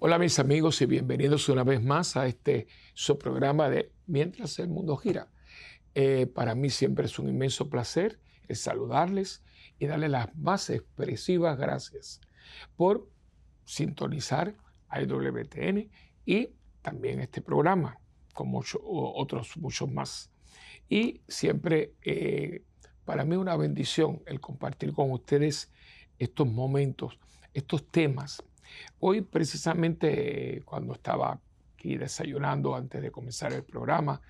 Hola 0.00 0.16
mis 0.20 0.38
amigos 0.38 0.80
y 0.80 0.86
bienvenidos 0.86 1.48
una 1.48 1.64
vez 1.64 1.82
más 1.82 2.16
a 2.16 2.28
este 2.28 2.68
su 2.94 3.18
programa 3.18 3.68
de 3.68 3.90
Mientras 4.06 4.60
el 4.60 4.68
mundo 4.68 4.96
gira. 4.96 5.28
Eh, 5.92 6.28
para 6.32 6.54
mí 6.54 6.70
siempre 6.70 7.06
es 7.06 7.18
un 7.18 7.28
inmenso 7.28 7.68
placer 7.68 8.20
saludarles 8.48 9.42
y 9.76 9.86
darles 9.86 10.10
las 10.10 10.32
más 10.36 10.70
expresivas 10.70 11.58
gracias 11.58 12.20
por 12.76 13.10
sintonizar 13.64 14.54
a 14.88 15.02
IWTN 15.02 15.90
y 16.24 16.50
también 16.80 17.18
este 17.18 17.42
programa, 17.42 17.98
con 18.34 18.52
otros 18.54 19.56
muchos 19.56 19.90
más. 19.90 20.30
Y 20.88 21.22
siempre 21.26 21.94
eh, 22.02 22.62
para 23.04 23.24
mí 23.24 23.34
una 23.34 23.56
bendición 23.56 24.22
el 24.26 24.40
compartir 24.40 24.92
con 24.92 25.10
ustedes 25.10 25.72
estos 26.20 26.46
momentos, 26.46 27.18
estos 27.52 27.84
temas. 27.90 28.44
Hoy 29.00 29.22
precisamente 29.22 30.62
cuando 30.64 30.94
estaba 30.94 31.40
aquí 31.74 31.96
desayunando 31.96 32.74
antes 32.74 33.00
de 33.00 33.10
comenzar 33.10 33.52
el 33.52 33.62
programa, 33.62 34.20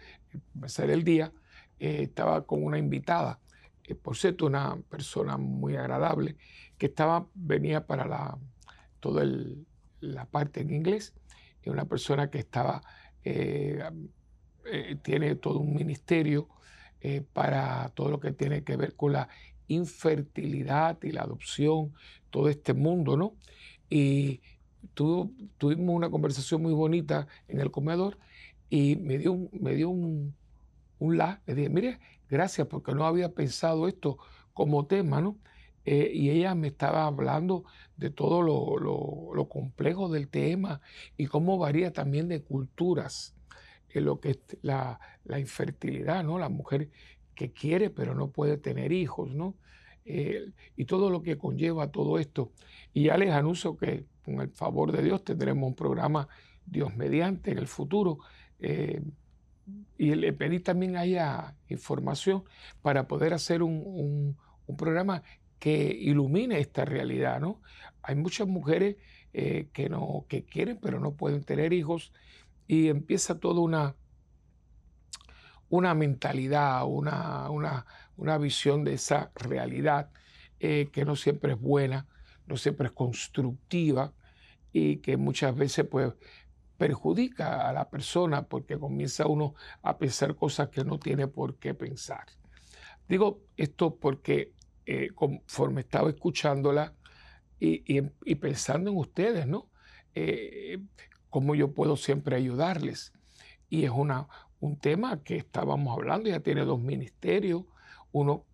comenzar 0.53 0.91
el 0.91 1.03
día, 1.03 1.33
eh, 1.81 2.03
estaba 2.03 2.45
con 2.45 2.63
una 2.63 2.79
invitada, 2.79 3.41
eh, 3.85 3.95
por 3.95 4.17
cierto, 4.17 4.47
una 4.47 4.77
persona 4.91 5.37
muy 5.37 5.77
agradable, 5.77 6.37
que 6.77 6.87
estaba, 6.87 7.27
venía 7.35 7.87
para 7.87 8.07
la, 8.07 8.39
toda 9.01 9.25
la 10.01 10.25
parte 10.27 10.61
en 10.61 10.73
inglés, 10.73 11.15
y 11.63 11.71
una 11.71 11.87
persona 11.87 12.31
que 12.31 12.39
estaba, 12.39 12.83
eh, 13.25 13.83
tiene 15.03 15.35
todo 15.37 15.61
un 15.61 15.75
ministerio 15.75 16.49
para 17.33 17.91
todo 17.95 18.11
lo 18.11 18.21
que 18.21 18.33
tiene 18.33 18.65
que 18.65 18.77
ver 18.77 18.95
con 18.95 19.13
la 19.13 19.29
infertilidad 19.69 20.99
y 21.03 21.13
la 21.13 21.23
adopción, 21.23 21.95
todo 22.31 22.49
este 22.49 22.75
mundo, 22.75 23.17
¿no? 23.17 23.35
Y 23.91 24.41
tuvimos 24.95 25.95
una 25.95 26.11
conversación 26.11 26.63
muy 26.63 26.73
bonita 26.73 27.27
en 27.49 27.61
el 27.61 27.71
comedor 27.71 28.19
y 28.71 28.97
me 28.97 29.19
dio 29.19 29.33
un, 29.33 29.51
me 29.53 29.75
dio 29.75 29.89
un, 29.91 30.35
la. 31.01 31.41
Le 31.47 31.55
dije, 31.55 31.69
mire, 31.69 32.01
gracias 32.29 32.67
porque 32.67 32.93
no 32.95 33.07
había 33.07 33.31
pensado 33.33 33.89
esto 33.89 34.19
como 34.53 34.87
tema, 34.87 35.21
¿no? 35.21 35.39
Eh, 35.85 36.11
y 36.13 36.31
ella 36.31 36.55
me 36.55 36.69
estaba 36.69 37.07
hablando 37.07 37.65
de 37.97 38.11
todo 38.11 38.43
lo, 38.43 39.49
complejo 39.49 40.11
del 40.11 40.29
tema 40.29 40.83
y 41.17 41.27
cómo 41.27 41.57
varía 41.57 41.93
también 41.93 42.29
de 42.29 42.43
culturas 42.43 43.35
en 43.89 44.05
lo 44.05 44.21
que 44.21 44.31
es 44.31 44.39
la, 44.61 45.01
la, 45.25 45.39
infertilidad, 45.39 46.23
¿no? 46.25 46.39
La 46.39 46.51
mujer 46.51 46.91
que 47.35 47.53
quiere 47.53 47.89
pero 47.89 48.15
no 48.15 48.31
puede 48.31 48.59
tener 48.59 48.93
hijos, 48.93 49.31
¿no? 49.31 49.55
Y 50.05 50.85
todo 50.87 51.11
lo 51.11 51.23
que 51.23 51.37
conlleva 51.37 51.91
todo 51.91 52.19
esto. 52.19 52.53
Y 52.95 53.05
ya 53.05 53.17
les 53.19 53.31
anuncio 53.31 53.77
que 53.77 54.07
con 54.25 54.41
el 54.41 54.51
favor 54.51 54.93
de 54.93 55.03
Dios 55.03 55.23
tendremos 55.25 55.69
un 55.69 55.75
programa 55.75 56.29
Dios 56.65 56.95
mediante 56.97 57.51
en 57.51 57.59
el 57.59 57.67
futuro. 57.67 58.19
Eh, 58.59 59.03
y 59.99 60.15
le 60.15 60.33
pedí 60.33 60.61
también 60.61 60.97
haya 60.97 61.55
información 61.69 62.45
para 62.83 63.07
poder 63.07 63.35
hacer 63.35 63.63
un, 63.63 64.37
programa 64.77 65.23
que 65.59 65.97
ilumine 66.01 66.59
esta 66.59 66.85
realidad. 66.85 67.41
¿no? 67.41 67.61
Hay 68.03 68.15
muchas 68.15 68.47
mujeres 68.47 68.97
eh, 69.33 69.69
que, 69.73 69.89
no, 69.89 70.25
que 70.29 70.45
quieren 70.45 70.79
pero 70.81 71.01
no 71.01 71.13
pueden 71.13 71.43
tener 71.43 71.73
hijos 71.73 72.13
y 72.67 72.89
empieza 72.89 73.41
toda 73.41 73.61
una, 73.61 73.97
una 75.69 75.95
mentalidad, 75.95 76.87
una, 76.87 77.51
una, 77.51 77.87
una 78.17 78.39
visión 78.39 78.85
de 78.85 78.95
esa 78.95 79.31
realidad 79.35 80.11
eh, 80.61 80.89
que 80.93 81.05
no 81.05 81.17
siempre 81.17 81.53
es 81.53 81.61
buena, 81.61 82.07
no 82.47 82.57
siempre 82.57 82.89
es 82.89 82.93
constructiva 82.93 84.13
y 84.73 84.97
que 84.99 85.17
muchas 85.17 85.55
veces 85.55 85.87
pues 85.91 86.13
perjudica 86.77 87.69
a 87.69 87.73
la 87.73 87.91
persona 87.91 88.47
porque 88.47 88.79
comienza 88.79 89.27
uno 89.27 89.55
a 89.83 89.99
pensar 89.99 90.37
cosas 90.37 90.69
que 90.69 90.85
no 90.85 90.99
tiene 90.99 91.27
por 91.27 91.57
qué 91.57 91.75
pensar. 91.75 92.27
Digo 93.09 93.41
esto 93.57 93.97
porque 93.97 94.53
eh, 94.87 95.11
conforme 95.15 95.83
estaba 95.83 96.09
escuchándola 96.09 96.95
y, 97.61 98.01
pensando 98.37 98.91
en 98.91 98.97
ustedes, 98.97 99.47
¿no? 99.47 99.69
Eh, 100.15 100.79
cómo 101.29 101.55
yo 101.55 101.73
puedo 101.73 101.97
siempre 101.97 102.37
ayudarles. 102.37 103.13
Y 103.69 103.85
es 103.85 103.91
una, 103.91 104.29
un 104.61 104.77
tema 104.79 105.23
que 105.23 105.37
estábamos 105.37 105.97
hablando, 105.97 106.29
ya 106.29 106.41
tiene 106.41 106.65
dos 106.65 106.81
ministerios, 106.81 107.65
uno 108.13 108.45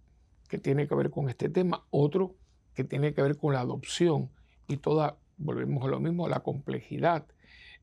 que 0.49 0.59
tiene 0.59 0.87
que 0.87 0.95
ver 0.95 1.11
con 1.11 1.29
este 1.29 1.49
tema, 1.49 1.87
otro 1.91 2.37
que 2.75 2.85
tiene 2.85 3.15
que 3.15 3.23
ver 3.23 3.37
con 3.37 3.55
la 3.55 3.61
adopción 3.61 4.31
y 4.69 4.77
toda, 4.79 5.19
volvemos 5.37 5.85
a 5.85 5.89
lo 5.89 6.01
mismo, 6.01 6.29
la 6.29 6.41
complejidad. 6.41 7.27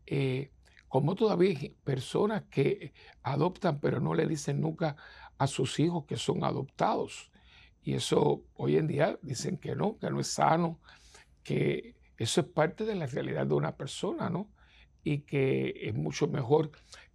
Eh, 0.05 0.51
como 0.87 1.15
todavía 1.15 1.57
hay 1.57 1.69
personas 1.83 2.43
que 2.49 2.93
adoptan 3.23 3.79
pero 3.79 4.01
no 4.01 4.13
le 4.13 4.27
dicen 4.27 4.59
nunca 4.59 4.97
a 5.37 5.47
sus 5.47 5.79
hijos 5.79 6.05
que 6.05 6.17
son 6.17 6.43
adoptados. 6.43 7.31
Y 7.83 7.93
eso 7.93 8.43
hoy 8.55 8.77
en 8.77 8.87
día 8.87 9.17
dicen 9.21 9.57
que 9.57 9.75
no, 9.75 9.97
que 9.97 10.09
no 10.09 10.19
es 10.19 10.27
sano, 10.27 10.79
que 11.43 11.95
eso 12.17 12.41
es 12.41 12.47
parte 12.47 12.85
de 12.85 12.95
la 12.95 13.07
realidad 13.07 13.47
de 13.47 13.55
una 13.55 13.75
persona, 13.75 14.29
¿no? 14.29 14.49
Y 15.03 15.19
que 15.19 15.73
es 15.81 15.95
mucho 15.95 16.27
mejor 16.27 16.71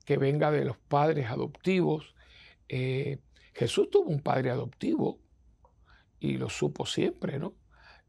que 0.07 0.17
venga 0.17 0.51
de 0.51 0.65
los 0.65 0.79
padres 0.79 1.29
adoptivos. 1.29 2.15
Eh, 2.69 3.19
Jesús 3.53 3.91
tuvo 3.91 4.09
un 4.09 4.21
padre 4.21 4.51
adoptivo 4.51 5.19
y 6.19 6.39
lo 6.39 6.49
supo 6.49 6.87
siempre, 6.87 7.39
¿no? 7.39 7.55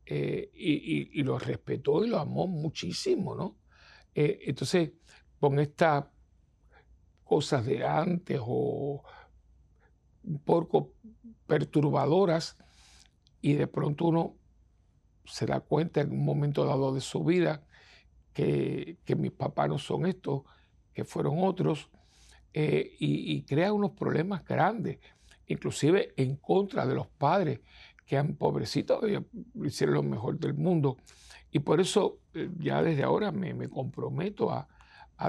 Eh, 0.06 0.50
y, 0.54 1.22
lo 1.24 1.38
respetó 1.38 2.06
y 2.06 2.08
lo 2.08 2.20
amó 2.20 2.48
muchísimo, 2.48 3.36
¿no? 3.36 3.58
Eh, 4.16 4.40
entonces, 4.44 4.92
con 5.40 5.60
estas 5.60 6.06
cosas 7.26 7.66
de 7.66 7.86
antes 7.86 8.40
o 8.42 9.04
un 10.24 10.40
poco 10.40 10.94
perturbadoras, 11.46 12.58
y 13.42 13.54
de 13.54 13.68
pronto 13.68 14.06
uno 14.06 14.36
se 15.26 15.46
da 15.46 15.60
cuenta 15.60 16.02
en 16.02 16.12
un 16.12 16.24
momento 16.24 16.64
dado 16.66 16.94
de 16.94 17.02
su 17.02 17.24
vida 17.24 17.66
que, 18.34 18.98
mis 19.18 19.32
papás 19.32 19.68
no 19.68 19.80
son 19.80 20.06
estos, 20.06 20.44
que 20.98 21.06
fueron 21.06 21.44
otros, 21.44 21.92
eh, 22.52 22.96
y 22.98 23.44
crea 23.44 23.72
unos 23.72 23.92
problemas 23.92 24.44
grandes 24.44 24.98
inclusive 25.48 26.14
en 26.18 26.36
contra 26.36 26.86
de 26.86 26.96
los 26.96 27.08
padres 27.08 27.62
que 28.06 28.18
han 28.18 28.36
pobrecitos, 28.36 29.04
hicieron 29.64 29.96
lo 29.96 30.04
mejor 30.04 30.40
del 30.40 30.54
mundo. 30.54 30.98
Y 31.52 31.60
por 31.60 31.82
eso 31.82 32.20
eh, 32.34 32.50
ya 32.60 32.82
desde 32.82 33.04
ahora 33.04 33.32
me, 33.32 33.70
comprometo 33.70 34.52
a, 34.52 34.68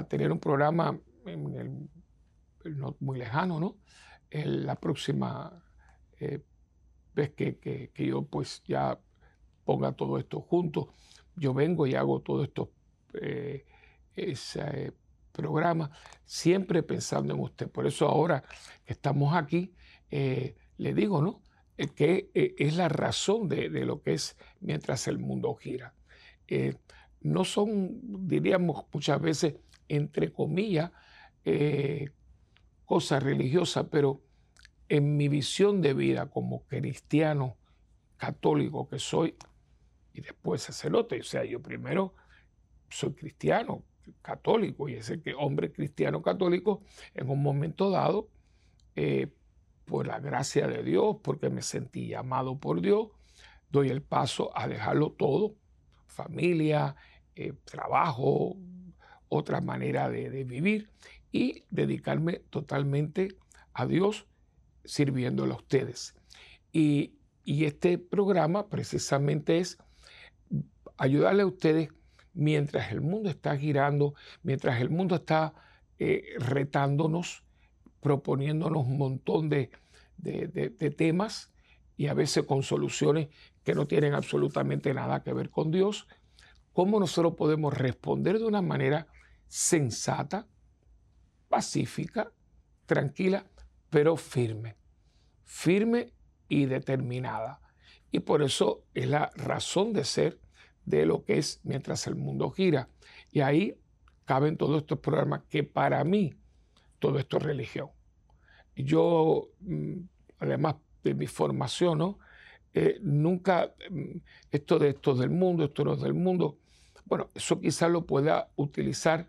tener 0.07 0.31
un 0.31 0.39
programa 0.39 0.97
en 1.25 1.89
el, 2.63 2.77
no 2.77 2.95
muy 2.99 3.17
lejano, 3.17 3.59
¿no? 3.59 3.77
La 4.31 4.75
próxima 4.75 5.63
eh, 6.19 6.41
vez 7.15 7.31
que, 7.31 7.91
yo 7.95 8.23
pues 8.23 8.61
ya 8.65 8.99
ponga 9.65 9.91
todo 9.93 10.19
esto 10.19 10.41
junto, 10.41 10.93
yo 11.35 11.53
vengo 11.53 11.87
y 11.87 11.95
hago 11.95 12.21
todo 12.21 12.43
esto, 12.43 12.71
eh, 13.21 13.65
programa, 15.39 15.91
siempre 16.25 16.83
pensando 16.83 17.33
en 17.33 17.39
usted. 17.39 17.69
Por 17.69 17.87
eso 17.87 18.07
ahora 18.07 18.43
que 18.85 18.93
estamos 18.93 19.35
aquí, 19.35 19.73
eh, 20.11 20.55
le 20.77 20.93
digo, 20.93 21.21
¿no? 21.21 21.41
Eh, 21.77 21.87
que 21.87 22.29
eh, 22.33 22.55
es 22.57 22.75
la 22.75 22.89
razón 22.89 23.47
de, 23.47 23.69
lo 23.69 24.01
que 24.01 24.13
es 24.13 24.37
mientras 24.59 25.07
el 25.07 25.17
mundo 25.17 25.55
gira. 25.55 25.93
no 27.21 27.43
son, 27.45 27.99
diríamos 28.27 28.85
muchas 28.93 29.21
veces, 29.21 29.55
entre 29.87 30.31
comillas, 30.31 30.91
cosas 32.85 33.23
religiosas, 33.23 33.85
pero 33.91 34.21
en 34.87 35.15
mi 35.17 35.27
visión 35.29 35.81
de 35.81 35.93
vida 35.93 36.29
como 36.29 36.63
cristiano 36.65 37.57
católico 38.17 38.87
que 38.89 38.99
soy, 38.99 39.35
y 40.13 40.21
después 40.21 40.63
sacerdote, 40.63 41.19
o 41.19 41.23
sea, 41.23 41.45
yo 41.45 41.61
primero 41.61 42.13
soy 42.89 43.13
cristiano, 43.13 43.83
católico, 44.21 44.89
y 44.89 44.95
ese 44.95 45.21
que 45.21 45.33
hombre 45.33 45.71
cristiano 45.71 46.21
católico, 46.21 46.81
en 47.13 47.29
un 47.29 47.41
momento 47.41 47.89
dado, 47.89 48.29
por 49.85 50.05
la 50.07 50.19
gracia 50.19 50.67
de 50.67 50.83
Dios, 50.83 51.17
porque 51.23 51.49
me 51.49 51.61
sentí 51.61 52.07
llamado 52.07 52.59
por 52.59 52.81
Dios, 52.81 53.07
doy 53.71 53.89
el 53.89 54.01
paso 54.01 54.51
a 54.57 54.67
dejarlo 54.67 55.11
todo, 55.11 55.55
familia, 56.05 56.95
eh, 57.35 57.53
trabajo, 57.63 58.57
otra 59.29 59.61
manera 59.61 60.09
de, 60.09 60.43
vivir 60.43 60.89
y 61.31 61.63
dedicarme 61.69 62.41
totalmente 62.49 63.29
a 63.73 63.85
Dios 63.85 64.27
sirviéndole 64.83 65.53
a 65.53 65.57
ustedes. 65.57 66.15
Y, 66.71 67.15
este 67.45 67.97
programa 67.97 68.69
precisamente 68.69 69.57
es 69.57 69.79
ayudarle 70.97 71.41
a 71.41 71.47
ustedes 71.47 71.89
mientras 72.33 72.91
el 72.91 73.01
mundo 73.01 73.29
está 73.29 73.57
girando, 73.57 74.13
mientras 74.43 74.79
el 74.81 74.89
mundo 74.89 75.15
está 75.15 75.53
eh, 75.97 76.23
retándonos, 76.37 77.43
proponiéndonos 78.01 78.85
un 78.85 78.97
montón 78.97 79.49
de, 79.49 79.69
temas 80.97 81.51
y 81.97 82.07
a 82.07 82.13
veces 82.13 82.45
con 82.45 82.63
soluciones 82.63 83.29
que 83.63 83.75
no 83.75 83.87
tienen 83.87 84.13
absolutamente 84.13 84.93
nada 84.93 85.23
que 85.23 85.33
ver 85.33 85.49
con 85.49 85.71
Dios, 85.71 86.07
cómo 86.73 86.99
nosotros 86.99 87.35
podemos 87.35 87.73
responder 87.73 88.39
de 88.39 88.45
una 88.45 88.61
manera 88.61 89.07
sensata, 89.47 90.47
pacífica, 91.49 92.31
tranquila, 92.85 93.45
pero 93.89 94.15
firme. 94.15 94.77
Firme 95.43 96.13
y 96.47 96.65
determinada. 96.65 97.59
Y 98.11 98.19
por 98.19 98.41
eso 98.41 98.85
es 98.93 99.07
la 99.07 99.31
razón 99.35 99.93
de 99.93 100.03
ser 100.03 100.39
de 100.89 101.05
lo 101.05 101.23
que 101.23 101.37
es 101.37 101.61
mientras 101.63 102.07
el 102.07 102.15
mundo 102.15 102.49
gira. 102.49 102.89
Y 103.31 103.41
ahí 103.41 103.75
caben 104.25 104.57
todos 104.57 104.81
estos 104.81 104.99
programas 104.99 105.43
que 105.49 105.63
para 105.63 106.03
mí 106.03 106.33
todo 106.97 107.19
esto 107.19 107.37
es 107.37 107.43
religión. 107.43 107.89
Yo, 108.75 109.49
mm, 109.61 109.97
además 110.39 110.75
de 111.03 111.13
mi 111.13 111.27
formación, 111.27 111.99
¿no? 111.99 112.19
Eh, 112.73 112.97
nunca, 113.01 113.73
mm, 113.89 114.17
esto 114.51 114.79
de 114.79 114.89
esto 114.89 115.13
del 115.13 115.29
mundo, 115.29 115.65
esto 115.65 115.83
no 115.85 115.93
es 115.93 116.01
del 116.01 116.13
mundo, 116.13 116.57
bueno, 117.05 117.29
eso 117.35 117.59
quizás 117.59 117.89
lo 117.91 118.05
pueda 118.05 118.49
utilizar 118.55 119.27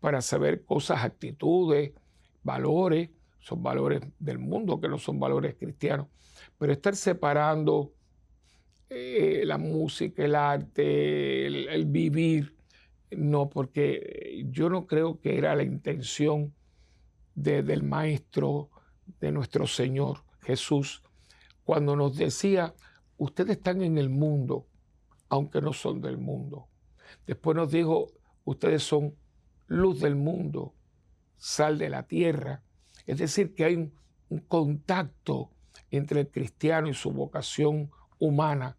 para 0.00 0.20
saber 0.20 0.64
cosas, 0.64 1.04
actitudes, 1.04 1.92
valores, 2.42 3.10
son 3.40 3.62
valores 3.62 4.02
del 4.18 4.38
mundo 4.38 4.80
que 4.80 4.88
no 4.88 4.98
son 4.98 5.18
valores 5.18 5.54
cristianos, 5.58 6.06
pero 6.58 6.72
estar 6.72 6.94
separando 6.94 7.92
eh, 8.90 9.44
la 9.46 9.56
música, 9.56 10.24
el 10.24 10.34
arte, 10.34 11.46
el, 11.46 11.86
vivir, 11.86 12.56
no, 13.12 13.48
porque 13.48 14.44
yo 14.50 14.68
no 14.68 14.86
creo 14.86 15.20
que 15.20 15.38
era 15.38 15.54
la 15.54 15.62
intención 15.62 16.52
del 17.34 17.82
Maestro, 17.82 18.68
de 19.20 19.32
nuestro 19.32 19.66
Señor 19.66 20.24
Jesús, 20.42 21.02
cuando 21.64 21.94
nos 21.94 22.16
decía, 22.16 22.74
ustedes 23.16 23.58
están 23.58 23.82
en 23.82 23.96
el 23.96 24.10
mundo, 24.10 24.66
aunque 25.28 25.60
no 25.60 25.72
son 25.72 26.00
del 26.00 26.18
mundo. 26.18 26.68
Después 27.26 27.56
nos 27.56 27.70
dijo, 27.70 28.08
ustedes 28.44 28.82
son 28.82 29.14
luz 29.68 30.00
del 30.00 30.16
mundo, 30.16 30.74
sal 31.36 31.78
de 31.78 31.90
la 31.90 32.02
tierra. 32.08 32.64
Es 33.06 33.18
decir, 33.18 33.54
que 33.54 33.64
hay 33.64 33.76
un, 33.76 33.92
contacto 34.48 35.50
entre 35.90 36.20
el 36.20 36.28
cristiano 36.28 36.88
y 36.88 36.94
su 36.94 37.10
vocación 37.10 37.90
humana 38.18 38.76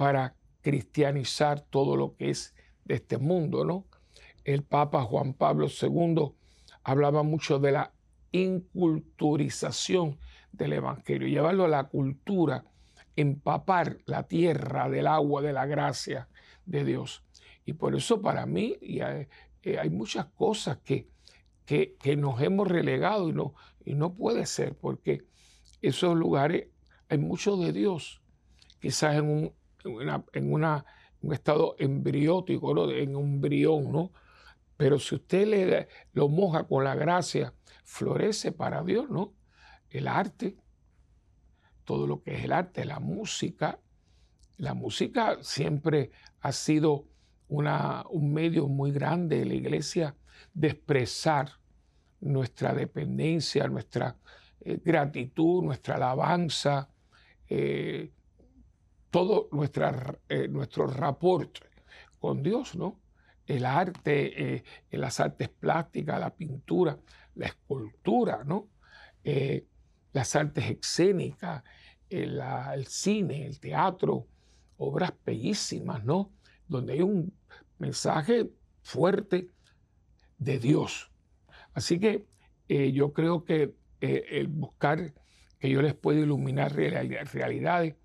para 0.00 0.34
cristianizar 0.62 1.60
todo 1.60 1.94
lo 1.94 2.16
que 2.16 2.30
es 2.30 2.54
de 2.86 2.94
este 2.94 3.18
mundo, 3.18 3.66
¿no? 3.66 3.84
El 4.44 4.62
Papa 4.62 5.02
Juan 5.02 5.34
Pablo 5.34 5.66
II 5.68 6.32
hablaba 6.82 7.22
mucho 7.22 7.58
de 7.58 7.72
la 7.72 7.92
inculturización 8.32 10.18
del 10.52 10.72
Evangelio, 10.72 11.28
llevarlo 11.28 11.66
a 11.66 11.68
la 11.68 11.84
cultura, 11.88 12.64
empapar 13.14 13.98
la 14.06 14.22
tierra 14.22 14.88
del 14.88 15.06
agua 15.06 15.42
de 15.42 15.52
la 15.52 15.66
gracia 15.66 16.30
de 16.64 16.82
Dios. 16.86 17.22
Y 17.66 17.74
por 17.74 17.94
eso 17.94 18.22
para 18.22 18.46
mí 18.46 18.78
hay, 18.80 19.28
eh, 19.64 19.78
hay 19.78 19.90
muchas 19.90 20.24
cosas 20.28 20.78
que, 20.78 21.10
que, 21.66 22.16
nos 22.16 22.40
hemos 22.40 22.66
relegado 22.66 23.28
y 23.28 23.34
no, 23.34 23.52
y 23.84 23.96
no 23.96 24.14
puede 24.14 24.46
ser, 24.46 24.74
porque 24.78 25.26
esos 25.82 26.16
lugares 26.16 26.68
hay 27.10 27.18
mucho 27.18 27.58
de 27.58 27.74
Dios, 27.74 28.22
quizás 28.80 29.16
en 29.16 29.28
un, 29.28 29.59
en 29.84 30.52
una, 30.52 30.84
un 31.22 31.32
estado 31.32 31.76
embriótico, 31.78 32.74
¿no? 32.74 32.90
en 32.90 33.16
un 33.16 33.34
embrión, 33.34 33.92
¿no? 33.92 34.12
Pero 34.76 34.98
si 34.98 35.14
usted 35.14 35.46
le, 35.46 35.88
lo 36.12 36.28
moja 36.28 36.64
con 36.64 36.84
la 36.84 36.94
gracia, 36.94 37.52
florece 37.84 38.52
para 38.52 38.82
Dios, 38.82 39.10
¿no? 39.10 39.34
El 39.90 40.08
arte, 40.08 40.56
todo 41.84 42.06
lo 42.06 42.22
que 42.22 42.34
es 42.36 42.44
el 42.44 42.52
arte, 42.52 42.84
la 42.84 43.00
música. 43.00 43.78
La 44.56 44.74
música 44.74 45.38
siempre 45.42 46.12
ha 46.40 46.52
sido 46.52 47.06
una, 47.48 48.04
un 48.10 48.32
medio 48.32 48.68
muy 48.68 48.92
grande 48.92 49.40
de 49.40 49.44
la 49.44 49.54
iglesia 49.54 50.16
de 50.54 50.68
expresar 50.68 51.50
nuestra 52.20 52.74
dependencia, 52.74 53.66
nuestra 53.68 54.16
eh, 54.60 54.80
gratitud, 54.84 55.62
nuestra 55.62 55.96
alabanza, 55.96 56.88
eh, 57.48 58.12
todo 59.10 59.48
nuestra, 59.52 60.18
eh, 60.28 60.48
nuestro 60.48 60.86
rapport 60.86 61.58
con 62.18 62.42
Dios, 62.42 62.76
¿no? 62.76 63.00
El 63.46 63.64
arte, 63.64 64.62
las 64.92 65.18
artes 65.18 65.48
plásticas, 65.48 66.20
la 66.20 66.32
pintura, 66.32 66.96
la 67.34 67.46
escultura, 67.46 68.44
¿no? 68.44 68.68
las 70.12 70.36
artes 70.36 70.70
escénicas, 70.70 71.64
el, 72.08 72.40
el, 72.74 72.86
cine, 72.86 73.46
el 73.46 73.58
teatro, 73.58 74.28
obras 74.76 75.12
bellísimas, 75.24 76.04
¿no? 76.04 76.32
Donde 76.68 76.92
hay 76.92 77.02
un 77.02 77.32
mensaje 77.78 78.50
fuerte 78.82 79.50
de 80.38 80.58
Dios. 80.58 81.10
Así 81.74 81.98
que 82.00 82.26
eh, 82.68 82.92
yo 82.92 83.12
creo 83.12 83.44
que 83.44 83.74
eh, 84.00 84.24
el 84.30 84.48
buscar 84.48 85.14
que 85.58 85.68
yo 85.70 85.82
les 85.82 85.94
pueda 85.94 86.20
iluminar 86.20 86.74
realidades 86.74 87.96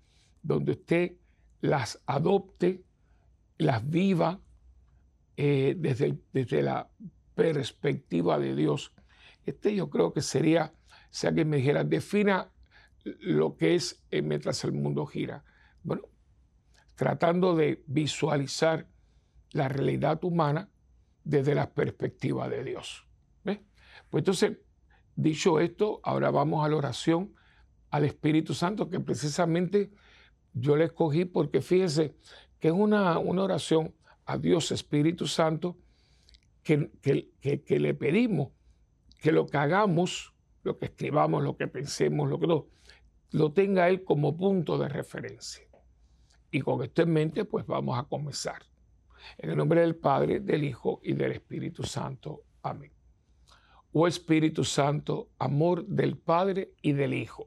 donde 0.46 0.72
usted 0.72 1.12
las 1.60 2.02
adopte, 2.06 2.84
las 3.58 3.88
viva 3.88 4.40
eh, 5.36 5.74
desde, 5.78 6.18
desde 6.32 6.62
la 6.62 6.88
perspectiva 7.34 8.38
de 8.38 8.54
Dios. 8.54 8.92
Este 9.44 9.74
yo 9.74 9.90
creo 9.90 10.12
que 10.12 10.22
sería, 10.22 10.72
si 11.10 11.26
alguien 11.26 11.48
me 11.48 11.58
dijera, 11.58 11.84
defina 11.84 12.50
lo 13.04 13.56
que 13.56 13.74
es 13.74 14.04
mientras 14.10 14.64
el 14.64 14.72
mundo 14.72 15.06
gira. 15.06 15.44
Bueno, 15.82 16.02
tratando 16.94 17.54
de 17.54 17.84
visualizar 17.86 18.88
la 19.52 19.68
realidad 19.68 20.22
humana 20.24 20.70
desde 21.24 21.54
la 21.54 21.72
perspectiva 21.72 22.48
de 22.48 22.64
Dios. 22.64 23.06
Pues 24.10 24.22
entonces, 24.22 24.58
dicho 25.16 25.58
esto, 25.58 26.00
ahora 26.04 26.30
vamos 26.30 26.64
a 26.64 26.68
la 26.68 26.76
oración 26.76 27.34
al 27.90 28.04
Espíritu 28.04 28.54
Santo, 28.54 28.88
que 28.88 29.00
precisamente 29.00 29.90
yo 30.58 30.74
le 30.74 30.86
escogí 30.86 31.26
porque 31.26 31.60
fíjense 31.60 32.14
que 32.58 32.68
es 32.68 32.74
una, 32.74 33.18
una 33.18 33.42
oración 33.42 33.94
a 34.24 34.38
Dios 34.38 34.72
Espíritu 34.72 35.26
Santo 35.26 35.76
que, 36.62 36.90
que, 37.00 37.78
le 37.78 37.94
pedimos 37.94 38.48
que 39.20 39.32
lo 39.32 39.46
que 39.46 39.58
hagamos, 39.58 40.32
lo 40.62 40.78
que 40.78 40.86
escribamos, 40.86 41.44
lo 41.44 41.56
que 41.56 41.68
pensemos, 41.68 42.28
lo 42.28 42.40
que 42.40 42.46
no, 42.46 42.66
lo 43.32 43.52
tenga 43.52 43.88
Él 43.88 44.02
como 44.02 44.36
punto 44.36 44.78
de 44.78 44.88
referencia. 44.88 45.66
Y 46.50 46.62
con 46.62 46.82
esto 46.82 47.02
en 47.02 47.12
mente, 47.12 47.44
pues 47.44 47.66
vamos 47.66 47.98
a 47.98 48.04
comenzar. 48.04 48.62
En 49.36 49.50
el 49.50 49.56
nombre 49.56 49.82
del 49.82 49.96
Padre, 49.96 50.40
del 50.40 50.64
Hijo 50.64 51.00
y 51.02 51.12
del 51.12 51.32
Espíritu 51.32 51.82
Santo. 51.82 52.42
Amén. 52.62 52.92
Oh 53.92 54.06
Espíritu 54.06 54.64
Santo, 54.64 55.28
amor 55.38 55.86
del 55.86 56.16
Padre 56.16 56.72
y 56.82 56.92
del 56.92 57.14
Hijo, 57.14 57.46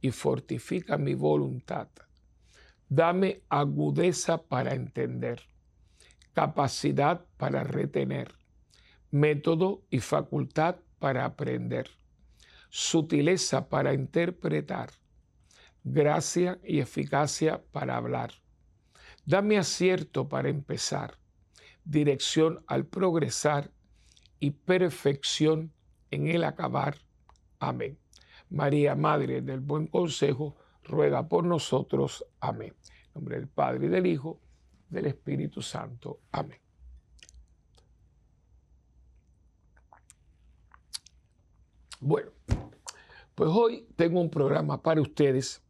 y 0.00 0.10
fortifica 0.10 0.96
mi 0.98 1.14
voluntad. 1.14 1.88
Dame 2.88 3.42
agudeza 3.48 4.42
para 4.42 4.74
entender, 4.74 5.42
capacidad 6.32 7.24
para 7.36 7.62
retener, 7.62 8.34
método 9.10 9.82
y 9.90 10.00
facultad 10.00 10.76
para 10.98 11.24
aprender, 11.24 11.90
sutileza 12.68 13.68
para 13.68 13.94
interpretar, 13.94 14.90
gracia 15.84 16.58
y 16.64 16.80
eficacia 16.80 17.62
para 17.72 17.96
hablar. 17.96 18.32
Dame 19.24 19.58
acierto 19.58 20.28
para 20.28 20.48
empezar, 20.48 21.18
dirección 21.84 22.64
al 22.66 22.86
progresar 22.86 23.70
y 24.40 24.50
perfección 24.50 25.72
en 26.10 26.26
el 26.26 26.44
acabar. 26.44 26.96
Amén. 27.58 27.98
María, 28.50 28.94
Madre 28.94 29.42
del 29.42 29.60
Buen 29.60 29.86
Consejo, 29.86 30.56
ruega 30.84 31.28
por 31.28 31.44
nosotros. 31.44 32.24
Amén. 32.40 32.74
En 33.06 33.14
nombre 33.14 33.36
del 33.36 33.48
Padre 33.48 33.86
y 33.86 33.88
del 33.88 34.06
Hijo, 34.06 34.40
del 34.88 35.06
Espíritu 35.06 35.62
Santo. 35.62 36.20
Amén. 36.32 36.58
Bueno, 42.00 42.30
pues 43.34 43.50
hoy 43.52 43.86
tengo 43.94 44.20
un 44.20 44.30
programa 44.30 44.82
para 44.82 45.00
ustedes 45.02 45.62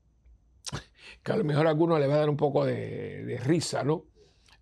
que 1.22 1.32
a 1.32 1.36
lo 1.36 1.44
mejor 1.44 1.66
a 1.66 1.70
algunos 1.70 1.98
le 1.98 2.06
va 2.06 2.14
a 2.14 2.18
dar 2.18 2.30
un 2.30 2.36
poco 2.36 2.64
de, 2.64 3.40
risa, 3.44 3.82
¿no? 3.82 4.06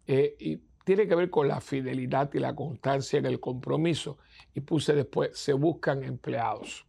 eh, 0.07 0.35
y 0.39 0.57
tiene 0.89 1.07
que 1.07 1.15
ver 1.15 1.29
con 1.29 1.47
la 1.47 1.61
fidelidad 1.61 2.33
y 2.33 2.39
la 2.39 2.55
constancia 2.57 3.19
en 3.19 3.27
el 3.27 3.39
compromiso. 3.39 4.17
Y 4.55 4.61
puse 4.61 4.95
después, 4.95 5.39
se 5.39 5.53
buscan 5.53 6.03
empleados. 6.03 6.88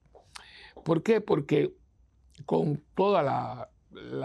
¿Por 0.83 1.03
qué? 1.03 1.21
Porque 1.21 1.74
con 2.45 2.83
toda 2.95 3.24
la, 3.24 3.69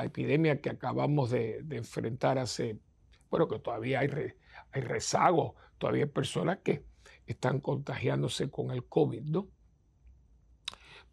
epidemia 0.04 0.60
que 0.60 0.70
acabamos 0.70 1.30
de, 1.30 1.64
enfrentar 1.70 2.38
hace, 2.38 2.78
bueno, 3.30 3.48
que 3.48 3.58
todavía 3.58 4.00
hay, 4.00 4.08
hay 4.72 4.82
rezago, 4.82 5.56
todavía 5.78 6.04
hay 6.04 6.10
personas 6.10 6.58
que 6.62 6.84
están 7.26 7.60
contagiándose 7.60 8.50
con 8.50 8.70
el 8.70 8.84
COVID, 8.84 9.22
¿no? 9.22 9.48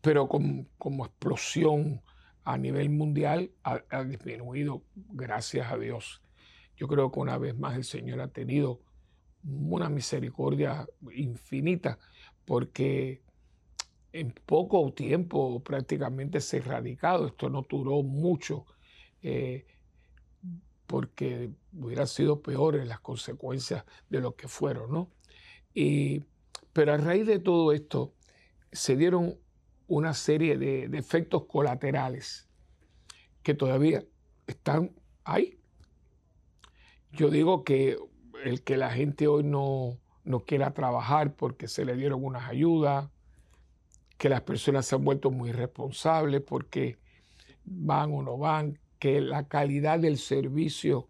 Pero 0.01 0.27
como 0.27 1.05
explosión 1.05 2.01
a 2.43 2.57
nivel 2.57 2.89
mundial 2.89 3.51
ha, 3.63 4.03
disminuido, 4.03 4.83
gracias 4.95 5.71
a 5.71 5.77
Dios. 5.77 6.21
Yo 6.75 6.87
creo 6.87 7.11
que 7.11 7.19
una 7.19 7.37
vez 7.37 7.55
más 7.57 7.75
el 7.75 7.83
Señor 7.83 8.19
ha 8.21 8.29
tenido 8.29 8.81
una 9.43 9.89
misericordia 9.89 10.87
infinita 11.13 11.99
porque 12.45 13.21
en 14.13 14.33
poco 14.45 14.91
tiempo 14.93 15.61
prácticamente 15.63 16.41
se 16.41 16.57
erradicado. 16.57 17.27
Esto 17.27 17.49
no 17.49 17.65
duró 17.69 18.03
mucho 18.03 18.65
eh, 19.21 19.65
porque 20.87 21.51
hubiera 21.73 22.05
sido 22.05 22.41
peor 22.41 22.75
en 22.75 22.89
las 22.89 22.99
consecuencias 22.99 23.85
de 24.09 24.19
lo 24.19 24.35
que 24.35 24.47
fueron, 24.47 24.91
¿no? 24.91 25.09
Y, 25.73 26.23
pero 26.73 26.93
a 26.93 26.97
raíz 26.97 27.25
de 27.25 27.39
todo 27.39 27.71
esto 27.71 28.13
se 28.71 28.95
dieron 28.97 29.37
una 29.87 30.13
serie 30.13 30.57
de, 30.57 30.85
efectos 30.97 31.45
colaterales 31.45 32.49
que 33.43 33.53
todavía 33.53 34.03
están 34.47 34.91
ahí. 35.23 35.59
Yo 37.11 37.29
digo 37.29 37.63
que 37.63 37.97
el 38.43 38.63
que 38.63 38.77
la 38.77 38.91
gente 38.91 39.27
hoy 39.27 39.43
no, 39.43 39.97
no 40.23 40.41
quiera 40.41 40.73
trabajar 40.73 41.35
porque 41.35 41.67
se 41.67 41.85
le 41.85 41.95
dieron 41.95 42.23
unas 42.23 42.49
ayudas, 42.49 43.09
que 44.21 44.29
las 44.29 44.41
personas 44.41 44.85
se 44.85 44.93
han 44.93 45.03
vuelto 45.03 45.31
muy 45.31 45.51
responsables 45.51 46.41
porque 46.41 46.99
van 47.65 48.13
o 48.13 48.21
no 48.21 48.37
van, 48.37 48.77
que 48.99 49.19
la 49.19 49.47
calidad 49.47 49.97
del 49.97 50.19
servicio 50.19 51.09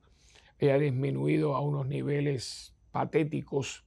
haya 0.62 0.78
disminuido 0.78 1.58
a 1.58 1.60
unos 1.60 1.88
niveles 1.88 2.74
patéticos 2.94 3.84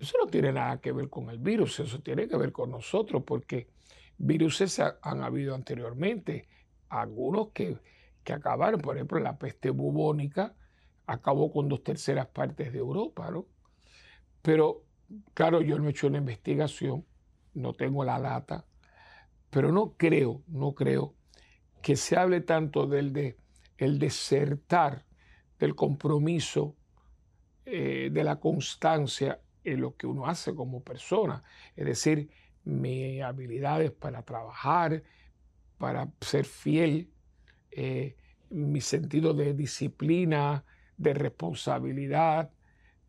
eso 0.00 0.16
no 0.18 0.26
tiene 0.26 0.52
nada 0.52 0.80
que 0.80 0.90
ver 0.90 1.08
con 1.08 1.30
el 1.30 1.38
virus, 1.38 1.78
eso 1.78 2.00
tiene 2.00 2.26
que 2.26 2.36
ver 2.36 2.50
con 2.50 2.72
nosotros, 2.72 3.22
porque 3.24 3.68
virus 4.18 4.80
han 5.02 5.22
habido 5.22 5.54
anteriormente, 5.54 6.48
algunos 6.88 7.50
que, 7.50 7.78
que 8.24 8.32
acabaron, 8.32 8.80
por 8.80 8.96
ejemplo, 8.96 9.20
la 9.20 9.38
peste 9.38 9.70
bubónica 9.70 10.56
acabó 11.06 11.52
con 11.52 11.68
dos 11.68 11.84
terceras 11.84 12.26
partes 12.26 12.72
de 12.72 12.78
Europa, 12.80 13.30
¿no? 13.30 13.46
Pero, 14.42 14.82
claro, 15.32 15.60
yo 15.60 15.78
no 15.78 15.86
he 15.86 15.90
hecho 15.92 16.08
una 16.08 16.18
investigación, 16.18 17.04
no 17.54 17.74
tengo 17.74 18.04
la 18.04 18.20
data, 18.20 18.64
pero 19.50 19.72
no 19.72 19.94
creo, 19.96 20.42
no 20.46 20.74
creo 20.74 21.14
que 21.82 21.96
se 21.96 22.16
hable 22.16 22.40
tanto 22.40 22.86
del 22.86 23.12
de, 23.12 23.36
el 23.78 23.98
desertar 23.98 25.04
del 25.58 25.74
compromiso, 25.74 26.76
eh, 27.64 28.10
de 28.12 28.24
la 28.24 28.40
constancia 28.40 29.40
en 29.64 29.80
lo 29.80 29.96
que 29.96 30.06
uno 30.06 30.26
hace 30.26 30.54
como 30.54 30.82
persona, 30.82 31.42
es 31.76 31.86
decir, 31.86 32.30
mis 32.64 33.22
habilidades 33.22 33.90
para 33.90 34.22
trabajar, 34.22 35.02
para 35.78 36.10
ser 36.20 36.44
fiel, 36.44 37.10
eh, 37.70 38.16
mi 38.50 38.80
sentido 38.80 39.34
de 39.34 39.54
disciplina, 39.54 40.64
de 40.96 41.14
responsabilidad, 41.14 42.50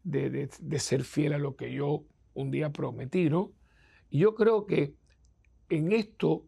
de, 0.04 0.50
ser 0.80 1.04
fiel 1.04 1.34
a 1.34 1.38
lo 1.38 1.56
que 1.56 1.74
yo 1.74 2.06
un 2.34 2.52
día 2.52 2.72
prometí, 2.72 3.30
¿no? 3.30 3.52
Yo 4.12 4.36
creo 4.36 4.66
que 4.66 4.94
en 5.70 5.94
esto, 5.94 6.46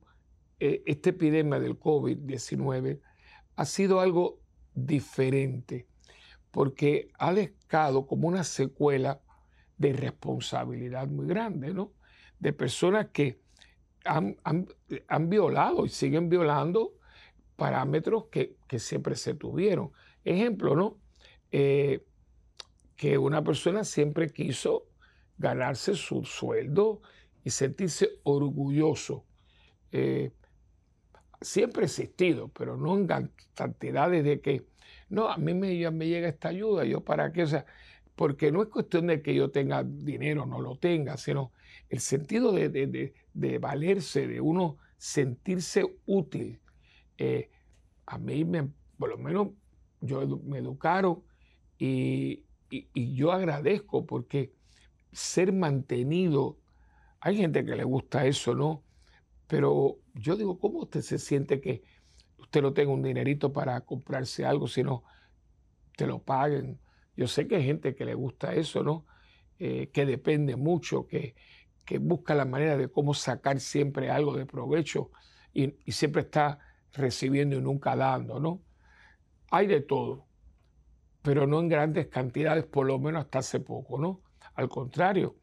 eh, 0.60 0.84
esta 0.86 1.12
epidemia 1.12 1.60
del 1.60 1.79
COVID-19 1.79 3.00
ha 3.55 3.65
sido 3.65 4.01
algo 4.01 4.39
diferente, 4.75 5.88
porque 6.51 7.10
ha 7.17 7.34
dejado 7.34 8.05
como 8.05 8.27
una 8.27 8.43
secuela 8.43 9.22
de 9.77 9.93
responsabilidad 9.93 11.08
muy 11.08 11.25
grande, 11.25 11.74
¿no? 11.74 11.93
De 12.39 12.53
personas 12.53 13.08
que 13.12 13.39
han, 14.05 15.29
violado 15.29 15.86
y 15.86 15.89
siguen 15.89 16.29
violando 16.29 16.93
parámetros 17.55 18.25
que, 18.25 18.58
siempre 18.77 19.15
se 19.15 19.34
tuvieron. 19.34 19.91
Ejemplo, 20.25 20.75
¿no? 20.75 20.98
Eh, 21.51 22.05
que 22.96 23.17
una 23.17 23.43
persona 23.43 23.84
siempre 23.84 24.32
quiso 24.32 24.88
ganarse 25.38 25.96
su 25.96 26.25
sueldo 26.25 27.01
y 27.44 27.50
sentirse 27.50 28.10
orgulloso. 28.24 29.26
Eh, 29.92 30.32
siempre 31.42 31.84
ha 31.84 31.86
existido, 31.86 32.48
pero 32.50 32.78
no 32.78 32.98
en 32.98 33.08
cantidades 33.54 34.24
de 34.24 34.42
que, 34.42 34.66
no, 35.10 35.30
a 35.30 35.38
mí 35.38 35.54
me, 35.54 35.76
llega 35.76 36.28
esta 36.28 36.50
ayuda, 36.50 36.86
yo 36.86 37.02
para 37.02 37.32
qué, 37.32 37.44
o 37.44 37.48
sea, 37.48 37.66
porque 38.16 38.52
no 38.52 38.62
es 38.62 38.70
cuestión 38.70 39.08
de 39.08 39.22
que 39.22 39.36
yo 39.36 39.52
tenga 39.52 39.84
dinero 39.84 40.44
o 40.44 40.46
no 40.46 40.62
lo 40.62 40.78
tenga, 40.78 41.18
sino 41.18 41.52
el 41.90 42.00
sentido 42.00 42.52
de, 42.52 43.14
valerse, 43.60 44.28
de 44.28 44.40
uno 44.40 44.78
sentirse 44.98 45.84
útil. 46.06 46.60
Eh, 47.18 47.50
a 48.06 48.18
mí, 48.18 48.46
me, 48.46 48.70
por 48.98 49.10
lo 49.10 49.18
menos, 49.18 49.50
yo 50.02 50.26
me 50.46 50.60
educaron 50.60 51.24
y, 51.78 52.44
yo 52.94 53.32
agradezco 53.32 54.06
porque 54.06 54.52
ser 55.12 55.54
mantenido, 55.54 56.58
hay 57.25 57.38
gente 57.38 57.63
que 57.63 57.77
le 57.77 57.86
gusta 57.86 58.25
eso, 58.25 58.53
¿no? 58.53 58.84
Pero 59.48 60.00
yo 60.13 60.36
digo, 60.36 60.60
¿cómo 60.60 60.80
usted 60.80 61.00
se 61.00 61.18
siente 61.18 61.62
que 61.62 61.82
usted 62.38 62.62
no 62.62 62.74
tenga 62.74 62.92
un 62.92 63.01
dinerito 63.01 63.53
para 63.53 63.80
comprarse 63.80 64.46
algo, 64.46 64.68
sino 64.68 65.06
te 65.96 66.06
lo 66.06 66.20
paguen? 66.20 66.82
Yo 67.15 67.27
sé 67.27 67.48
que 67.48 67.56
hay 67.56 67.63
gente 67.63 67.96
que 67.96 68.03
le 68.03 68.13
gusta 68.13 68.53
eso, 68.53 68.84
¿no? 68.84 69.06
Eh, 69.58 69.89
que 69.94 70.06
depende 70.06 70.58
mucho, 70.58 71.08
que, 71.08 71.34
busca 72.01 72.36
la 72.36 72.44
manera 72.44 72.75
de 72.75 72.89
cómo 72.89 73.13
sacar 73.13 73.62
siempre 73.62 74.10
algo 74.10 74.36
de 74.36 74.46
provecho 74.46 75.12
y, 75.53 75.75
siempre 75.92 76.24
está 76.24 76.60
recibiendo 76.92 77.56
y 77.56 77.62
nunca 77.62 77.96
dando, 77.96 78.42
¿no? 78.42 78.62
Hay 79.50 79.68
de 79.68 79.80
todo, 79.80 80.25
pero 81.22 81.48
no 81.48 81.62
en 81.62 81.70
grandes 81.70 82.08
cantidades, 82.08 82.65
por 82.65 82.86
lo 82.86 83.00
menos 83.00 83.24
hasta 83.24 83.39
hace 83.39 83.62
poco, 83.62 83.98
¿no? 83.98 84.22
Al 84.56 84.68
contrario, 84.68 85.38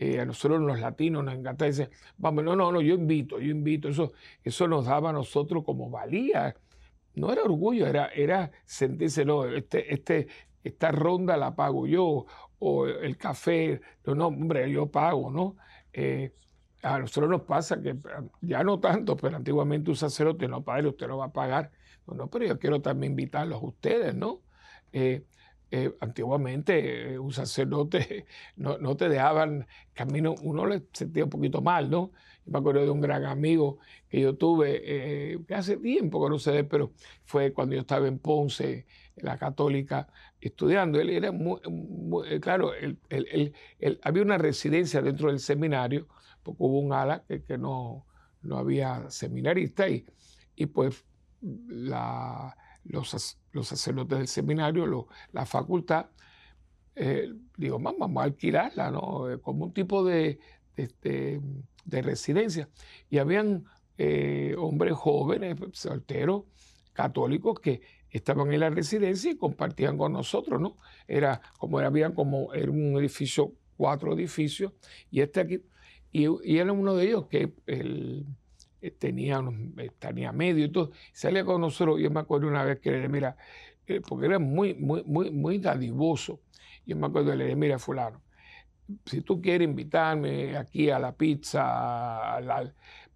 eh, 0.00 0.20
a 0.20 0.24
nosotros 0.24 0.60
los 0.60 0.78
latinos 0.78 1.24
nos 1.24 1.34
encanta 1.34 1.64
decir, 1.64 1.90
vamos, 2.16 2.44
no, 2.44 2.54
no, 2.54 2.70
no, 2.70 2.80
yo 2.80 2.94
invito, 2.94 3.40
yo 3.40 3.50
invito, 3.50 3.88
eso, 3.88 4.12
eso 4.44 4.68
nos 4.68 4.86
daba 4.86 5.10
a 5.10 5.12
nosotros 5.12 5.64
como 5.64 5.90
valía. 5.90 6.54
No 7.14 7.32
era 7.32 7.42
orgullo, 7.42 7.84
era, 7.86 8.06
era 8.08 8.52
sentirse, 8.64 9.24
no, 9.24 9.44
este, 9.46 9.92
este, 9.92 10.28
esta 10.62 10.92
ronda 10.92 11.36
la 11.36 11.56
pago 11.56 11.88
yo, 11.88 12.26
o 12.60 12.86
el 12.86 13.16
café, 13.16 13.80
no, 14.04 14.14
no, 14.14 14.28
hombre, 14.28 14.70
yo 14.70 14.88
pago, 14.88 15.32
¿no? 15.32 15.56
Eh, 15.92 16.32
a 16.82 17.00
nosotros 17.00 17.28
nos 17.28 17.42
pasa 17.42 17.82
que 17.82 17.96
ya 18.40 18.62
no 18.62 18.78
tanto, 18.78 19.16
pero 19.16 19.36
antiguamente 19.36 19.90
un 19.90 19.96
sacerdote 19.96 20.46
no 20.46 20.62
paga, 20.62 20.88
usted 20.88 21.08
no 21.08 21.18
va 21.18 21.26
a 21.26 21.32
pagar. 21.32 21.72
No, 22.06 22.14
no, 22.14 22.30
pero 22.30 22.46
yo 22.46 22.58
quiero 22.60 22.80
también 22.80 23.12
invitarlos 23.14 23.60
a 23.60 23.66
ustedes, 23.66 24.14
¿no? 24.14 24.42
Eh, 24.92 25.24
eh, 25.70 25.94
antiguamente 26.00 27.18
un 27.18 27.32
sacerdote 27.32 28.26
no, 28.56 28.78
no, 28.78 28.96
te 28.96 29.08
dejaban 29.08 29.66
camino, 29.92 30.34
uno 30.42 30.66
le 30.66 30.84
sentía 30.92 31.24
un 31.24 31.30
poquito 31.30 31.60
mal, 31.60 31.90
¿no? 31.90 32.12
Yo 32.44 32.52
me 32.52 32.58
acuerdo 32.58 32.82
de 32.82 32.90
un 32.90 33.00
gran 33.00 33.24
amigo 33.24 33.78
que 34.08 34.20
yo 34.20 34.36
tuve, 34.36 34.82
que 35.46 35.54
hace 35.54 35.76
tiempo 35.76 36.24
que 36.24 36.30
no 36.30 36.38
sé, 36.38 36.64
pero 36.64 36.92
fue 37.24 37.52
cuando 37.52 37.74
yo 37.74 37.82
estaba 37.82 38.08
en 38.08 38.18
Ponce, 38.18 38.86
la 39.22 39.38
católica, 39.38 40.08
estudiando. 40.40 41.00
Él 41.00 41.10
era 41.10 41.32
muy, 41.32 41.60
eh, 42.26 42.40
claro, 42.40 42.72
había 44.02 44.22
una 44.22 44.38
residencia 44.38 45.02
dentro 45.02 45.28
del 45.28 45.40
seminario, 45.40 46.08
porque 46.42 46.62
hubo 46.62 46.78
un 46.80 46.92
ala 46.92 47.24
que, 47.26 47.58
no, 47.58 48.06
no, 48.42 48.58
había 48.58 49.10
seminarista 49.10 49.88
y, 49.88 50.04
y 50.56 50.66
pues 50.66 51.04
la, 51.40 52.56
los, 52.88 53.38
los, 53.52 53.68
sacerdotes 53.68 54.18
del 54.18 54.28
seminario, 54.28 55.08
la 55.32 55.46
facultad, 55.46 56.06
eh, 56.94 57.32
digo, 57.56 57.78
vamos 57.78 58.10
a 58.16 58.24
alquilarla, 58.24 58.90
¿no? 58.90 59.30
Eh, 59.30 59.40
como 59.40 59.66
un 59.66 59.72
tipo 59.72 60.04
de, 60.04 60.40
de, 60.76 61.40
de 61.84 62.02
residencia. 62.02 62.68
Y 63.08 63.18
habían 63.18 63.64
hombres 64.58 64.94
jóvenes, 64.94 65.56
solteros, 65.72 66.44
católicos, 66.92 67.58
que 67.60 67.80
estaban 68.10 68.52
en 68.52 68.60
la 68.60 68.70
residencia 68.70 69.30
y 69.30 69.36
compartían 69.36 69.98
con 69.98 70.12
nosotros, 70.12 70.60
¿no? 70.60 70.76
Era 71.06 71.40
como 71.58 71.78
había 71.78 72.14
como 72.14 72.52
era 72.54 72.70
un 72.70 72.96
edificio, 72.98 73.52
cuatro 73.76 74.14
edificios, 74.14 74.72
y 75.10 75.20
este 75.20 75.40
aquí, 75.40 75.62
y, 76.12 76.58
era 76.58 76.72
uno 76.72 76.94
de 76.94 77.06
ellos 77.06 77.26
que 77.26 77.52
el, 77.66 78.26
eh, 78.80 78.90
tenía, 78.90 79.42
eh, 79.78 79.90
tenía 79.98 80.32
medio 80.32 80.64
y 80.64 80.72
todo, 80.72 80.92
salía 81.12 81.44
con 81.44 81.60
nosotros, 81.60 82.00
yo 82.00 82.10
me 82.10 82.20
acuerdo 82.20 82.48
una 82.48 82.64
vez 82.64 82.80
que 82.80 82.90
le 82.90 82.96
dije, 82.98 83.08
mira, 83.08 83.36
porque 84.06 84.26
era 84.26 84.38
muy, 84.38 84.74
muy, 84.74 85.02
muy, 85.04 85.30
muy 85.30 85.58
dadivoso, 85.58 86.40
yo 86.86 86.96
me 86.96 87.06
acuerdo 87.06 87.34
le 87.34 87.44
dije, 87.44 87.56
mira, 87.56 87.78
fulano, 87.78 88.22
si 89.04 89.20
tú 89.22 89.40
quieres 89.40 89.68
invitarme 89.68 90.56
aquí 90.56 90.90
a 90.90 90.98
la 90.98 91.14
pizza, 91.14 92.38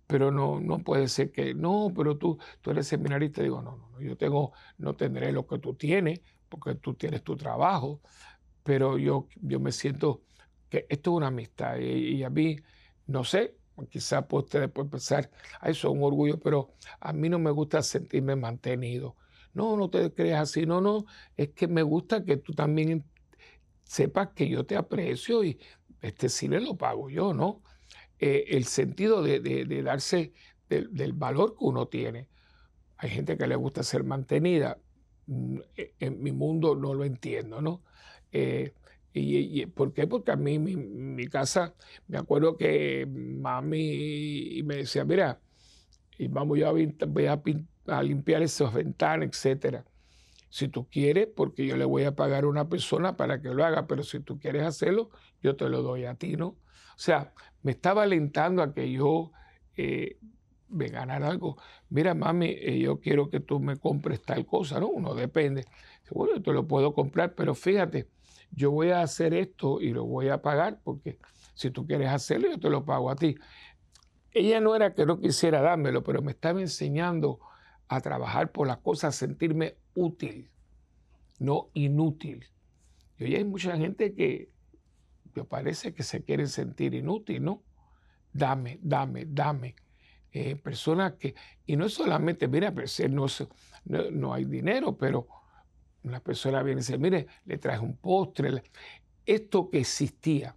pero 0.06 0.30
no, 0.30 0.60
no 0.60 0.78
puede 0.80 1.08
ser 1.08 1.32
que, 1.32 1.54
no, 1.54 1.92
pero 1.96 2.18
tú, 2.18 2.38
tú 2.60 2.70
eres 2.70 2.86
seminarista, 2.86 3.42
digo, 3.42 3.62
no, 3.62 3.76
no, 3.76 3.88
no, 3.92 4.00
yo 4.00 4.16
tengo, 4.16 4.52
no 4.78 4.94
tendré 4.94 5.32
lo 5.32 5.46
que 5.46 5.58
tú 5.58 5.74
tienes, 5.74 6.20
porque 6.48 6.74
tú 6.74 6.94
tienes 6.94 7.22
tu 7.22 7.36
trabajo, 7.36 8.02
pero 8.62 8.98
yo, 8.98 9.28
yo 9.40 9.58
me 9.60 9.72
siento 9.72 10.22
que 10.68 10.86
esto 10.88 11.12
es 11.12 11.16
una 11.16 11.28
amistad 11.28 11.78
y, 11.78 12.22
a 12.22 12.30
mí, 12.30 12.56
no 13.06 13.24
sé, 13.24 13.56
quizás 13.90 14.24
ustedes 14.30 14.70
pueden 14.70 14.90
pensar, 14.90 15.30
eso 15.62 15.88
es 15.88 15.94
un 15.94 16.02
orgullo, 16.02 16.38
pero 16.38 16.72
a 17.00 17.12
mí 17.12 17.28
no 17.28 17.38
me 17.38 17.50
gusta 17.50 17.82
sentirme 17.82 18.36
mantenido. 18.36 19.16
No, 19.54 19.76
no 19.76 19.90
te 19.90 20.12
creas 20.12 20.42
así, 20.50 20.66
no, 20.66 20.80
no, 20.80 21.04
es 21.36 21.50
que 21.50 21.68
me 21.68 21.82
gusta 21.82 22.24
que 22.24 22.38
tú 22.38 22.52
también 22.54 23.04
sepas 23.84 24.30
que 24.34 24.48
yo 24.48 24.64
te 24.64 24.76
aprecio 24.76 25.44
y 25.44 25.58
este 26.00 26.28
cine 26.28 26.60
lo 26.60 26.76
pago 26.76 27.10
yo, 27.10 27.34
¿no? 27.34 27.62
Eh, 28.18 28.56
el 28.56 28.64
sentido 28.64 29.22
de, 29.22 29.82
darse 29.82 30.32
del 30.68 31.12
valor 31.12 31.56
que 31.58 31.64
uno 31.64 31.88
tiene. 31.88 32.28
Hay 32.96 33.10
gente 33.10 33.36
que 33.36 33.46
le 33.46 33.56
gusta 33.56 33.82
ser 33.82 34.04
mantenida. 34.04 34.78
Mm, 35.26 35.58
e, 35.76 35.94
en 35.98 36.22
mi 36.22 36.32
mundo 36.32 36.74
no 36.74 36.94
lo 36.94 37.04
entiendo, 37.04 37.60
¿no? 37.60 37.82
Eh, 38.30 38.72
y, 39.14 39.66
¿Por 39.66 39.92
qué? 39.92 40.06
Porque 40.06 40.30
a 40.32 40.36
mí, 40.36 40.58
mi, 40.58 40.76
mi 40.76 41.26
casa, 41.28 41.74
me 42.08 42.18
acuerdo 42.18 42.56
que 42.56 43.06
mami 43.06 44.62
me 44.64 44.76
decía, 44.76 45.04
mira, 45.04 45.40
y 46.18 46.28
vamos 46.28 46.58
yo 46.58 46.68
a, 46.68 46.72
voy 47.06 47.26
a, 47.26 47.42
a 47.88 48.02
limpiar 48.02 48.42
esas 48.42 48.72
ventanas, 48.74 49.28
etcétera. 49.28 49.84
Si 50.50 50.68
tú 50.68 50.88
quieres, 50.88 51.28
porque 51.34 51.66
yo 51.66 51.76
le 51.76 51.84
voy 51.84 52.04
a 52.04 52.14
pagar 52.14 52.44
a 52.44 52.48
una 52.48 52.68
persona 52.68 53.16
para 53.16 53.40
que 53.40 53.48
lo 53.50 53.64
haga, 53.64 53.86
pero 53.86 54.02
si 54.02 54.20
tú 54.20 54.38
quieres 54.38 54.64
hacerlo, 54.64 55.10
yo 55.42 55.56
te 55.56 55.68
lo 55.68 55.82
doy 55.82 56.04
a 56.04 56.14
ti, 56.14 56.36
¿no? 56.36 56.48
O 56.48 56.58
sea, 56.96 57.32
me 57.62 57.72
estaba 57.72 58.02
alentando 58.02 58.62
a 58.62 58.74
que 58.74 58.90
yo 58.92 59.32
eh, 59.76 60.18
me 60.68 60.88
ganara 60.88 61.28
algo. 61.28 61.56
Mira, 61.88 62.14
mami, 62.14 62.46
eh, 62.48 62.78
yo 62.80 63.00
quiero 63.00 63.30
que 63.30 63.40
tú 63.40 63.60
me 63.60 63.76
compres 63.78 64.22
tal 64.22 64.44
cosa, 64.46 64.78
¿no? 64.80 64.88
Uno 64.88 65.14
depende. 65.14 65.64
Bueno, 66.10 66.36
yo 66.36 66.42
te 66.42 66.52
lo 66.52 66.66
puedo 66.66 66.92
comprar, 66.94 67.34
pero 67.34 67.54
fíjate, 67.54 68.08
yo 68.52 68.70
voy 68.70 68.90
a 68.90 69.02
hacer 69.02 69.34
esto 69.34 69.80
y 69.80 69.90
lo 69.90 70.04
voy 70.04 70.28
a 70.28 70.42
pagar 70.42 70.78
porque 70.82 71.18
si 71.54 71.70
tú 71.70 71.86
quieres 71.86 72.10
hacerlo, 72.10 72.50
yo 72.50 72.58
te 72.58 72.70
lo 72.70 72.84
pago 72.84 73.10
a 73.10 73.16
ti. 73.16 73.36
Ella 74.30 74.60
no 74.60 74.74
era 74.74 74.94
que 74.94 75.04
no 75.04 75.20
quisiera 75.20 75.60
dármelo, 75.60 76.02
pero 76.02 76.22
me 76.22 76.32
estaba 76.32 76.60
enseñando 76.60 77.40
a 77.88 78.00
trabajar 78.00 78.52
por 78.52 78.66
las 78.66 78.78
cosas, 78.78 79.14
a 79.14 79.18
sentirme 79.18 79.76
útil, 79.94 80.50
no 81.38 81.68
inútil. 81.74 82.46
Y 83.18 83.24
hoy 83.24 83.36
hay 83.36 83.44
mucha 83.44 83.76
gente 83.76 84.14
que 84.14 84.50
me 85.34 85.44
parece 85.44 85.92
que 85.94 86.02
se 86.02 86.22
quiere 86.22 86.46
sentir 86.46 86.94
inútil, 86.94 87.44
¿no? 87.44 87.62
Dame, 88.32 88.78
dame, 88.82 89.26
dame. 89.26 89.74
Eh, 90.32 90.56
personas 90.56 91.14
que, 91.14 91.34
y 91.66 91.76
no 91.76 91.84
es 91.84 91.92
solamente, 91.92 92.48
mira, 92.48 92.72
pues, 92.72 92.98
no, 93.10 93.26
no, 93.84 94.10
no 94.10 94.32
hay 94.32 94.46
dinero, 94.46 94.96
pero 94.96 95.28
una 96.04 96.20
persona 96.20 96.62
viene 96.62 96.80
y 96.80 96.82
dice, 96.82 96.98
mire, 96.98 97.26
le 97.44 97.58
traje 97.58 97.80
un 97.80 97.96
postre. 97.96 98.62
Esto 99.24 99.70
que 99.70 99.78
existía. 99.80 100.56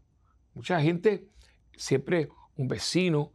Mucha 0.54 0.82
gente, 0.82 1.28
siempre 1.76 2.30
un 2.56 2.68
vecino, 2.68 3.32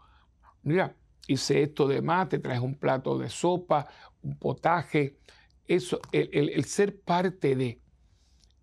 mira, 0.63 0.97
hice 1.27 1.63
esto 1.63 1.87
de 1.87 2.03
más, 2.03 2.29
te 2.29 2.39
traje 2.39 2.61
un 2.61 2.75
plato 2.75 3.19
de 3.19 3.29
sopa, 3.29 3.87
un 4.23 4.39
potaje. 4.39 5.19
Eso, 5.67 6.01
el, 6.11 6.65
ser 6.65 7.01
parte 7.01 7.55
de. 7.55 7.81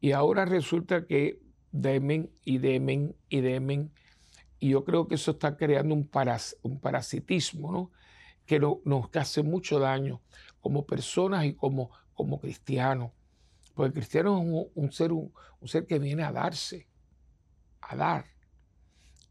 Y 0.01 0.11
ahora 0.11 0.45
resulta 0.45 1.05
que 1.05 1.39
demen 1.71 2.29
y 2.43 2.57
demen 2.57 3.15
y 3.29 3.39
demen. 3.41 3.93
Y 4.59 4.69
yo 4.69 4.83
creo 4.83 5.07
que 5.07 5.15
eso 5.15 5.31
está 5.31 5.55
creando 5.55 5.95
un, 5.95 6.09
parasitismo, 6.79 7.71
¿no? 7.71 7.91
Que 8.45 8.59
nos 8.59 9.15
hace 9.15 9.43
mucho 9.43 9.79
daño 9.79 10.21
como 10.59 10.85
personas 10.85 11.45
y 11.45 11.53
como 11.53 11.91
cristianos. 12.41 13.11
Porque 13.77 13.93
cristiano 13.93 14.41
es 14.41 14.67
un, 14.73 14.91
ser, 14.91 15.11
un, 15.11 15.31
ser 15.65 15.85
que 15.85 15.99
viene 15.99 16.23
a 16.23 16.31
darse, 16.31 16.87
a 17.79 17.95
dar. 17.95 18.25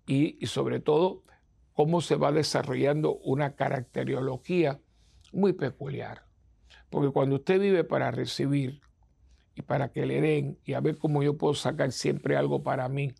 Y, 0.06 0.46
sobre 0.46 0.78
todo, 0.78 1.24
cómo 1.72 2.00
se 2.00 2.14
va 2.14 2.30
desarrollando 2.30 3.16
una 3.16 3.56
caracterología 3.56 4.80
muy 5.32 5.52
peculiar. 5.52 6.22
Porque 6.90 7.11
cuando 7.11 7.37
usted 7.37 7.61
vive 7.61 7.82
para 7.82 8.12
recibir 8.12 8.80
y 9.56 9.62
para 9.62 9.90
que 9.90 10.06
le 10.06 10.20
den 10.20 10.59
y 10.64 10.74
a 10.74 10.80
ver 10.80 10.96
cómo 10.96 11.24
yo 11.24 11.37
puedo 11.37 11.54
sacar 11.54 11.90
siempre 11.90 12.37
algo 12.37 12.62
para 12.62 12.88
mí 12.88 13.12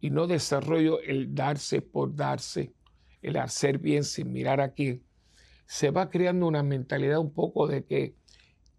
y 0.00 0.08
no 0.08 0.26
desarrollo 0.26 1.02
el 1.02 1.34
darse 1.34 1.82
por 1.82 2.16
darse, 2.16 2.72
el 3.20 3.36
hacer 3.36 3.78
bien 3.78 4.04
sin 4.04 4.32
mirar 4.32 4.62
a 4.62 4.72
quién, 4.72 5.02
se 5.66 5.90
va 5.90 6.08
creando 6.08 6.46
una 6.46 6.62
mentalidad 6.62 7.18
un 7.18 7.34
poco 7.34 7.66
de 7.66 7.84
que, 7.84 8.14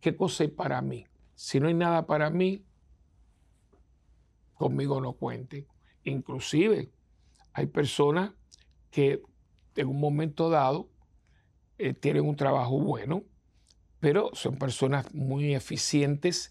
¿qué 0.01 0.15
cosa 0.15 0.43
hay 0.43 0.49
para 0.49 0.81
mí? 0.81 1.05
Si 1.37 1.59
no 1.59 1.67
hay 1.67 1.75
nada 1.75 2.07
para 2.07 2.31
mí, 2.31 2.65
conmigo 4.55 4.99
no 4.99 5.13
cuente. 5.13 5.67
Inclusive 6.03 6.89
hay 7.53 7.67
personas 7.67 8.31
que 8.89 9.21
en 9.75 9.87
un 9.87 9.99
momento 9.99 10.49
dado 10.49 10.89
eh, 11.77 11.93
tienen 11.93 12.25
un 12.25 12.35
trabajo 12.35 12.79
bueno, 12.79 13.21
pero 13.99 14.31
son 14.33 14.57
personas 14.57 15.13
muy 15.13 15.53
eficientes, 15.53 16.49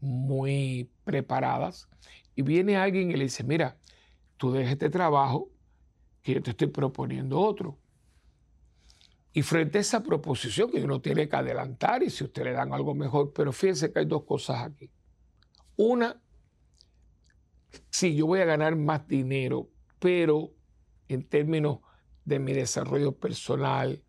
muy 0.00 0.90
preparadas, 1.04 1.88
y 2.34 2.42
viene 2.42 2.76
alguien 2.76 3.12
y 3.12 3.14
le 3.14 3.24
dice, 3.24 3.44
mira, 3.44 3.78
tú 4.38 4.50
dejes 4.50 4.72
este 4.72 4.90
trabajo 4.90 5.50
que 6.24 6.34
yo 6.34 6.42
te 6.42 6.50
estoy 6.50 6.66
proponiendo 6.66 7.38
otro. 7.38 7.78
Y 9.36 9.42
frente 9.42 9.76
a 9.76 9.80
esa 9.82 10.02
proposición 10.02 10.70
que 10.70 10.82
uno 10.82 11.02
tiene 11.02 11.28
que 11.28 11.36
adelantar 11.36 12.02
y 12.02 12.08
si 12.08 12.24
usted 12.24 12.42
le 12.44 12.52
dan 12.52 12.72
algo 12.72 12.94
mejor, 12.94 13.34
pero 13.34 13.52
fíjense 13.52 13.92
que 13.92 13.98
hay 13.98 14.06
dos 14.06 14.24
cosas 14.24 14.62
aquí. 14.62 14.90
Una, 15.76 16.18
sí, 17.90 18.16
yo 18.16 18.24
voy 18.24 18.40
a 18.40 18.46
ganar 18.46 18.76
más 18.76 19.06
dinero, 19.06 19.68
pero 19.98 20.54
en 21.08 21.28
términos 21.28 21.80
de 22.24 22.38
mi 22.38 22.54
desarrollo 22.54 23.12
personal, 23.12 24.02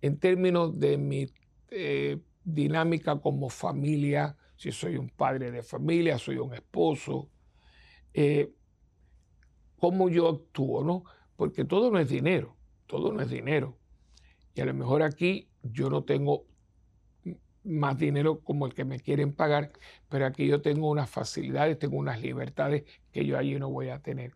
en 0.00 0.16
términos 0.20 0.78
de 0.78 0.96
mi 0.96 1.26
eh, 1.72 2.20
dinámica 2.44 3.20
como 3.20 3.48
familia, 3.48 4.36
si 4.56 4.70
soy 4.70 4.96
un 4.96 5.08
padre 5.08 5.50
de 5.50 5.64
familia, 5.64 6.18
soy 6.18 6.38
un 6.38 6.54
esposo, 6.54 7.28
eh, 8.14 8.52
cómo 9.76 10.08
yo 10.08 10.28
actúo, 10.28 10.84
¿no? 10.84 11.02
Porque 11.34 11.64
todo 11.64 11.90
no 11.90 11.98
es 11.98 12.08
dinero, 12.08 12.56
todo 12.86 13.12
no 13.12 13.20
es 13.20 13.28
dinero. 13.28 13.76
Y 14.58 14.60
a 14.60 14.64
lo 14.64 14.74
mejor 14.74 15.04
aquí 15.04 15.48
yo 15.62 15.88
no 15.88 16.02
tengo 16.02 16.44
más 17.62 17.96
dinero 17.96 18.40
como 18.40 18.66
el 18.66 18.74
que 18.74 18.84
me 18.84 18.98
quieren 18.98 19.32
pagar, 19.32 19.70
pero 20.08 20.26
aquí 20.26 20.48
yo 20.48 20.60
tengo 20.62 20.90
unas 20.90 21.08
facilidades, 21.08 21.78
tengo 21.78 21.96
unas 21.96 22.20
libertades 22.20 22.82
que 23.12 23.24
yo 23.24 23.38
allí 23.38 23.56
no 23.56 23.70
voy 23.70 23.90
a 23.90 24.00
tener. 24.00 24.34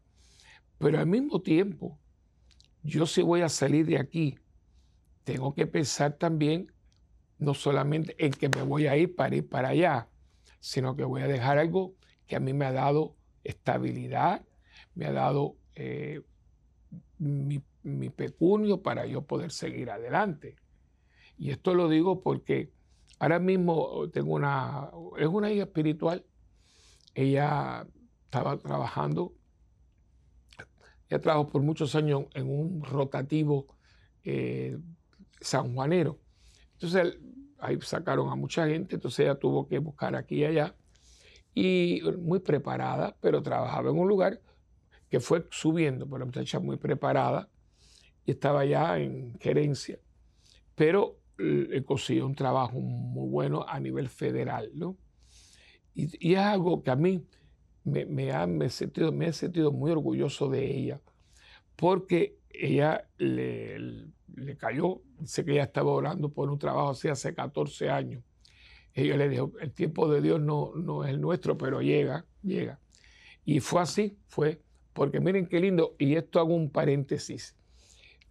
Pero 0.78 1.00
al 1.00 1.08
mismo 1.08 1.42
tiempo, 1.42 1.98
yo 2.84 3.04
si 3.04 3.22
voy 3.22 3.40
a 3.40 3.48
salir 3.48 3.84
de 3.84 3.98
aquí, 3.98 4.38
tengo 5.24 5.54
que 5.54 5.66
pensar 5.66 6.12
también 6.12 6.70
no 7.40 7.52
solamente 7.52 8.14
en 8.24 8.30
que 8.30 8.48
me 8.48 8.62
voy 8.62 8.86
a 8.86 8.96
ir 8.96 9.16
para 9.16 9.34
ir 9.34 9.48
para 9.48 9.70
allá, 9.70 10.08
sino 10.60 10.94
que 10.94 11.02
voy 11.02 11.22
a 11.22 11.26
dejar 11.26 11.58
algo 11.58 11.96
que 12.28 12.36
a 12.36 12.40
mí 12.40 12.52
me 12.52 12.66
ha 12.66 12.72
dado 12.72 13.16
estabilidad, 13.42 14.46
me 14.94 15.06
ha 15.06 15.12
dado 15.12 15.56
eh, 15.74 16.20
mi 17.18 17.60
mi 17.82 18.10
pecunio 18.10 18.82
para 18.82 19.06
yo 19.06 19.22
poder 19.22 19.50
seguir 19.50 19.90
adelante. 19.90 20.56
Y 21.38 21.50
esto 21.50 21.74
lo 21.74 21.88
digo 21.88 22.22
porque 22.22 22.72
ahora 23.18 23.38
mismo 23.38 24.08
tengo 24.12 24.34
una, 24.34 24.90
es 25.18 25.26
una 25.26 25.50
hija 25.50 25.64
espiritual, 25.64 26.24
ella 27.14 27.86
estaba 28.24 28.56
trabajando, 28.58 29.34
ella 31.08 31.20
trabajó 31.20 31.48
por 31.48 31.62
muchos 31.62 31.94
años 31.94 32.24
en 32.34 32.48
un 32.48 32.82
rotativo 32.82 33.66
eh, 34.24 34.78
sanjuanero. 35.40 36.18
Entonces 36.74 37.18
ahí 37.58 37.78
sacaron 37.80 38.28
a 38.30 38.34
mucha 38.34 38.66
gente, 38.66 38.96
entonces 38.96 39.20
ella 39.20 39.36
tuvo 39.36 39.68
que 39.68 39.78
buscar 39.78 40.16
aquí 40.16 40.36
y 40.36 40.44
allá. 40.44 40.74
Y 41.54 42.00
muy 42.18 42.40
preparada, 42.40 43.16
pero 43.20 43.42
trabajaba 43.42 43.90
en 43.90 43.98
un 43.98 44.08
lugar 44.08 44.40
que 45.10 45.20
fue 45.20 45.46
subiendo, 45.50 46.08
pero 46.08 46.24
muchacha 46.24 46.58
muy 46.58 46.78
preparada, 46.78 47.50
y 48.24 48.32
estaba 48.32 48.64
ya 48.64 48.98
en 48.98 49.38
gerencia, 49.40 49.98
pero 50.74 51.18
le 51.38 51.82
consiguió 51.84 52.26
un 52.26 52.34
trabajo 52.34 52.78
muy 52.78 53.28
bueno 53.28 53.64
a 53.66 53.80
nivel 53.80 54.08
federal, 54.08 54.70
¿no? 54.74 54.96
Y, 55.94 56.32
es 56.32 56.38
algo 56.38 56.82
que 56.82 56.90
a 56.90 56.96
mí 56.96 57.26
me, 57.84 58.32
ha, 58.32 58.46
me, 58.46 58.70
sentido, 58.70 59.12
me 59.12 59.26
he 59.26 59.32
sentido 59.32 59.72
muy 59.72 59.90
orgulloso 59.90 60.48
de 60.48 60.64
ella, 60.64 61.00
porque 61.76 62.38
ella 62.50 63.08
le, 63.18 63.78
le 64.36 64.56
cayó, 64.56 65.02
sé 65.24 65.44
que 65.44 65.52
ella 65.52 65.64
estaba 65.64 65.90
orando 65.90 66.30
por 66.30 66.50
un 66.50 66.58
trabajo 66.58 66.90
así 66.90 67.08
hace 67.08 67.34
14 67.34 67.90
años. 67.90 68.22
Y 68.94 69.06
yo 69.06 69.16
le 69.16 69.28
dije, 69.28 69.42
el 69.60 69.72
tiempo 69.72 70.08
de 70.08 70.20
Dios 70.20 70.40
no, 70.40 70.72
no 70.76 71.04
es 71.04 71.10
el 71.10 71.20
nuestro, 71.20 71.56
pero 71.56 71.80
llega, 71.80 72.26
llega. 72.42 72.78
Y 73.44 73.60
fue 73.60 73.80
así, 73.80 74.18
fue, 74.28 74.60
porque 74.92 75.20
miren 75.20 75.46
qué 75.46 75.60
lindo, 75.60 75.96
y 75.98 76.14
esto 76.14 76.38
hago 76.38 76.54
un 76.54 76.70
paréntesis, 76.70 77.56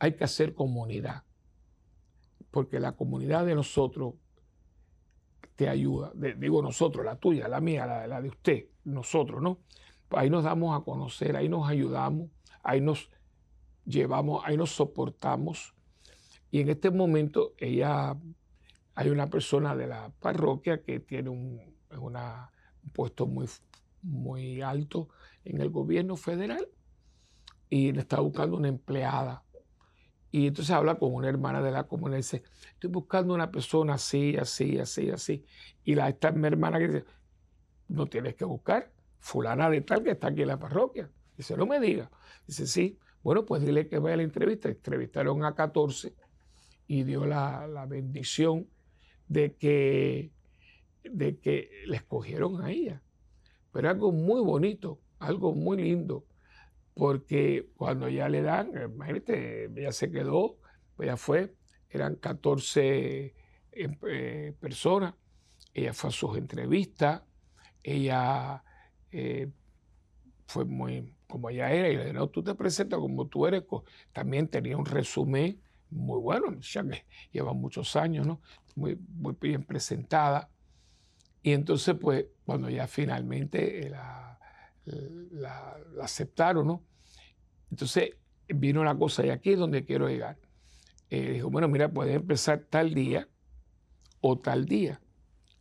hay 0.01 0.13
que 0.13 0.23
hacer 0.23 0.55
comunidad, 0.55 1.21
porque 2.49 2.79
la 2.79 2.93
comunidad 2.93 3.45
de 3.45 3.53
nosotros 3.53 4.15
te 5.55 5.69
ayuda, 5.69 6.11
digo 6.15 6.63
nosotros, 6.63 7.05
la 7.05 7.17
tuya, 7.17 7.47
la 7.47 7.61
mía, 7.61 7.85
la, 7.85 8.19
de 8.19 8.29
usted, 8.29 8.65
nosotros, 8.83 9.43
¿no? 9.43 9.59
Ahí 10.09 10.31
nos 10.31 10.43
damos 10.43 10.75
a 10.75 10.83
conocer, 10.83 11.35
ahí 11.35 11.47
nos 11.47 11.69
ayudamos, 11.69 12.31
ahí 12.63 12.81
nos 12.81 13.11
llevamos, 13.85 14.41
ahí 14.43 14.57
nos 14.57 14.71
soportamos. 14.71 15.75
Y 16.49 16.61
en 16.61 16.69
este 16.69 16.89
momento 16.89 17.53
ella, 17.59 18.17
hay 18.95 19.09
una 19.09 19.27
persona 19.27 19.75
de 19.75 19.85
la 19.85 20.11
parroquia 20.19 20.81
que 20.81 20.99
tiene 20.99 21.29
un, 21.29 21.61
puesto 22.91 23.27
muy, 23.27 23.47
muy 24.01 24.63
alto 24.63 25.09
en 25.45 25.61
el 25.61 25.69
gobierno 25.69 26.15
federal 26.15 26.67
y 27.69 27.91
le 27.91 28.01
está 28.01 28.19
buscando 28.19 28.57
una 28.57 28.67
empleada. 28.67 29.43
Y 30.31 30.47
entonces 30.47 30.73
habla 30.73 30.95
con 30.95 31.13
una 31.13 31.27
hermana 31.27 31.61
de 31.61 31.71
la 31.71 31.83
comunidad 31.83 32.17
y 32.17 32.21
dice, 32.21 32.43
estoy 32.73 32.89
buscando 32.89 33.33
una 33.33 33.51
persona 33.51 33.95
así, 33.95 34.37
así, 34.37 34.79
así, 34.79 35.09
así. 35.09 35.45
Y 35.83 35.95
la, 35.95 36.07
esta 36.07 36.31
mi 36.31 36.47
hermana 36.47 36.79
que 36.79 36.87
dice, 36.87 37.05
no 37.89 38.05
tienes 38.07 38.35
que 38.35 38.45
buscar 38.45 38.91
fulana 39.19 39.69
de 39.69 39.81
tal 39.81 40.03
que 40.03 40.11
está 40.11 40.27
aquí 40.27 40.41
en 40.41 40.47
la 40.47 40.57
parroquia. 40.57 41.09
Dice, 41.37 41.57
no 41.57 41.65
me 41.65 41.79
diga. 41.79 42.09
Dice, 42.47 42.65
sí. 42.65 42.97
Bueno, 43.23 43.45
pues 43.45 43.61
dile 43.61 43.87
que 43.87 43.99
vaya 43.99 44.13
a 44.13 44.17
la 44.17 44.23
entrevista. 44.23 44.69
Entrevistaron 44.69 45.43
a 45.43 45.53
14 45.53 46.15
y 46.87 47.03
dio 47.03 47.25
la, 47.25 47.85
bendición 47.87 48.67
de 49.27 49.55
que, 49.55 50.31
de 51.03 51.37
que 51.39 51.69
le 51.87 51.97
escogieron 51.97 52.61
a 52.63 52.71
ella. 52.71 53.01
Pero 53.71 53.89
algo 53.89 54.11
muy 54.11 54.41
bonito, 54.41 54.99
algo 55.19 55.53
muy 55.53 55.77
lindo, 55.77 56.25
porque 57.01 57.71
cuando 57.77 58.09
ya 58.09 58.29
le 58.29 58.43
dan, 58.43 58.79
imagínate, 58.79 59.65
ella 59.75 59.91
se 59.91 60.11
quedó, 60.11 60.59
pues 60.95 61.07
ya 61.07 61.17
fue, 61.17 61.55
eran 61.89 62.13
14 62.13 63.33
em, 63.71 63.97
eh, 64.07 64.53
personas, 64.59 65.15
ella 65.73 65.95
fue 65.95 66.11
a 66.11 66.13
sus 66.13 66.37
entrevistas, 66.37 67.23
ella 67.81 68.63
eh, 69.11 69.49
fue 70.45 70.65
muy 70.65 71.15
como 71.25 71.49
ella 71.49 71.71
era, 71.71 71.89
y 71.89 71.95
le 71.95 72.01
dije, 72.01 72.13
no, 72.13 72.29
tú 72.29 72.43
te 72.43 72.53
presentas 72.53 72.99
como 72.99 73.25
tú 73.25 73.47
eres, 73.47 73.63
también 74.13 74.47
tenía 74.47 74.77
un 74.77 74.85
resumen 74.85 75.59
muy 75.89 76.19
bueno, 76.19 76.55
ya 76.59 76.87
que 76.87 77.07
lleva 77.31 77.51
muchos 77.53 77.95
años, 77.95 78.27
¿no? 78.27 78.41
Muy, 78.75 78.99
bien 79.41 79.63
presentada. 79.63 80.51
Y 81.41 81.53
entonces, 81.53 81.95
pues, 81.99 82.27
cuando 82.45 82.69
ya 82.69 82.85
finalmente 82.85 83.89
la, 83.89 84.37
aceptaron, 85.99 86.67
¿no? 86.67 86.90
Entonces 87.71 88.11
vino 88.47 88.83
la 88.83 88.95
cosa, 88.95 89.25
y 89.25 89.29
aquí 89.29 89.51
es 89.51 89.59
donde 89.59 89.85
quiero 89.85 90.07
llegar. 90.07 90.37
Eh, 91.09 91.31
dijo, 91.33 91.49
bueno, 91.49 91.67
mira, 91.67 91.91
puedes 91.91 92.15
empezar 92.15 92.65
tal 92.69 92.93
día 92.93 93.27
o 94.19 94.37
tal 94.37 94.65
día. 94.65 95.01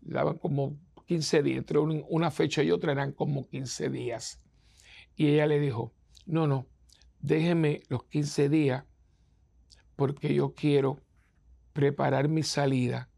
Daban 0.01 0.38
como 0.38 0.79
15 1.07 1.42
días, 1.42 1.59
entre 1.59 1.79
una 1.79 2.31
fecha 2.31 2.62
y 2.62 2.70
otra 2.70 2.92
eran 2.92 3.12
como 3.12 3.49
15 3.49 3.88
días. 3.90 4.40
Y 5.16 5.29
ella 5.29 5.46
le 5.46 5.59
dijo, 5.59 5.92
no, 6.27 6.46
no, 6.46 6.66
déjeme 7.20 7.83
los 7.88 8.05
15 8.05 8.49
días 8.49 8.85
porque 9.96 10.33
yo 10.35 10.55
quiero 10.55 11.01
preparar 11.73 12.29
mi 12.29 12.42
salida 12.42 13.09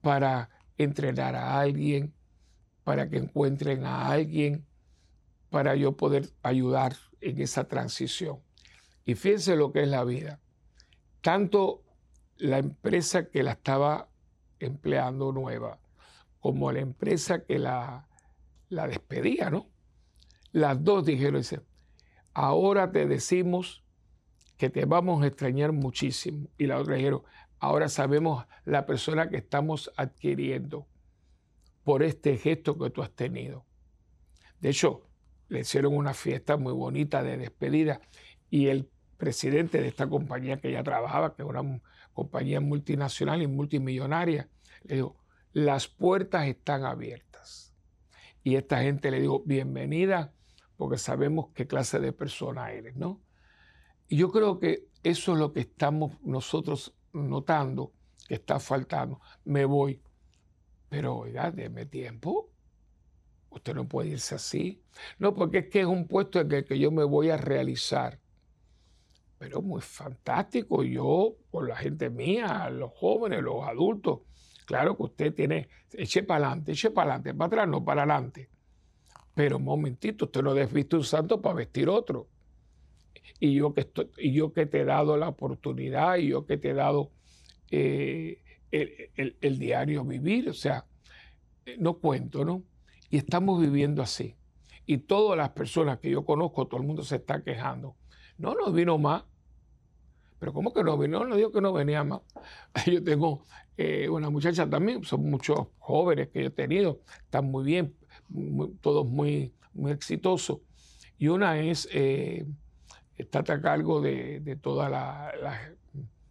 para 0.00 0.50
entrenar 0.78 1.34
a 1.34 1.58
alguien, 1.60 2.14
para 2.84 3.08
que 3.08 3.16
encuentren 3.16 3.84
a 3.84 4.08
alguien, 4.08 4.64
para 5.54 5.76
yo 5.76 5.96
poder 5.96 6.30
ayudar 6.42 6.96
en 7.20 7.40
esa 7.40 7.68
transición. 7.68 8.40
Y 9.04 9.14
fíjense 9.14 9.54
lo 9.54 9.70
que 9.70 9.84
es 9.84 9.88
la 9.88 10.02
vida. 10.02 10.40
Tanto 11.20 11.84
la 12.38 12.58
empresa 12.58 13.30
que 13.30 13.44
la 13.44 13.52
estaba 13.52 14.08
empleando 14.58 15.30
nueva, 15.30 15.78
como 16.40 16.72
la 16.72 16.80
empresa 16.80 17.44
que 17.44 17.60
la, 17.60 18.08
la 18.68 18.88
despedía, 18.88 19.48
¿no? 19.48 19.70
Las 20.50 20.82
dos 20.82 21.04
dijeron, 21.06 21.40
dice, 21.40 21.60
ahora 22.32 22.90
te 22.90 23.06
decimos 23.06 23.84
que 24.56 24.70
te 24.70 24.86
vamos 24.86 25.22
a 25.22 25.28
extrañar 25.28 25.70
muchísimo. 25.70 26.48
Y 26.58 26.66
la 26.66 26.80
otra 26.80 26.96
dijeron, 26.96 27.22
ahora 27.60 27.88
sabemos 27.88 28.44
la 28.64 28.86
persona 28.86 29.28
que 29.28 29.36
estamos 29.36 29.92
adquiriendo 29.96 30.88
por 31.84 32.02
este 32.02 32.38
gesto 32.38 32.76
que 32.76 32.90
tú 32.90 33.04
has 33.04 33.12
tenido. 33.12 33.64
De 34.58 34.70
hecho, 34.70 35.06
le 35.48 35.60
hicieron 35.60 35.96
una 35.96 36.14
fiesta 36.14 36.56
muy 36.56 36.72
bonita 36.72 37.22
de 37.22 37.36
despedida 37.36 38.00
y 38.50 38.68
el 38.68 38.88
presidente 39.16 39.80
de 39.80 39.88
esta 39.88 40.08
compañía 40.08 40.58
que 40.58 40.68
ella 40.68 40.82
trabajaba, 40.82 41.34
que 41.34 41.42
es 41.42 41.48
una 41.48 41.80
compañía 42.12 42.60
multinacional 42.60 43.42
y 43.42 43.46
multimillonaria, 43.46 44.48
le 44.84 44.96
dijo, 44.96 45.16
las 45.52 45.88
puertas 45.88 46.46
están 46.46 46.84
abiertas. 46.84 47.74
Y 48.42 48.56
esta 48.56 48.82
gente 48.82 49.10
le 49.10 49.20
dijo, 49.20 49.42
bienvenida, 49.44 50.32
porque 50.76 50.98
sabemos 50.98 51.48
qué 51.54 51.66
clase 51.66 51.98
de 52.00 52.12
persona 52.12 52.72
eres, 52.72 52.96
¿no? 52.96 53.22
Yo 54.08 54.30
creo 54.30 54.58
que 54.58 54.88
eso 55.02 55.32
es 55.32 55.38
lo 55.38 55.52
que 55.52 55.60
estamos 55.60 56.20
nosotros 56.22 56.94
notando 57.12 57.92
que 58.28 58.34
está 58.34 58.60
faltando. 58.60 59.20
Me 59.44 59.64
voy, 59.64 60.02
pero 60.88 61.16
oiga, 61.16 61.50
déme 61.50 61.86
tiempo. 61.86 62.50
Usted 63.54 63.74
no 63.74 63.88
puede 63.88 64.10
irse 64.10 64.34
así. 64.34 64.82
No, 65.18 65.34
porque 65.34 65.58
es 65.58 65.68
que 65.68 65.80
es 65.80 65.86
un 65.86 66.06
puesto 66.06 66.40
en 66.40 66.50
el 66.52 66.64
que 66.64 66.78
yo 66.78 66.90
me 66.90 67.04
voy 67.04 67.30
a 67.30 67.36
realizar. 67.36 68.18
Pero 69.38 69.62
muy 69.62 69.80
fantástico. 69.80 70.82
Yo, 70.82 71.36
por 71.50 71.68
la 71.68 71.76
gente 71.76 72.10
mía, 72.10 72.68
los 72.70 72.92
jóvenes, 72.92 73.42
los 73.42 73.66
adultos, 73.66 74.20
Claro 74.64 74.96
que 74.96 75.02
usted 75.02 75.34
tiene, 75.34 75.68
eche 75.92 76.22
para 76.22 76.46
adelante, 76.46 76.72
eche 76.72 76.90
para 76.90 77.14
adelante, 77.14 77.34
para 77.34 77.46
atrás, 77.46 77.68
no 77.68 77.84
para 77.84 78.02
adelante. 78.02 78.48
Pero 79.34 79.58
un 79.58 79.64
momentito, 79.64 80.26
usted 80.26 80.42
no 80.42 80.54
desviste 80.54 80.96
un 80.96 81.04
santo 81.04 81.40
para 81.40 81.56
vestir 81.56 81.88
otro. 81.88 82.28
Y 83.40 83.54
yo 83.54 83.74
que, 83.74 83.82
estoy, 83.82 84.10
y 84.18 84.32
yo 84.32 84.52
que 84.52 84.66
te 84.66 84.80
he 84.80 84.84
dado 84.84 85.16
la 85.16 85.28
oportunidad, 85.28 86.16
y 86.16 86.28
yo 86.28 86.46
que 86.46 86.56
te 86.56 86.70
he 86.70 86.74
dado 86.74 87.10
eh, 87.70 88.40
el, 88.70 89.58
diario 89.58 90.04
vivir, 90.04 90.48
o 90.48 90.54
sea, 90.54 90.86
no 91.78 91.98
cuento, 91.98 92.44
¿no? 92.44 92.62
Y 93.10 93.16
estamos 93.18 93.60
viviendo 93.60 94.02
así. 94.02 94.36
Y 94.86 94.98
todas 94.98 95.36
las 95.38 95.50
personas 95.50 95.98
que 95.98 96.10
yo 96.10 96.24
conozco, 96.24 96.66
todo 96.66 96.80
el 96.80 96.86
mundo 96.86 97.02
se 97.02 97.16
está 97.16 97.42
quejando. 97.42 97.96
No 98.38 98.54
nos 98.54 98.72
vino 98.74 98.98
más. 98.98 99.24
Pero 100.38 100.52
¿cómo 100.52 100.72
que 100.74 100.84
no 100.84 100.98
vino? 100.98 101.24
No 101.24 101.36
digo 101.36 101.52
que 101.52 101.60
no 101.60 101.72
venía 101.72 102.04
más. 102.04 102.20
Yo 102.86 103.02
tengo 103.02 103.44
eh, 103.76 104.08
una 104.08 104.30
muchacha 104.30 104.68
también, 104.68 105.02
son 105.04 105.28
muchos 105.28 105.66
jóvenes 105.78 106.28
que 106.28 106.42
yo 106.42 106.46
he 106.48 106.50
tenido, 106.50 107.00
están 107.24 107.46
muy 107.46 107.64
bien, 107.64 107.96
todos 108.80 109.06
muy, 109.06 109.52
muy 109.72 109.90
exitosos. 109.90 110.58
Y 111.18 111.28
una 111.28 111.58
es, 111.58 111.88
eh, 111.92 112.46
está 113.16 113.40
a 113.40 113.60
cargo 113.60 114.00
de, 114.00 114.40
de 114.40 114.56
todos 114.56 114.88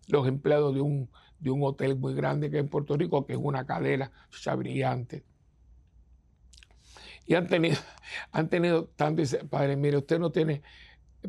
los 0.08 0.28
empleados 0.28 0.74
de 0.74 0.82
un, 0.82 1.10
de 1.40 1.50
un 1.52 1.64
hotel 1.64 1.98
muy 1.98 2.14
grande 2.14 2.50
que 2.50 2.58
hay 2.58 2.62
en 2.62 2.70
Puerto 2.70 2.96
Rico, 2.96 3.26
que 3.26 3.34
es 3.34 3.40
una 3.42 3.66
cadena, 3.66 4.12
brillante. 4.58 5.26
Y 7.26 7.36
han 7.36 7.48
tenido, 7.48 7.78
han 8.32 8.50
tenido 8.50 8.86
tanto, 8.96 9.22
dice, 9.22 9.46
padre, 9.46 9.76
mire, 9.76 9.98
usted 9.98 10.20
no 10.20 10.32
tiene, 10.32 10.62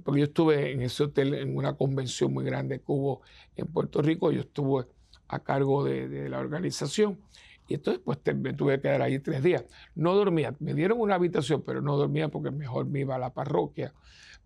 porque 0.03 0.21
yo 0.21 0.27
estuve 0.27 0.73
en 0.73 0.83
ese 0.83 1.05
hotel 1.05 1.35
en 1.35 1.57
una 1.57 1.75
convención 1.75 2.33
muy 2.33 2.45
grande 2.45 2.79
que 2.79 2.85
hubo 2.89 3.23
en 3.57 3.67
Puerto 3.67 4.03
Rico, 4.03 4.33
yo 4.33 4.41
estuve 4.41 4.87
a 5.29 5.39
cargo 5.41 5.85
de, 5.85 6.29
la 6.29 6.39
organización. 6.39 7.21
Y 7.67 7.75
entonces 7.75 8.03
pues 8.05 8.19
me 8.37 8.53
tuve 8.53 8.77
que 8.77 8.83
quedar 8.83 9.03
ahí 9.03 9.19
tres 9.21 9.43
días. 9.43 9.65
No 9.95 10.15
dormía, 10.15 10.55
me 10.61 10.75
dieron 10.75 11.01
una 11.01 11.15
habitación, 11.15 11.63
pero 11.63 11.81
no 11.81 11.97
dormía 11.97 12.29
porque 12.29 12.51
mejor 12.51 12.87
me 12.87 13.01
iba 13.01 13.15
a 13.15 13.19
la 13.19 13.33
parroquia. 13.33 13.95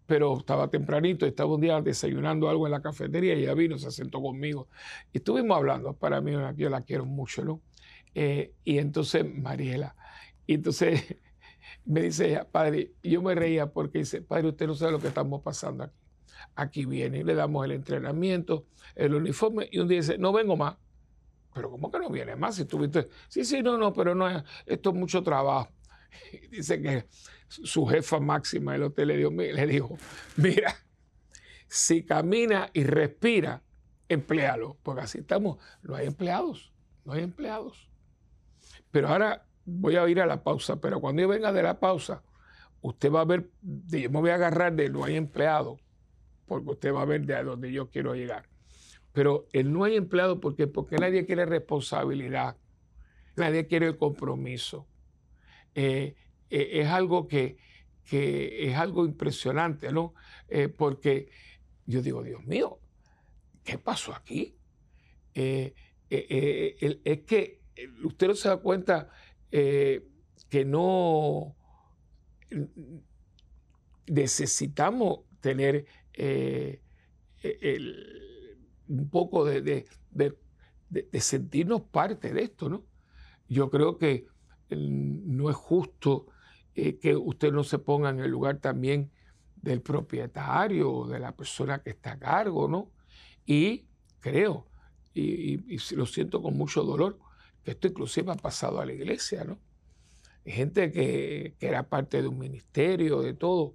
Pero 0.07 0.39
estaba 0.39 0.69
tempranito, 0.69 1.27
estaba 1.27 1.55
un 1.55 1.61
día 1.61 1.81
desayunando 1.83 2.49
algo 2.49 2.67
en 2.67 2.73
la 2.73 2.81
cafetería 2.81 3.35
y 3.35 3.43
ella 3.43 3.55
vino, 3.55 3.77
se 3.77 3.91
sentó 3.91 4.23
conmigo. 4.23 4.69
Y 5.13 5.19
estuvimos 5.19 5.57
hablando, 5.57 5.95
para 5.95 6.21
mí 6.21 6.33
yo 6.57 6.71
la 6.71 6.83
quiero 6.83 7.05
mucho, 7.07 7.45
¿no? 7.45 7.61
Eh, 8.15 8.55
y 8.65 8.79
entonces 8.79 9.25
Mariela, 9.27 9.95
y 10.47 10.55
entonces 10.55 11.17
me 11.89 12.03
dice 12.03 12.29
ella, 12.29 12.49
padre, 12.49 12.93
yo 13.03 13.23
me 13.23 13.35
reía 13.35 13.73
porque 13.73 13.99
dice, 13.99 14.23
padre, 14.23 14.49
usted 14.49 14.67
no 14.67 14.75
sabe 14.75 14.93
lo 14.93 15.01
que 15.01 15.09
estamos 15.09 15.43
pasando 15.43 15.85
aquí 15.85 15.95
aquí 16.55 16.85
viene, 16.85 17.25
le 17.25 17.35
damos 17.35 17.65
el 17.65 17.73
entrenamiento, 17.73 18.67
el 18.95 19.15
uniforme, 19.15 19.69
y 19.71 19.79
un 19.79 19.89
día 19.89 19.99
dice, 19.99 20.19
no 20.19 20.33
vengo 20.33 20.57
más. 20.57 20.77
Pero 21.55 21.71
¿cómo 21.71 21.91
que 21.91 21.99
no 21.99 22.11
viene 22.11 22.37
más? 22.37 22.57
Si 22.57 22.65
tuviste, 22.65 23.09
sí, 23.29 23.45
sí, 23.45 23.63
no, 23.63 23.79
no, 23.79 23.93
pero 23.93 24.15
no 24.15 24.29
es, 24.29 24.43
esto 24.67 24.91
es 24.91 24.97
mucho 24.97 25.23
trabajo. 25.23 25.71
dice 26.51 26.81
que 26.81 27.07
su 27.49 27.87
jefa 27.87 28.21
máxima 28.21 28.73
del 28.73 28.85
hotel 28.85 29.09
le, 29.09 29.53
le 29.53 29.67
dijo, 29.67 29.97
mira, 30.37 30.75
si 31.67 32.05
camina 32.05 32.71
y 32.73 32.85
respira, 32.85 33.63
emplealo, 34.09 34.79
porque 34.83 35.03
así 35.03 35.19
estamos, 35.19 35.59
no 35.83 35.95
hay 35.95 36.07
empleados, 36.07 36.73
no 37.05 37.13
hay 37.13 37.23
empleados. 37.23 37.91
Pero 38.91 39.09
ahora 39.09 39.48
voy 39.69 39.97
a 39.97 40.09
ir 40.09 40.21
a 40.21 40.27
la 40.27 40.43
pausa, 40.43 40.81
pero 40.81 41.01
cuando 41.01 41.23
yo 41.23 41.29
venga 41.29 41.53
de 41.53 41.63
la 41.63 41.79
pausa, 41.79 42.23
usted 42.81 43.13
va 43.13 43.21
a 43.21 43.25
ver, 43.25 43.51
yo 43.63 44.11
me 44.11 44.21
voy 44.21 44.31
a 44.31 44.35
agarrar 44.35 44.75
de 44.75 44.89
no 44.89 45.05
hay 45.05 45.17
empleado, 45.17 45.79
porque 46.47 46.71
usted 46.71 46.95
va 46.95 47.03
a 47.03 47.05
ver 47.05 47.27
de 47.27 47.35
a 47.35 47.43
dónde 47.43 47.71
yo 47.71 47.91
quiero 47.91 48.15
llegar. 48.15 48.49
Pero 49.13 49.47
el 49.53 49.73
no 49.73 49.85
hay 49.85 49.97
empleado, 49.97 50.41
¿por 50.41 50.55
qué? 50.55 50.67
Porque 50.67 50.97
nadie 50.97 51.27
quiere 51.27 51.45
responsabilidad, 51.45 52.57
nadie 53.37 53.67
quiere 53.67 53.87
el 53.87 53.99
compromiso. 53.99 54.87
Eh, 55.75 56.17
eh, 56.51 56.69
es 56.73 56.89
algo 56.89 57.29
que, 57.29 57.59
es 58.11 58.77
algo 58.77 59.05
impresionante, 59.05 59.93
¿no? 59.93 60.15
Eh, 60.49 60.69
porque 60.69 61.31
yo 61.85 62.01
digo, 62.01 62.23
Dios 62.23 62.45
mío, 62.45 62.79
¿qué 63.65 63.79
pasó 63.79 64.15
aquí? 64.15 64.55
es 65.35 67.21
que 67.27 67.61
usted 68.03 68.27
no 68.27 68.35
se 68.35 68.49
da 68.49 68.57
cuenta 68.57 69.09
que 69.51 70.65
no 70.65 71.57
necesitamos 74.07 75.21
tener 75.41 75.87
un 78.89 79.09
poco 79.11 79.45
de, 79.45 79.87
sentirnos 81.21 81.83
parte 81.83 82.33
de 82.33 82.43
esto, 82.43 82.69
¿no? 82.69 82.85
Yo 83.49 83.71
creo 83.71 83.97
que 83.99 84.27
no 84.71 85.51
es 85.51 85.57
justo 85.57 86.27
eh, 86.75 86.99
que 86.99 87.17
usted 87.17 87.53
no 87.53 87.65
se 87.65 87.79
ponga 87.79 88.11
en 88.11 88.21
el 88.21 88.31
lugar 88.31 88.59
también 88.59 89.11
del 89.57 89.81
propietario 89.81 90.93
o 90.93 91.09
de 91.09 91.19
la 91.19 91.35
persona 91.35 91.83
que 91.83 91.91
está 91.91 92.13
a 92.13 92.19
cargo, 92.19 92.69
¿no? 92.69 92.93
Y 93.47 93.87
creo, 94.21 94.67
y, 95.15 95.79
lo 95.95 96.07
siento 96.07 96.43
con 96.43 96.57
mucho 96.57 96.83
dolor, 96.85 97.19
esto 97.71 97.89
inclusive 97.89 98.33
ha 98.33 98.37
pasado 98.37 98.81
a 98.81 98.87
la 98.87 98.93
iglesia, 98.93 99.45
¿no? 99.45 99.59
Gente 100.45 100.91
que, 100.93 101.57
que 101.59 101.67
era 101.67 101.89
parte 101.89 102.23
de 102.23 102.29
un 102.29 102.39
ministerio, 102.39 103.21
de 103.21 103.35
todo. 103.35 103.75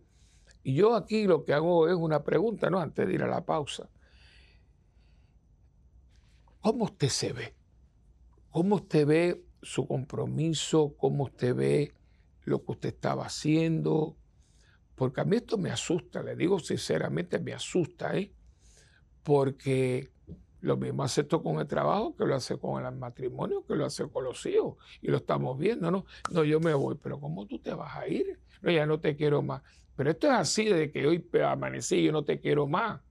Y 0.63 0.75
yo 0.75 0.95
aquí 0.95 1.25
lo 1.25 1.43
que 1.43 1.53
hago 1.53 1.87
es 1.87 1.95
una 1.95 2.23
pregunta, 2.23 2.69
¿no? 2.69 2.79
Antes 2.79 3.07
de 3.07 3.13
ir 3.13 3.21
a 3.21 3.27
la 3.27 3.45
pausa. 3.45 3.89
¿Cómo 6.61 6.85
usted 6.85 7.09
se 7.09 7.33
ve? 7.33 7.53
¿Cómo 8.49 8.75
usted 8.75 9.05
ve 9.05 9.45
su 9.61 9.85
compromiso? 9.85 10.95
¿Cómo 10.97 11.25
usted 11.25 11.53
ve 11.53 11.93
lo 12.45 12.63
que 12.63 12.71
usted 12.71 12.89
estaba 12.89 13.25
haciendo? 13.25 14.15
Porque 14.95 15.19
a 15.19 15.25
mí 15.25 15.35
esto 15.35 15.57
me 15.57 15.71
asusta, 15.71 16.23
le 16.23 16.37
digo 16.37 16.59
sinceramente, 16.59 17.39
me 17.39 17.51
asusta, 17.51 18.15
¿eh? 18.15 18.33
Porque 19.23 20.12
lo 20.63 20.77
mismo 20.77 21.03
hace 21.03 21.21
esto 21.21 21.43
con 21.43 21.59
el 21.59 21.67
trabajo 21.67 22.15
que 22.15 22.25
lo 22.25 22.35
hace 22.35 22.57
con 22.57 22.85
el 22.85 22.95
matrimonio, 22.95 23.65
que 23.67 23.75
lo 23.75 23.85
hace 23.85 24.07
con 24.07 24.23
los 24.23 24.45
hijos. 24.45 24.77
Y 25.01 25.09
lo 25.09 25.17
estamos 25.17 25.59
viendo, 25.59 25.91
¿no? 25.91 26.05
No, 26.31 26.45
yo 26.45 26.61
me 26.61 26.73
voy, 26.73 26.95
pero 26.95 27.19
¿cómo 27.19 27.45
tú 27.45 27.59
te 27.59 27.73
vas 27.73 27.93
a 27.97 28.07
ir? 28.07 28.39
No, 28.61 28.71
ya 28.71 28.85
no 28.85 28.97
te 28.97 29.17
quiero 29.17 29.41
más. 29.41 29.61
Pero 29.97 30.11
esto 30.11 30.27
es 30.27 30.33
así 30.33 30.65
de 30.65 30.89
que 30.89 31.05
hoy 31.05 31.29
amanecí 31.45 32.01
yo 32.01 32.13
no 32.13 32.23
te 32.23 32.39
quiero 32.39 32.65
más. 32.65 33.01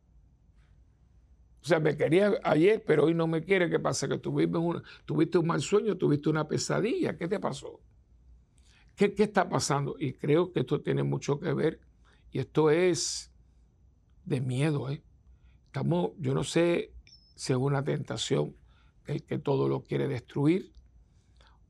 O 1.62 1.67
sea, 1.67 1.79
me 1.79 1.95
quería 1.95 2.41
ayer, 2.43 2.83
pero 2.87 3.05
hoy 3.05 3.12
no 3.12 3.27
me 3.27 3.45
quiere. 3.45 3.69
¿Qué 3.69 3.79
pasa? 3.79 4.09
Que 4.09 4.17
tuviste 4.17 4.57
un, 4.57 4.83
tuviste 5.05 5.37
un 5.37 5.47
mal 5.47 5.61
sueño, 5.61 5.99
tuviste 5.99 6.31
una 6.31 6.49
pesadilla. 6.49 7.19
¿Qué 7.19 7.29
te 7.29 7.38
pasó? 7.38 7.83
¿Qué, 8.97 9.12
¿Qué 9.12 9.25
está 9.25 9.47
pasando? 9.47 9.95
Y 9.99 10.15
creo 10.15 10.53
que 10.53 10.61
esto 10.61 10.81
tiene 10.81 11.03
mucho 11.03 11.38
que 11.38 11.53
ver. 11.53 11.81
Y 12.31 12.38
esto 12.38 12.71
es 12.71 13.31
de 14.25 14.41
miedo. 14.41 14.88
¿eh? 14.88 15.03
Estamos, 15.67 16.12
yo 16.19 16.33
no 16.33 16.45
sé 16.45 16.93
es 17.35 17.51
una 17.51 17.83
tentación 17.83 18.57
el 19.07 19.25
que 19.25 19.38
todo 19.38 19.68
lo 19.68 19.83
quiere 19.83 20.09
destruir 20.09 20.73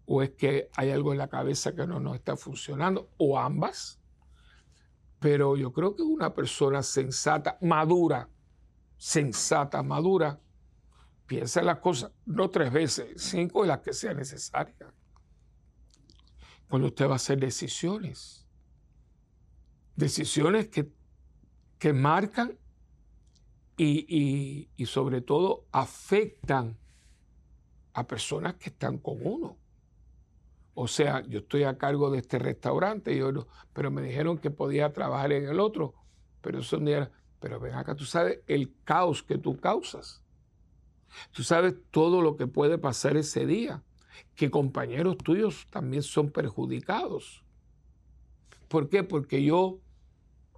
o 0.06 0.22
es 0.22 0.30
que 0.30 0.68
hay 0.74 0.90
algo 0.90 1.12
en 1.12 1.18
la 1.18 1.28
cabeza 1.28 1.74
que 1.74 1.86
no 1.86 2.00
nos 2.00 2.16
está 2.16 2.36
funcionando 2.36 3.10
o 3.18 3.38
ambas. 3.38 4.00
Pero 5.18 5.56
yo 5.56 5.72
creo 5.72 5.94
que 5.94 6.02
una 6.02 6.34
persona 6.34 6.82
sensata, 6.82 7.56
madura, 7.60 8.28
sensata, 8.96 9.82
madura, 9.82 10.40
piensa 11.26 11.60
en 11.60 11.66
las 11.66 11.78
cosas, 11.78 12.10
no 12.26 12.50
tres 12.50 12.72
veces, 12.72 13.22
cinco 13.22 13.62
de 13.62 13.68
las 13.68 13.80
que 13.80 13.92
sea 13.92 14.12
necesaria. 14.12 14.92
Cuando 16.68 16.88
usted 16.88 17.06
va 17.06 17.12
a 17.12 17.16
hacer 17.16 17.38
decisiones, 17.38 18.46
decisiones 19.94 20.68
que, 20.68 20.90
que 21.78 21.92
marcan 21.92 22.58
y, 23.76 24.68
y, 24.76 24.86
sobre 24.86 25.22
todo 25.22 25.64
afectan 25.72 26.76
a 27.94 28.06
personas 28.06 28.54
que 28.54 28.70
están 28.70 28.98
con 28.98 29.18
uno. 29.26 29.56
O 30.74 30.88
sea, 30.88 31.22
yo 31.26 31.40
estoy 31.40 31.64
a 31.64 31.76
cargo 31.76 32.10
de 32.10 32.18
este 32.18 32.38
restaurante, 32.38 33.16
yo 33.16 33.46
pero 33.72 33.90
me 33.90 34.02
dijeron 34.02 34.38
que 34.38 34.50
podía 34.50 34.92
trabajar 34.92 35.32
en 35.32 35.46
el 35.46 35.60
otro, 35.60 35.94
pero 36.40 36.60
eso 36.60 36.78
no 36.78 36.90
era, 36.90 37.10
pero 37.40 37.60
ven 37.60 37.74
acá, 37.74 37.94
tú 37.94 38.04
sabes 38.04 38.40
el 38.46 38.72
caos 38.84 39.22
que 39.22 39.38
tú 39.38 39.58
causas. 39.58 40.22
Tú 41.32 41.42
sabes 41.42 41.74
todo 41.90 42.22
lo 42.22 42.36
que 42.36 42.46
puede 42.46 42.78
pasar 42.78 43.16
ese 43.16 43.46
día, 43.46 43.82
que 44.34 44.50
compañeros 44.50 45.18
tuyos 45.18 45.66
también 45.70 46.02
son 46.02 46.30
perjudicados. 46.30 47.44
¿Por 48.68 48.88
qué? 48.88 49.02
Porque 49.02 49.42
yo, 49.42 49.80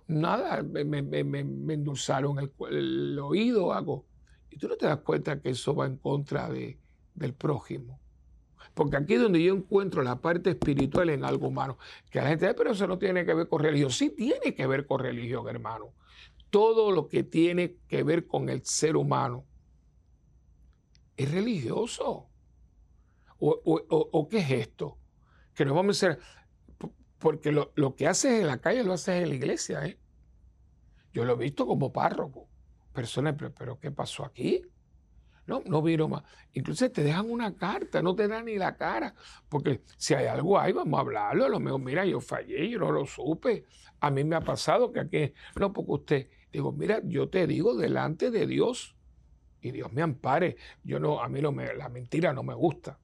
nada, 0.07 0.62
me, 0.62 0.99
endulzaron 0.99 2.38
el, 2.71 3.19
oído, 3.19 3.73
hago. 3.73 4.07
Y 4.51 4.59
tú 4.59 4.69
no 4.69 4.77
te 4.77 4.87
das 4.87 4.99
cuenta 4.99 5.40
que 5.40 5.51
eso 5.51 5.75
va 5.75 5.87
en 5.87 5.97
contra 5.97 6.49
de, 6.49 6.79
del 7.14 7.35
prójimo. 7.35 8.01
Porque 8.75 8.97
aquí 8.97 9.14
es 9.14 9.21
donde 9.21 9.43
yo 9.43 9.55
encuentro 9.55 10.03
la 10.03 10.21
parte 10.21 10.51
espiritual 10.51 11.11
en 11.11 11.25
algo 11.25 11.49
humano. 11.49 11.79
Que 12.11 12.21
la 12.21 12.29
gente 12.29 12.47
dice, 12.47 12.57
pero 12.57 12.73
eso 12.73 12.87
no 12.87 12.99
tiene 12.99 13.25
que 13.25 13.35
ver 13.35 13.49
con 13.49 13.62
religión. 13.62 13.90
Sí 13.90 14.11
tiene 14.11 14.55
que 14.55 14.67
ver 14.67 14.87
con 14.87 15.01
religión, 15.01 15.49
hermano 15.49 15.93
todo 16.55 16.93
lo 16.93 17.09
que 17.09 17.25
tiene 17.25 17.79
que 17.88 18.05
ver 18.05 18.29
con 18.29 18.49
el 18.49 18.64
ser 18.64 18.97
humano 18.97 19.45
es 21.17 21.29
religioso. 21.29 22.29
¿O, 23.40 24.29
qué 24.31 24.38
es 24.38 24.51
esto? 24.53 24.97
Que 25.53 25.64
nos 25.64 25.75
vamos 25.75 26.01
a 26.01 26.07
hacer, 26.07 26.23
porque 27.25 27.53
lo, 27.53 27.97
que 27.97 28.07
haces 28.07 28.43
en 28.43 28.49
la 28.49 28.59
calle 28.59 28.85
lo 28.85 28.93
haces 28.93 29.23
en 29.23 29.31
la 29.31 29.35
iglesia. 29.35 29.87
¿eh? 29.87 29.99
Yo 31.15 31.25
lo 31.25 31.33
he 31.33 31.37
visto 31.37 31.67
como 31.67 31.91
párroco. 31.91 32.51
Personas, 32.93 33.35
pero, 33.39 33.51
pero 33.55 33.81
¿qué 33.81 33.91
pasó 33.91 34.27
aquí? 34.27 34.61
No, 35.47 35.63
no 35.65 35.81
vino 35.81 36.07
más. 36.07 36.23
Incluso 36.53 36.91
te 36.91 37.03
dejan 37.03 37.31
una 37.31 37.57
carta, 37.57 38.03
no 38.03 38.15
te 38.15 38.29
dan 38.29 38.45
ni 38.45 38.59
la 38.59 38.77
cara. 38.77 39.15
Porque 39.49 39.81
si 39.97 40.13
hay 40.13 40.27
algo 40.27 40.59
ahí, 40.59 40.75
vamos 40.75 40.99
a 40.99 41.01
hablarlo. 41.01 41.47
A 41.47 41.49
lo 41.49 41.61
mejor, 41.61 41.81
mira, 41.81 42.05
yo 42.05 42.21
fallé, 42.21 42.69
yo 42.69 42.79
no 42.79 42.93
lo 42.93 43.07
supe. 43.07 43.65
A 44.01 44.11
mí 44.11 44.23
me 44.23 44.37
ha 44.37 44.43
pasado 44.43 44.93
que 44.93 45.01
aquí, 45.01 45.33
no, 45.59 45.73
porque 45.73 45.93
usted, 45.93 46.29
digo, 46.53 46.73
mira, 46.73 47.01
yo 47.05 47.31
te 47.31 47.47
digo 47.47 47.75
delante 47.75 48.31
de 48.31 48.47
Dios 48.47 48.97
y 49.63 49.71
Dios 49.71 49.91
me 49.95 50.03
ampare. 50.03 50.59
Yo 50.83 51.01
no, 51.01 51.23
a 51.23 51.31
mí 51.31 51.41
la 51.41 51.89
mentira 51.89 52.35
no 52.35 52.43
me 52.43 52.53
gusta. 52.53 52.99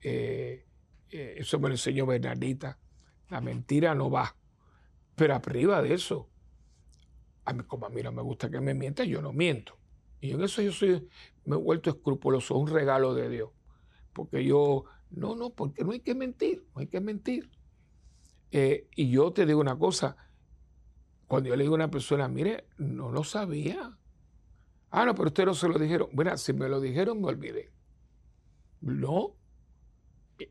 Eh, 0.00 0.64
eh, 1.10 1.34
eso 1.36 1.60
me 1.60 1.68
lo 1.68 1.74
enseñó 1.74 2.06
Bernardita. 2.06 2.78
La 3.28 3.40
mentira 3.40 3.94
no 3.94 4.10
va. 4.10 4.36
Pero 5.14 5.34
arriba 5.34 5.82
de 5.82 5.94
eso, 5.94 6.28
a 7.44 7.52
mí, 7.52 7.62
como 7.64 7.86
a 7.86 7.90
mí 7.90 8.02
no 8.02 8.12
me 8.12 8.22
gusta 8.22 8.50
que 8.50 8.60
me 8.60 8.74
mienta, 8.74 9.04
yo 9.04 9.22
no 9.22 9.32
miento. 9.32 9.78
Y 10.20 10.32
en 10.32 10.42
eso 10.42 10.62
yo 10.62 10.72
soy, 10.72 11.08
me 11.44 11.56
he 11.56 11.58
vuelto 11.58 11.90
escrupuloso, 11.90 12.56
un 12.56 12.68
regalo 12.68 13.14
de 13.14 13.28
Dios. 13.28 13.50
Porque 14.12 14.44
yo, 14.44 14.84
no, 15.10 15.36
no, 15.36 15.50
porque 15.50 15.84
no 15.84 15.92
hay 15.92 16.00
que 16.00 16.14
mentir, 16.14 16.64
no 16.74 16.80
hay 16.80 16.86
que 16.86 17.00
mentir. 17.00 17.50
Eh, 18.50 18.88
y 18.94 19.10
yo 19.10 19.32
te 19.32 19.46
digo 19.46 19.60
una 19.60 19.78
cosa, 19.78 20.16
cuando 21.26 21.48
yo 21.48 21.56
le 21.56 21.64
digo 21.64 21.74
a 21.74 21.76
una 21.76 21.90
persona, 21.90 22.28
mire, 22.28 22.66
no 22.78 23.10
lo 23.10 23.24
sabía. 23.24 23.96
Ah, 24.90 25.04
no, 25.04 25.14
pero 25.14 25.28
usted 25.28 25.44
no 25.44 25.54
se 25.54 25.68
lo 25.68 25.78
dijeron. 25.78 26.08
Bueno, 26.12 26.36
si 26.36 26.52
me 26.52 26.68
lo 26.68 26.80
dijeron, 26.80 27.20
me 27.20 27.28
olvidé. 27.28 27.70
No. 28.80 29.34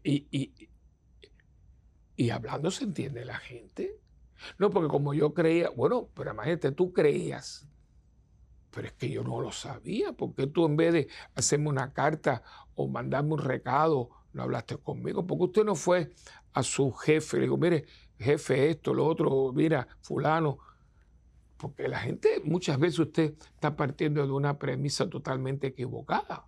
Y, 0.03 0.27
y, 0.31 0.69
y 2.15 2.30
hablando 2.30 2.71
se 2.71 2.86
entiende 2.86 3.25
la 3.25 3.38
gente. 3.38 3.99
No, 4.58 4.69
porque 4.69 4.89
como 4.89 5.13
yo 5.13 5.34
creía, 5.34 5.69
bueno, 5.69 6.10
pero 6.13 6.32
imagínate, 6.32 6.71
tú 6.71 6.91
creías 6.93 7.67
pero 8.75 8.88
es 8.88 8.93
que 8.93 9.10
yo 9.10 9.23
no 9.23 9.39
lo 9.39 9.51
sabía. 9.51 10.12
porque 10.12 10.47
tú 10.47 10.65
en 10.65 10.75
vez 10.75 10.93
de 10.93 11.08
hacerme 11.34 11.69
una 11.69 11.93
carta 11.93 12.43
o 12.75 12.88
mandarme 12.89 13.34
un 13.34 13.39
recado, 13.39 14.10
no 14.34 14.43
hablaste 14.43 14.78
conmigo? 14.78 15.25
Porque 15.25 15.45
usted 15.45 15.63
no 15.63 15.75
fue 15.75 16.12
a 16.54 16.62
su 16.62 16.91
jefe, 16.91 17.38
le 17.38 17.43
digo, 17.43 17.58
mire, 17.58 17.86
jefe, 18.19 18.69
esto, 18.69 18.93
lo 18.93 19.08
otro, 19.08 19.54
mira, 19.54 19.88
fulano. 20.01 20.58
Porque 21.58 21.88
la 21.88 21.99
gente, 21.99 22.41
muchas 22.43 22.78
veces 22.78 22.99
usted 22.99 23.34
está 23.56 23.78
partiendo 23.78 24.25
de 24.25 24.34
una 24.34 24.60
premisa 24.60 25.10
totalmente 25.10 25.67
equivocada. 25.67 26.45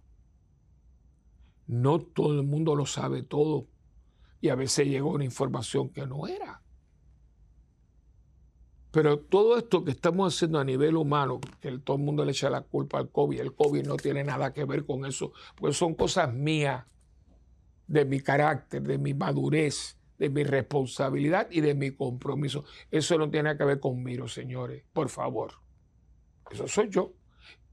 No 1.66 2.00
todo 2.00 2.34
el 2.34 2.46
mundo 2.46 2.76
lo 2.76 2.86
sabe 2.86 3.24
todo. 3.24 3.68
Y 4.48 4.50
a 4.50 4.56
veces 4.56 4.88
llegó 4.88 5.12
una 5.12 5.26
información 5.26 5.90
que 5.90 6.08
no 6.08 6.26
era. 6.26 6.62
Pero 8.92 9.20
todo 9.20 9.58
esto 9.58 9.84
que 9.84 9.92
estamos 9.92 10.34
haciendo 10.34 10.58
a 10.58 10.64
nivel 10.64 10.96
humano, 10.96 11.42
que 11.60 11.78
todo 11.80 11.98
el 11.98 12.04
mundo 12.04 12.24
le 12.24 12.32
echa 12.32 12.50
la 12.50 12.62
culpa 12.62 12.98
al 12.98 13.10
COVID, 13.10 13.42
el 13.42 13.54
COVID 13.54 13.86
no 13.86 13.98
tiene 13.98 14.24
nada 14.24 14.54
que 14.54 14.64
ver 14.64 14.86
con 14.86 15.06
eso, 15.06 15.34
pues 15.58 15.76
son 15.76 15.96
cosas 15.96 16.34
mías, 16.34 16.86
de 17.88 18.06
mi 18.06 18.22
carácter, 18.22 18.84
de 18.84 18.98
mi 18.98 19.14
madurez, 19.14 19.98
de 20.18 20.30
mi 20.30 20.46
responsabilidad 20.46 21.50
y 21.52 21.60
de 21.60 21.76
mi 21.76 21.92
compromiso. 21.92 22.64
Eso 22.90 23.18
no 23.18 23.30
tiene 23.30 23.58
que 23.58 23.66
ver 23.66 23.82
conmigo, 23.82 24.30
señores, 24.30 24.86
por 24.94 25.10
favor. 25.10 25.56
Eso 26.50 26.70
soy 26.70 26.88
yo, 26.88 27.12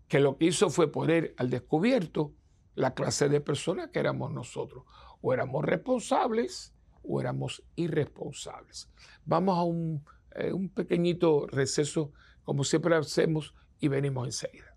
que 0.09 0.19
lo 0.19 0.39
que 0.39 0.47
hizo 0.47 0.71
fue 0.71 0.91
poner 0.91 1.37
al 1.37 1.51
descubierto 1.51 2.33
la 2.75 2.95
clase 2.95 3.29
de 3.29 3.41
personas 3.41 3.91
que 3.91 4.01
éramos 4.01 4.33
nosotros. 4.33 4.83
O 5.27 5.33
éramos 5.33 5.65
responsables 5.65 6.75
o 7.03 7.19
éramos 7.19 7.63
irresponsables. 7.77 8.91
Vamos 9.25 9.59
a 9.59 9.63
un, 9.63 10.05
eh, 10.35 10.53
un 10.53 10.69
pequeñito 10.69 11.47
receso, 11.47 12.13
como 12.43 12.63
siempre 12.63 12.95
hacemos, 12.95 13.55
y 13.81 13.89
venimos 13.89 14.27
enseguida. 14.27 14.74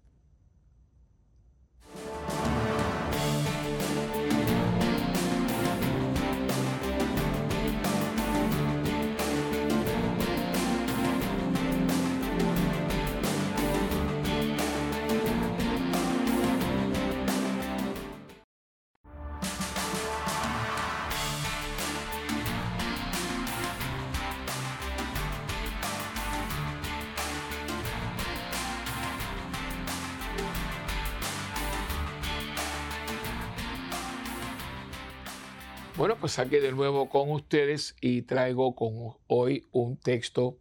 Bueno, 36.08 36.22
pues 36.22 36.40
aquí 36.40 36.56
de 36.56 36.72
nuevo 36.72 37.10
con 37.10 37.30
ustedes 37.32 37.94
y 38.00 38.22
traigo 38.22 38.76
con 38.76 39.18
hoy 39.28 39.68
un 39.74 39.98
texto 39.98 40.58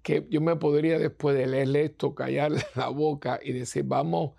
que 0.00 0.26
yo 0.30 0.40
me 0.40 0.56
podría 0.56 0.98
después 0.98 1.36
de 1.36 1.46
leerle 1.46 1.84
esto 1.84 2.14
callar 2.14 2.52
la 2.74 2.88
boca 2.88 3.38
y 3.42 3.52
decir 3.52 3.84
vamos 3.84 4.32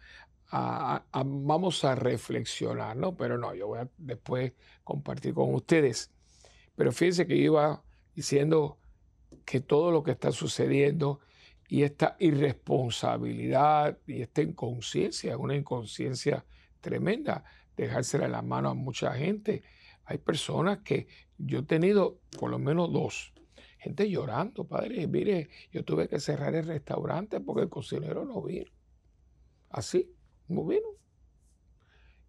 a, 0.50 1.04
vamos 1.24 1.86
a 1.86 1.94
reflexionar, 1.94 2.98
¿no? 2.98 3.16
Pero 3.16 3.38
no, 3.38 3.54
yo 3.54 3.68
voy 3.68 3.82
a 3.82 3.90
después 4.00 4.54
compartir 4.84 5.36
con 5.36 5.54
ustedes. 5.54 6.12
Pero 6.76 6.92
fíjense 6.92 7.28
que 7.28 7.36
iba 7.36 7.84
diciendo 8.16 8.80
que 9.46 9.60
todo 9.60 9.92
lo 9.92 10.02
que 10.02 10.14
está 10.14 10.32
sucediendo 10.32 11.20
y 11.68 11.84
esta 11.84 12.16
irresponsabilidad 12.18 14.00
y 14.08 14.24
esta 14.24 14.42
inconsciencia, 14.42 15.38
una 15.38 15.56
inconsciencia 15.56 16.44
tremenda, 16.82 17.44
dejársela 17.78 18.26
en 18.26 18.32
la 18.32 18.42
mano 18.42 18.72
a 18.72 18.74
mucha 18.74 19.14
gente 19.14 19.62
hay 20.06 20.18
personas 20.18 20.80
que 20.80 21.08
yo 21.38 21.60
he 21.60 21.64
tenido 21.64 22.20
por 22.40 22.50
lo 22.50 22.60
menos 22.60 22.92
dos. 22.92 23.34
Gente 23.78 24.10
llorando, 24.10 24.66
padre, 24.66 25.08
mire, 25.08 25.50
yo 25.72 25.84
tuve 25.84 26.08
que 26.08 26.20
cerrar 26.20 26.56
el 26.56 26.66
restaurante 26.66 27.40
porque 27.42 27.64
el 27.64 27.70
cocinero 27.70 28.24
no 28.24 28.42
vino. 28.42 28.72
Así, 29.70 30.10
no 30.48 30.66
vino. 30.66 30.88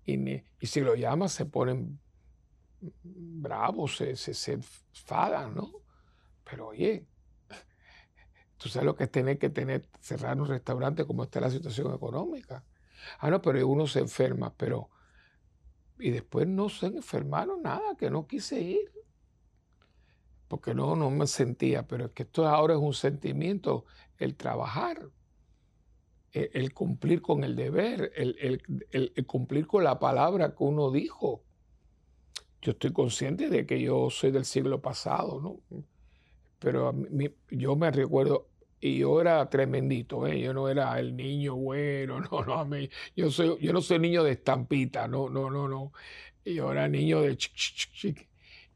Y, 0.05 0.19
y 0.61 0.67
si 0.67 0.81
lo 0.81 0.95
llaman 0.95 1.29
se 1.29 1.47
ponen 1.47 2.01
bravos, 3.03 3.97
se, 3.97 4.17
se, 4.17 4.35
se 4.35 4.53
enfadan, 4.53 5.55
¿no? 5.55 5.73
Pero 6.45 6.69
oye, 6.69 7.07
tú 8.59 8.69
sabes 8.69 8.87
lo 8.87 8.95
que 8.95 9.05
es 9.05 9.11
tener 9.11 9.39
que 9.39 9.51
tener, 9.51 9.89
cerrar 10.01 10.41
un 10.41 10.49
restaurante 10.49 11.07
como 11.07 11.25
está 11.25 11.41
la 11.41 11.51
situación 11.51 11.95
económica. 11.95 12.65
Ah, 13.19 13.31
no, 13.31 13.41
pero 13.43 13.67
uno 13.69 13.87
se 13.87 14.01
enferma, 14.01 14.55
pero 14.57 14.91
y 15.99 16.11
después 16.11 16.47
no 16.47 16.69
se 16.69 16.87
enfermaron 16.87 17.63
nada, 17.63 17.97
que 17.99 18.11
no 18.11 18.27
quise 18.27 18.61
ir. 18.61 18.93
Porque 20.49 20.75
no, 20.75 20.95
no 20.97 21.11
me 21.11 21.27
sentía, 21.27 21.87
pero 21.87 22.07
es 22.07 22.11
que 22.13 22.25
esto 22.25 22.47
ahora 22.47 22.75
es 22.75 22.81
un 22.81 22.95
sentimiento, 22.95 23.85
el 24.19 24.37
trabajar, 24.37 25.09
el, 26.33 26.75
cumplir 26.75 27.23
con 27.23 27.45
el 27.45 27.55
deber, 27.55 28.13
el, 28.17 28.61
el, 28.91 29.27
cumplir 29.27 29.67
con 29.67 29.85
la 29.85 29.99
palabra 29.99 30.55
que 30.55 30.65
uno 30.65 30.91
dijo. 30.91 31.43
Yo 32.61 32.73
estoy 32.73 32.93
consciente 32.93 33.49
de 33.49 33.67
que 33.67 33.81
yo 33.81 34.11
soy 34.11 34.33
del 34.33 34.45
siglo 34.45 34.81
pasado, 34.81 35.41
¿no? 35.41 35.61
Pero 36.59 36.95
yo 37.51 37.77
me 37.77 37.91
recuerdo, 37.91 38.49
y 38.85 38.99
yo 38.99 39.19
era 39.19 39.49
tremendito, 39.49 40.27
¿eh? 40.27 40.39
yo 40.43 40.53
no 40.53 40.69
era 40.69 40.99
el 41.01 41.17
niño 41.17 41.57
bueno, 41.57 42.21
no, 42.31 42.45
no, 42.45 42.67
mí, 42.67 42.91
yo, 43.17 43.31
soy, 43.31 43.57
yo 43.59 43.73
no 43.73 43.81
soy 43.81 43.99
niño 43.99 44.23
de 44.23 44.33
estampita, 44.33 45.09
no, 45.09 45.31
no, 45.31 45.49
no, 45.51 45.67
no. 45.69 45.93
Yo 46.45 46.71
era 46.71 46.87
niño 46.87 47.23
de 47.23 47.35
chic, 47.39 47.55
chic, 47.55 47.93
chic. 47.95 48.29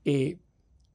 Y, 0.04 0.38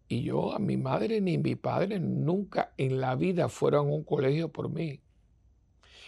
y 0.07 0.23
yo, 0.23 0.51
a 0.55 0.57
mi 0.57 0.77
madre 0.77 1.21
ni 1.21 1.37
mi 1.37 1.55
padre 1.55 1.99
nunca 1.99 2.73
en 2.75 2.99
la 2.99 3.15
vida 3.15 3.49
fueron 3.49 3.89
a 3.89 3.91
un 3.91 4.03
colegio 4.03 4.51
por 4.51 4.69
mí. 4.71 4.99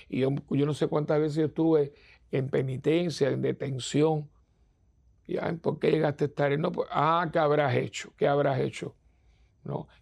Y 0.10 0.22
yo, 0.22 0.30
yo 0.50 0.66
no 0.66 0.74
sé 0.74 0.88
cuántas 0.88 1.20
veces 1.20 1.46
estuve 1.50 1.94
en 2.32 2.50
penitencia, 2.50 3.30
en 3.30 3.44
detención. 3.44 4.32
Y, 5.28 5.38
¿Por 5.62 5.78
qué 5.80 5.92
llegaste 5.92 6.24
a 6.26 6.28
estar? 6.28 6.58
No, 6.60 6.72
pues, 6.72 6.88
ah, 6.92 7.30
¿qué 7.32 7.38
habrás 7.38 7.76
hecho? 7.76 8.14
¿Qué 8.18 8.28
habrás 8.28 8.60
hecho? 8.60 8.96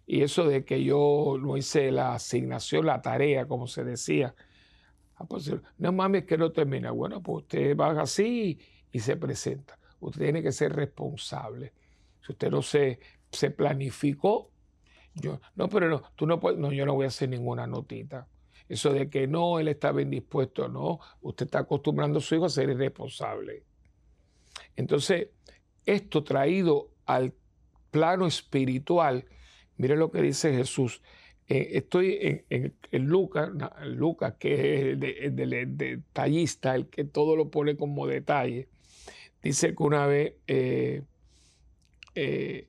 Y 0.06 0.22
eso 0.22 0.46
de 0.46 0.64
que 0.64 0.82
yo 0.82 1.36
no 1.40 1.56
hice 1.56 1.90
la 1.90 2.14
asignación, 2.14 2.86
la 2.86 3.00
tarea, 3.00 3.46
como 3.46 3.66
se 3.66 3.84
decía. 3.84 4.34
Ah, 5.16 5.24
pues, 5.24 5.50
no 5.78 5.92
mames, 5.92 6.24
que 6.24 6.36
no 6.36 6.52
termina. 6.52 6.90
Bueno, 6.90 7.22
pues 7.22 7.44
usted 7.44 7.76
va 7.76 8.00
así 8.00 8.58
y 8.92 8.98
se 8.98 9.16
presenta. 9.16 9.78
Usted 10.00 10.22
tiene 10.22 10.42
que 10.42 10.52
ser 10.52 10.74
responsable. 10.74 11.72
Si 12.20 12.32
usted 12.32 12.50
no 12.50 12.62
se, 12.62 13.00
se 13.30 13.50
planificó, 13.50 14.50
yo, 15.14 15.40
no, 15.54 15.68
pero 15.68 15.88
no, 15.88 16.02
tú 16.16 16.26
no 16.26 16.40
puedes, 16.40 16.58
no, 16.58 16.72
yo 16.72 16.84
no 16.84 16.94
voy 16.94 17.04
a 17.04 17.08
hacer 17.08 17.28
ninguna 17.28 17.66
notita. 17.66 18.26
Eso 18.68 18.92
de 18.92 19.08
que 19.08 19.26
no, 19.26 19.58
él 19.60 19.68
estaba 19.68 20.02
indispuesto, 20.02 20.68
no, 20.68 20.98
usted 21.20 21.46
está 21.46 21.60
acostumbrando 21.60 22.18
a 22.18 22.22
su 22.22 22.34
hijo 22.34 22.46
a 22.46 22.50
ser 22.50 22.70
irresponsable. 22.70 23.64
Entonces, 24.74 25.28
esto 25.84 26.24
traído 26.24 26.90
al 27.06 27.34
plano 27.90 28.26
espiritual, 28.26 29.24
Mire 29.76 29.96
lo 29.96 30.10
que 30.10 30.22
dice 30.22 30.54
Jesús. 30.54 31.02
Eh, 31.46 31.72
estoy 31.72 32.44
en, 32.48 32.72
Lucas, 33.06 33.50
Lucas, 33.84 34.34
que 34.38 34.92
es 34.92 35.02
el, 35.02 35.76
detallista, 35.76 36.74
el 36.74 36.88
que 36.88 37.04
todo 37.04 37.36
lo 37.36 37.50
pone 37.50 37.76
como 37.76 38.06
detalle. 38.06 38.68
Dice 39.42 39.74
que 39.74 39.82
una 39.82 40.06
vez 40.06 40.34
eh, 40.46 41.02
eh, 42.14 42.66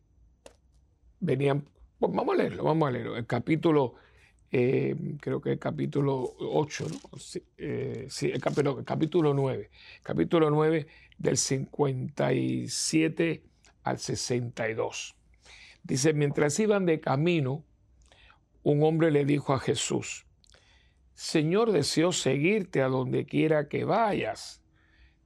venían, 1.21 1.63
pues 1.99 2.11
vamos 2.13 2.35
a 2.35 2.37
leerlo, 2.37 2.63
vamos 2.63 2.89
a 2.89 2.91
leerlo. 2.91 3.15
El 3.15 3.25
capítulo, 3.25 3.95
creo 4.49 5.41
que 5.41 5.53
el 5.53 5.59
capítulo 5.59 6.35
8, 6.39 6.87
¿no? 6.89 6.99
Sí, 7.17 7.41
el, 7.57 8.41
capítulo, 8.41 8.79
el 8.79 8.85
capítulo 8.85 9.33
9. 9.33 9.69
Capítulo 10.03 10.49
9 10.49 10.85
del 11.17 11.37
57 11.37 13.43
al 13.83 13.99
62. 13.99 15.15
Dice, 15.85 16.13
mientras 16.13 16.59
iban 16.59 16.87
de 16.87 16.99
camino, 16.99 17.63
un 18.63 18.83
hombre 18.83 19.11
le 19.11 19.23
dijo 19.23 19.53
a 19.53 19.59
Jesús, 19.59 20.25
Señor, 21.13 21.71
deseo 21.71 22.11
seguirte 22.11 22.81
a 22.81 22.87
donde 22.87 23.27
quiera 23.27 23.67
que 23.69 23.85
vayas. 23.85 24.63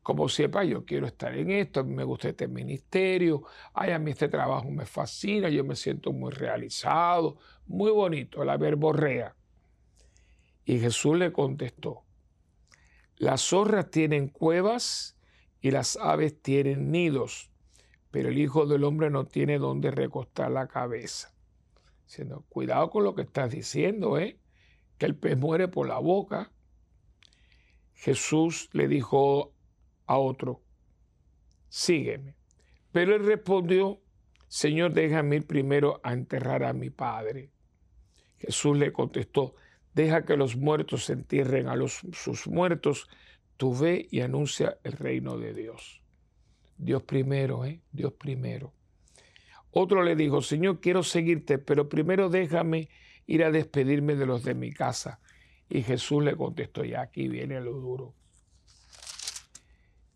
Como 0.04 0.28
sepa, 0.28 0.66
yo 0.66 0.86
quiero 0.86 1.08
estar 1.08 1.34
en 1.34 1.50
esto, 1.50 1.80
a 1.80 1.84
mí 1.84 1.96
me 1.96 2.04
gusta 2.04 2.28
este 2.28 2.50
ministerio, 2.50 3.44
ay, 3.74 3.92
a 3.92 4.00
mí 4.00 4.12
este 4.12 4.28
trabajo 4.28 4.70
me 4.70 4.86
fascina, 4.86 5.48
yo 5.48 5.64
me 5.64 5.78
siento 5.78 6.12
muy 6.12 6.32
realizado, 6.32 7.38
muy 7.66 7.92
bonito, 7.92 8.44
la 8.44 8.58
verborrea. 8.58 9.38
Y 10.66 10.78
Jesús 10.80 11.18
le 11.18 11.32
contestó, 11.32 12.04
las 13.16 13.42
zorras 13.44 13.90
tienen 13.92 14.28
cuevas 14.28 15.18
y 15.62 15.72
las 15.72 15.96
aves 15.96 16.42
tienen 16.42 16.92
nidos, 16.92 17.49
pero 18.12 18.30
el 18.30 18.38
Hijo 18.38 18.66
del 18.66 18.84
Hombre 18.84 19.10
no 19.10 19.26
tiene 19.26 19.60
donde 19.60 19.92
recostar 19.92 20.52
la 20.52 20.68
cabeza. 20.68 21.34
Diciendo, 22.06 22.46
cuidado 22.50 22.90
con 22.90 23.04
lo 23.04 23.14
que 23.14 23.22
estás 23.22 23.52
diciendo, 23.52 24.18
¿eh? 24.18 24.40
que 24.98 25.06
el 25.06 25.16
pez 25.16 25.38
muere 25.38 25.68
por 25.68 25.88
la 25.88 26.00
boca. 26.00 26.52
Jesús 27.94 28.70
le 28.74 28.88
dijo 28.88 29.54
a 30.08 30.18
otro, 30.18 30.62
sígueme. 31.70 32.36
Pero 32.92 33.16
él 33.16 33.26
respondió, 33.26 34.02
Señor, 34.48 34.94
déjame 34.94 35.38
ir 35.38 35.46
primero 35.46 36.00
a 36.04 36.14
enterrar 36.14 36.64
a 36.64 36.74
mi 36.74 36.90
Padre. 36.90 37.52
Jesús 38.38 38.78
le 38.78 38.92
contestó, 38.92 39.56
deja 39.94 40.26
que 40.26 40.38
los 40.38 40.56
muertos 40.56 41.10
entierren 41.10 41.68
a 41.68 41.76
los, 41.76 42.02
sus 42.14 42.48
muertos, 42.48 43.08
tú 43.58 43.78
ve 43.78 44.08
y 44.10 44.22
anuncia 44.22 44.80
el 44.84 44.94
reino 44.94 45.38
de 45.38 45.54
Dios. 45.54 45.99
Dios 46.80 47.04
primero, 47.04 47.66
¿eh? 47.66 47.82
Dios 47.92 48.14
primero. 48.14 48.74
Otro 49.72 50.02
le 50.02 50.16
dijo, 50.16 50.42
Señor, 50.42 50.80
quiero 50.80 51.04
seguirte, 51.04 51.60
pero 51.60 51.90
primero 51.90 52.30
déjame 52.30 52.90
ir 53.28 53.44
a 53.44 53.52
despedirme 53.52 54.16
de 54.16 54.26
los 54.26 54.44
de 54.44 54.56
mi 54.56 54.72
casa. 54.72 55.20
Y 55.70 55.84
Jesús 55.84 56.24
le 56.24 56.36
contestó, 56.36 56.84
y 56.86 56.96
aquí 56.96 57.28
viene 57.28 57.60
lo 57.60 57.74
duro. 57.74 58.16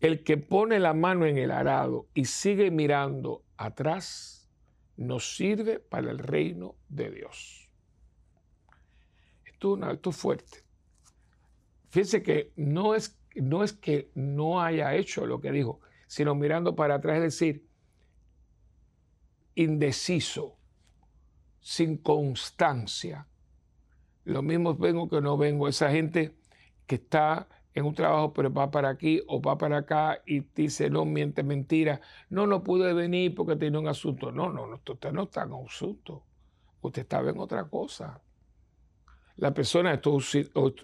El 0.00 0.24
que 0.24 0.38
pone 0.38 0.80
la 0.80 0.94
mano 0.94 1.26
en 1.26 1.38
el 1.38 1.50
arado 1.50 2.08
y 2.14 2.24
sigue 2.24 2.70
mirando 2.70 3.44
atrás, 3.56 4.50
no 4.96 5.20
sirve 5.20 5.80
para 5.80 6.10
el 6.10 6.18
reino 6.18 6.76
de 6.88 7.10
Dios. 7.10 7.70
Esto, 9.44 9.90
esto 9.90 10.10
es 10.10 10.16
fuerte. 10.16 10.58
Fíjense 11.90 12.22
que 12.22 12.52
no 12.56 12.94
es, 12.94 13.18
no 13.36 13.62
es 13.62 13.74
que 13.74 14.10
no 14.14 14.62
haya 14.62 14.94
hecho 14.94 15.26
lo 15.26 15.40
que 15.40 15.52
dijo, 15.52 15.80
sino 16.14 16.36
mirando 16.36 16.76
para 16.76 16.94
atrás, 16.94 17.16
es 17.16 17.22
decir, 17.24 17.66
indeciso, 19.56 20.56
sin 21.58 21.96
constancia. 21.96 23.26
Lo 24.22 24.40
mismo 24.40 24.76
vengo 24.76 25.08
que 25.08 25.20
no 25.20 25.36
vengo. 25.36 25.66
Esa 25.66 25.90
gente 25.90 26.36
que 26.86 26.94
está 26.94 27.48
en 27.74 27.84
un 27.84 27.96
trabajo, 27.96 28.32
pero 28.32 28.54
va 28.54 28.70
para 28.70 28.90
aquí 28.90 29.24
o 29.26 29.42
va 29.42 29.58
para 29.58 29.78
acá 29.78 30.22
y 30.24 30.38
dice, 30.54 30.88
no, 30.88 31.04
miente 31.04 31.42
mentira. 31.42 32.00
No, 32.30 32.46
no 32.46 32.62
pude 32.62 32.92
venir 32.92 33.34
porque 33.34 33.56
tenía 33.56 33.80
un 33.80 33.88
asunto. 33.88 34.30
No, 34.30 34.52
no, 34.52 34.68
no, 34.68 34.80
usted 34.88 35.10
no 35.10 35.24
está 35.24 35.42
en 35.42 35.52
un 35.52 35.66
asunto. 35.66 36.22
Usted 36.80 37.02
estaba 37.02 37.28
en 37.28 37.40
otra 37.40 37.64
cosa. 37.64 38.20
La 39.38 39.52
persona, 39.52 39.94
esto 39.94 40.16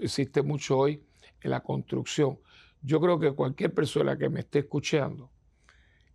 existe 0.01 0.43
mucho 0.43 0.77
hoy 0.77 1.05
en 1.41 1.51
la 1.53 1.61
construcción. 1.61 2.41
Yo 2.83 3.01
creo 3.01 3.19
que 3.19 3.33
cualquier 3.33 3.75
persona 3.75 4.17
que 4.17 4.29
me 4.29 4.41
esté 4.41 4.61
escuchando 4.61 5.31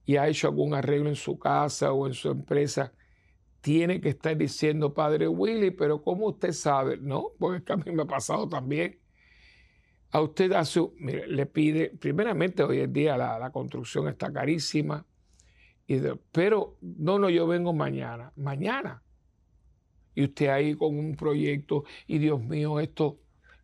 y 0.06 0.18
ha 0.18 0.28
hecho 0.28 0.48
algún 0.48 0.74
arreglo 0.74 1.10
en 1.10 1.16
su 1.16 1.38
casa 1.40 1.92
o 1.92 2.08
en 2.08 2.14
su 2.14 2.30
empresa, 2.30 2.94
tiene 3.62 4.00
que 4.00 4.10
estar 4.10 4.38
diciendo, 4.38 4.94
Padre 4.94 5.28
Willy, 5.28 5.72
pero 5.72 6.04
¿cómo 6.04 6.28
usted 6.28 6.52
sabe? 6.52 6.98
No, 6.98 7.32
porque 7.40 7.74
a 7.74 7.78
mí 7.78 7.92
me 7.92 8.04
ha 8.04 8.06
pasado 8.06 8.48
también. 8.48 9.00
A 10.12 10.22
usted 10.22 10.52
hace, 10.52 10.82
le 11.00 11.46
pide, 11.48 11.90
primeramente 11.90 12.62
hoy 12.62 12.82
en 12.82 12.94
día 12.94 13.18
la, 13.18 13.50
construcción 13.52 14.08
está 14.08 14.32
carísima, 14.32 15.04
y 15.88 16.00
pero 16.32 16.78
no, 16.82 17.18
no, 17.18 17.30
yo 17.30 17.48
vengo 17.48 17.74
mañana, 17.74 18.32
mañana. 18.36 19.02
Y 20.14 20.26
usted 20.26 20.48
ahí 20.50 20.76
con 20.76 20.98
un 20.98 21.16
proyecto, 21.16 21.84
y 22.06 22.20
Dios 22.20 22.40
mío, 22.40 22.80
esto, 22.80 23.20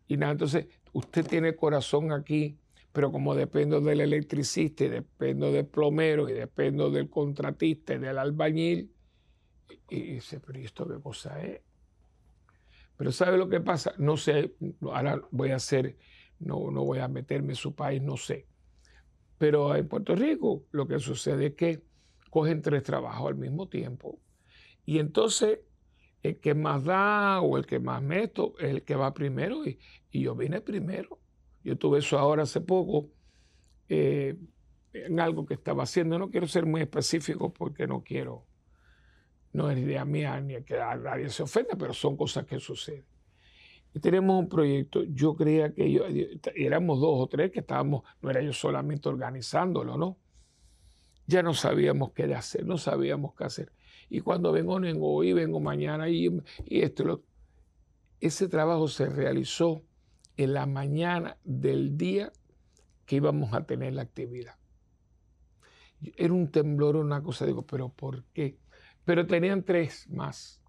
y 0.08 0.16
nada, 0.16 0.32
entonces 0.32 0.66
usted 0.92 1.24
tiene 1.24 1.54
corazón 1.54 2.10
aquí, 2.10 2.58
pero 2.92 3.10
como 3.10 3.34
dependo 3.34 3.80
del 3.80 4.02
electricista, 4.02 4.84
y 4.84 4.88
dependo 4.88 5.50
del 5.50 5.66
plomero, 5.66 6.28
y 6.28 6.32
dependo 6.32 6.90
del 6.90 7.08
contratista, 7.08 7.94
y 7.94 7.98
del 7.98 8.18
albañil, 8.18 8.92
y, 9.88 10.02
dice, 10.14 10.40
pero 10.40 10.58
esto 10.58 10.86
qué 10.86 11.00
cosa 11.00 11.42
es? 11.42 11.60
Pero 12.96 13.10
¿sabe 13.10 13.38
lo 13.38 13.48
que 13.48 13.60
pasa? 13.60 13.94
No 13.98 14.16
sé, 14.16 14.54
ahora 14.82 15.20
voy 15.30 15.50
a 15.50 15.56
hacer, 15.56 15.96
no, 16.38 16.70
no 16.70 16.84
voy 16.84 16.98
a 16.98 17.08
meterme 17.08 17.52
en 17.52 17.56
su 17.56 17.74
país, 17.74 18.02
no 18.02 18.16
sé. 18.16 18.46
Pero 19.38 19.74
en 19.74 19.88
Puerto 19.88 20.14
Rico 20.14 20.66
lo 20.70 20.86
que 20.86 20.98
sucede 20.98 21.46
es 21.46 21.54
que 21.54 21.82
cogen 22.30 22.62
tres 22.62 22.82
trabajos 22.82 23.28
al 23.28 23.36
mismo 23.36 23.68
tiempo. 23.68 24.20
Y 24.84 24.98
entonces 24.98 25.60
el 26.22 26.38
que 26.38 26.54
más 26.54 26.84
da 26.84 27.40
o 27.40 27.56
el 27.56 27.66
que 27.66 27.80
más 27.80 28.02
meto 28.02 28.54
es 28.58 28.70
el 28.70 28.82
que 28.82 28.94
va 28.94 29.14
primero. 29.14 29.66
Y, 29.66 29.78
y 30.10 30.22
yo 30.22 30.36
vine 30.36 30.60
primero. 30.60 31.21
Yo 31.64 31.76
tuve 31.76 32.00
eso 32.00 32.18
ahora 32.18 32.42
hace 32.42 32.60
poco 32.60 33.08
eh, 33.88 34.36
en 34.92 35.20
algo 35.20 35.46
que 35.46 35.54
estaba 35.54 35.84
haciendo. 35.84 36.18
No 36.18 36.30
quiero 36.30 36.46
ser 36.46 36.66
muy 36.66 36.82
específico 36.82 37.52
porque 37.52 37.86
no 37.86 38.02
quiero, 38.02 38.44
no 39.52 39.70
es 39.70 39.78
idea 39.78 40.04
mía 40.04 40.40
ni 40.40 40.62
que 40.62 40.76
nadie 40.76 41.28
se 41.28 41.42
ofenda, 41.42 41.76
pero 41.78 41.92
son 41.92 42.16
cosas 42.16 42.46
que 42.46 42.58
suceden. 42.58 43.04
Tenemos 44.00 44.38
un 44.40 44.48
proyecto, 44.48 45.02
yo 45.04 45.36
creía 45.36 45.74
que 45.74 45.92
yo, 45.92 46.04
éramos 46.54 46.98
dos 46.98 47.20
o 47.20 47.26
tres 47.26 47.50
que 47.50 47.60
estábamos, 47.60 48.02
no 48.22 48.30
era 48.30 48.40
yo 48.40 48.52
solamente 48.54 49.10
organizándolo, 49.10 49.98
¿no? 49.98 50.16
Ya 51.26 51.42
no 51.42 51.52
sabíamos 51.52 52.12
qué 52.12 52.24
hacer, 52.34 52.64
no 52.64 52.78
sabíamos 52.78 53.34
qué 53.34 53.44
hacer. 53.44 53.72
Y 54.08 54.20
cuando 54.20 54.50
vengo, 54.50 54.80
vengo 54.80 55.12
hoy, 55.14 55.34
vengo 55.34 55.60
mañana 55.60 56.08
y, 56.08 56.26
y 56.64 56.80
esto, 56.80 57.04
lo, 57.04 57.22
ese 58.20 58.48
trabajo 58.48 58.88
se 58.88 59.10
realizó 59.10 59.82
en 60.36 60.54
la 60.54 60.66
mañana 60.66 61.38
del 61.44 61.96
día 61.96 62.32
que 63.06 63.16
íbamos 63.16 63.52
a 63.52 63.66
tener 63.66 63.94
la 63.94 64.02
actividad. 64.02 64.56
Era 66.16 66.32
un 66.32 66.50
temblor, 66.50 66.96
una 66.96 67.22
cosa, 67.22 67.46
digo, 67.46 67.66
pero 67.66 67.88
¿por 67.90 68.24
qué? 68.32 68.58
Pero 69.04 69.26
tenían 69.26 69.62
tres 69.62 70.08
más. 70.10 70.60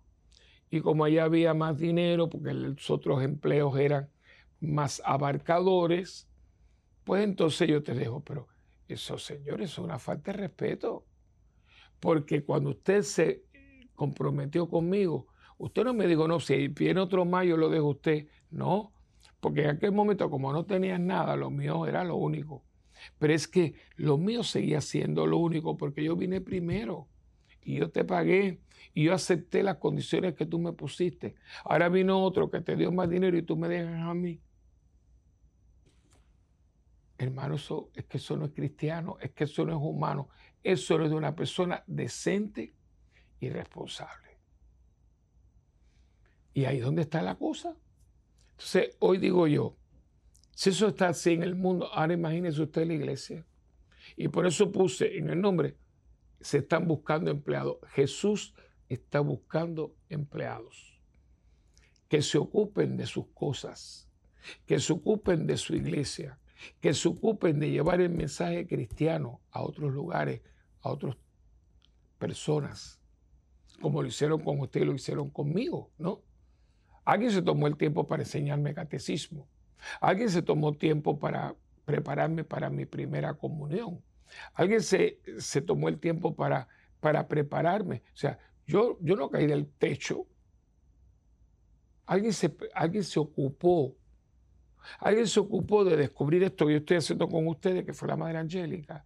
Y 0.69 0.81
como 0.81 1.05
allá 1.05 1.25
había 1.25 1.53
más 1.53 1.77
dinero, 1.77 2.29
porque 2.29 2.53
los 2.53 2.89
otros 2.89 3.23
empleos 3.23 3.77
eran 3.77 4.09
más 4.59 5.01
abarcadores, 5.05 6.27
pues 7.03 7.23
entonces 7.23 7.67
yo 7.67 7.83
te 7.83 7.93
dejo, 7.93 8.23
pero 8.23 8.47
eso, 8.87 9.17
señores, 9.17 9.71
es 9.71 9.77
una 9.77 9.99
falta 9.99 10.31
de 10.31 10.37
respeto. 10.39 11.05
Porque 11.99 12.43
cuando 12.43 12.71
usted 12.71 13.01
se 13.03 13.43
comprometió 13.95 14.67
conmigo, 14.67 15.27
usted 15.57 15.83
no 15.83 15.93
me 15.93 16.07
dijo, 16.07 16.27
no, 16.27 16.39
si 16.39 16.67
viene 16.67 16.99
otro 16.99 17.25
mayo, 17.25 17.55
lo 17.55 17.69
dejo 17.69 17.89
usted. 17.89 18.27
No, 18.49 18.93
porque 19.43 19.63
en 19.63 19.71
aquel 19.71 19.91
momento, 19.91 20.29
como 20.29 20.53
no 20.53 20.65
tenías 20.65 21.01
nada, 21.01 21.35
lo 21.35 21.49
mío 21.49 21.85
era 21.85 22.05
lo 22.05 22.15
único. 22.15 22.63
Pero 23.19 23.33
es 23.33 23.45
que 23.45 23.75
lo 23.97 24.17
mío 24.17 24.41
seguía 24.41 24.79
siendo 24.79 25.27
lo 25.27 25.37
único 25.37 25.75
porque 25.75 26.01
yo 26.01 26.15
vine 26.15 26.39
primero 26.39 27.09
y 27.61 27.75
yo 27.75 27.91
te 27.91 28.05
pagué 28.05 28.61
y 28.93 29.03
yo 29.03 29.13
acepté 29.13 29.61
las 29.61 29.79
condiciones 29.79 30.35
que 30.35 30.45
tú 30.45 30.59
me 30.59 30.71
pusiste. 30.71 31.35
Ahora 31.65 31.89
vino 31.89 32.23
otro 32.23 32.49
que 32.49 32.61
te 32.61 32.77
dio 32.77 32.89
más 32.93 33.09
dinero 33.09 33.37
y 33.37 33.41
tú 33.41 33.57
me 33.57 33.67
dejas 33.67 34.01
a 34.01 34.13
mí. 34.13 34.39
Hermano, 37.17 37.55
eso, 37.55 37.91
es 37.95 38.05
que 38.05 38.19
eso 38.19 38.37
no 38.37 38.45
es 38.45 38.51
cristiano, 38.53 39.17
es 39.19 39.31
que 39.31 39.43
eso 39.43 39.65
no 39.65 39.73
es 39.73 39.79
humano. 39.81 40.29
Eso 40.63 41.01
es 41.03 41.09
de 41.09 41.17
una 41.17 41.35
persona 41.35 41.83
decente 41.85 42.73
y 43.41 43.49
responsable. 43.49 44.39
Y 46.53 46.63
ahí 46.63 46.79
donde 46.79 47.01
está 47.01 47.21
la 47.21 47.35
cosa. 47.35 47.75
Entonces, 48.63 48.95
hoy 48.99 49.17
digo 49.17 49.45
yo, 49.45 49.75
si 50.55 50.69
eso 50.69 50.87
está 50.87 51.09
así 51.09 51.33
en 51.33 51.43
el 51.43 51.53
mundo, 51.53 51.91
ahora 51.91 52.13
imagínese 52.13 52.61
usted 52.61 52.87
la 52.87 52.93
iglesia. 52.93 53.45
Y 54.15 54.29
por 54.29 54.47
eso 54.47 54.71
puse 54.71 55.17
en 55.17 55.29
el 55.29 55.41
nombre, 55.41 55.75
se 56.39 56.59
están 56.59 56.87
buscando 56.87 57.29
empleados. 57.29 57.77
Jesús 57.89 58.53
está 58.87 59.19
buscando 59.19 59.93
empleados 60.07 61.01
que 62.07 62.21
se 62.21 62.37
ocupen 62.37 62.95
de 62.95 63.05
sus 63.05 63.27
cosas, 63.33 64.07
que 64.65 64.79
se 64.79 64.93
ocupen 64.93 65.45
de 65.45 65.57
su 65.57 65.75
iglesia, 65.75 66.39
que 66.79 66.93
se 66.93 67.09
ocupen 67.09 67.59
de 67.59 67.69
llevar 67.69 67.99
el 67.99 68.11
mensaje 68.11 68.65
cristiano 68.65 69.41
a 69.51 69.61
otros 69.61 69.91
lugares, 69.91 70.41
a 70.79 70.91
otras 70.91 71.17
personas, 72.17 73.01
como 73.81 74.01
lo 74.01 74.07
hicieron 74.07 74.41
con 74.41 74.61
usted 74.61 74.83
y 74.83 74.85
lo 74.85 74.93
hicieron 74.93 75.31
conmigo, 75.31 75.91
¿no? 75.97 76.21
Alguien 77.05 77.31
se 77.31 77.41
tomó 77.41 77.67
el 77.67 77.75
tiempo 77.75 78.07
para 78.07 78.23
enseñarme 78.23 78.73
catecismo. 78.73 79.47
Alguien 79.99 80.29
se 80.29 80.41
tomó 80.41 80.73
tiempo 80.73 81.19
para 81.19 81.55
prepararme 81.85 82.43
para 82.43 82.69
mi 82.69 82.85
primera 82.85 83.33
comunión. 83.33 84.01
Alguien 84.53 84.81
se, 84.81 85.19
se 85.37 85.61
tomó 85.61 85.89
el 85.89 85.99
tiempo 85.99 86.35
para, 86.35 86.67
para 86.99 87.27
prepararme. 87.27 88.03
O 88.13 88.17
sea, 88.17 88.39
yo, 88.65 88.97
yo 89.01 89.15
no 89.15 89.29
caí 89.29 89.47
del 89.47 89.67
techo. 89.67 90.25
Alguien 92.05 92.31
se, 92.31 92.55
alguien 92.73 93.03
se 93.03 93.19
ocupó. 93.19 93.95
Alguien 94.99 95.27
se 95.27 95.39
ocupó 95.39 95.83
de 95.83 95.97
descubrir 95.97 96.43
esto 96.43 96.65
que 96.65 96.73
yo 96.73 96.79
estoy 96.79 96.97
haciendo 96.97 97.27
con 97.27 97.47
ustedes, 97.47 97.85
que 97.85 97.93
fue 97.93 98.07
la 98.07 98.17
Madre 98.17 98.37
Angélica. 98.37 99.05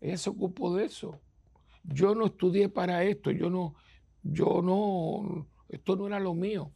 Ella 0.00 0.18
se 0.18 0.28
ocupó 0.28 0.76
de 0.76 0.84
eso. 0.84 1.20
Yo 1.82 2.14
no 2.14 2.26
estudié 2.26 2.68
para 2.68 3.02
esto. 3.04 3.30
Yo 3.30 3.48
no, 3.48 3.74
yo 4.22 4.60
no, 4.62 5.46
esto 5.68 5.96
no 5.96 6.06
era 6.06 6.20
lo 6.20 6.34
mío 6.34 6.70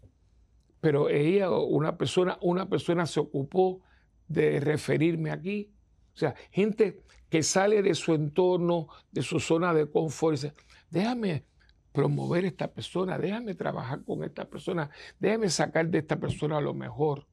pero 0.81 1.09
ella, 1.09 1.51
una 1.51 1.97
persona, 1.97 2.39
una 2.41 2.69
persona 2.69 3.07
se 3.07 3.21
ocupó 3.21 3.81
de 4.29 4.61
referirme 4.61 5.31
aquí. 5.31 5.73
O 6.15 6.19
sea, 6.19 6.35
gente 6.51 7.03
que 7.29 7.43
sale 7.43 7.83
de 7.83 7.95
su 7.95 8.15
entorno, 8.15 8.89
de 9.11 9.23
su 9.23 9.41
zona 9.41 9.75
de 9.75 9.91
confort, 9.91 10.37
dice, 10.37 10.53
déjame 10.91 11.45
promover 11.93 12.45
esta 12.45 12.73
persona, 12.73 13.19
déjame 13.19 13.55
trabajar 13.55 14.05
con 14.05 14.23
esta 14.23 14.45
persona, 14.45 14.91
déjame 15.19 15.51
sacar 15.51 15.89
de 15.89 15.99
esta 15.99 16.19
persona 16.19 16.61
lo 16.61 16.75
mejor. 16.75 17.27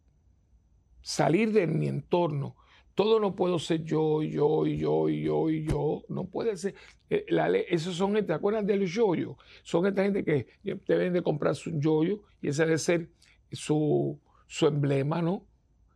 Salir 1.01 1.51
de 1.51 1.67
mi 1.67 1.87
entorno. 1.87 2.55
Todo 2.95 3.19
no 3.19 3.35
puedo 3.35 3.59
ser 3.59 3.83
yo, 3.83 4.23
yo, 4.23 4.65
yo, 4.65 5.09
yo, 5.09 5.49
yo. 5.49 6.03
No 6.07 6.25
puede 6.25 6.57
ser. 6.57 6.73
Eh, 7.09 7.25
la 7.27 7.49
esos 7.49 7.95
son 7.95 8.13
¿te 8.25 8.33
acuerdas 8.33 8.65
del 8.65 8.87
yoyo? 8.87 9.37
Son 9.63 9.85
esta 9.85 10.01
gente 10.03 10.23
que 10.23 10.47
deben 10.63 11.13
de 11.13 11.21
comprarse 11.21 11.69
un 11.69 11.79
yoyo 11.81 12.21
y 12.41 12.47
ese 12.47 12.65
debe 12.65 12.77
ser 12.77 13.09
su, 13.55 14.19
emblema, 14.61 15.21
¿no? 15.21 15.45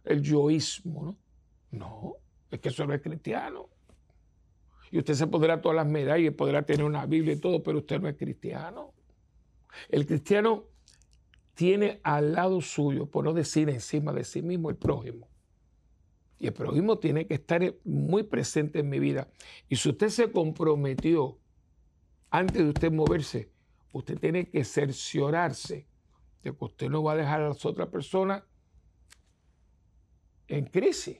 El 0.03 0.21
yoísmo, 0.21 1.03
¿no? 1.03 1.17
No, 1.71 2.15
es 2.49 2.59
que 2.59 2.69
eso 2.69 2.85
no 2.85 2.93
es 2.93 3.01
cristiano. 3.01 3.69
Y 4.91 4.97
usted 4.97 5.13
se 5.13 5.27
podrá 5.27 5.61
todas 5.61 5.75
las 5.75 5.87
medallas 5.87 6.33
podrá 6.33 6.63
tener 6.63 6.83
una 6.83 7.05
Biblia 7.05 7.33
y 7.33 7.39
todo, 7.39 7.61
pero 7.61 7.79
usted 7.79 8.01
no 8.01 8.07
es 8.07 8.17
cristiano. 8.17 8.93
El 9.87 10.07
cristiano 10.07 10.65
tiene 11.53 11.99
al 12.03 12.33
lado 12.33 12.61
suyo, 12.61 13.05
por 13.05 13.23
no 13.23 13.33
decir 13.33 13.69
encima 13.69 14.13
de 14.13 14.23
sí 14.23 14.41
mismo, 14.41 14.69
el 14.69 14.77
prójimo. 14.77 15.27
Y 16.39 16.47
el 16.47 16.53
prójimo 16.53 16.97
tiene 16.97 17.27
que 17.27 17.33
estar 17.33 17.75
muy 17.83 18.23
presente 18.23 18.79
en 18.79 18.89
mi 18.89 18.97
vida. 18.97 19.27
Y 19.67 19.75
si 19.75 19.89
usted 19.89 20.09
se 20.09 20.31
comprometió 20.31 21.37
antes 22.29 22.63
de 22.63 22.69
usted 22.69 22.91
moverse, 22.91 23.51
usted 23.91 24.17
tiene 24.17 24.49
que 24.49 24.63
cerciorarse 24.63 25.88
que 26.41 26.53
usted 26.57 26.89
no 26.89 27.03
va 27.03 27.13
a 27.13 27.17
dejar 27.17 27.41
a 27.41 27.49
las 27.49 27.65
otras 27.65 27.89
personas 27.89 28.43
en 30.47 30.65
crisis. 30.65 31.19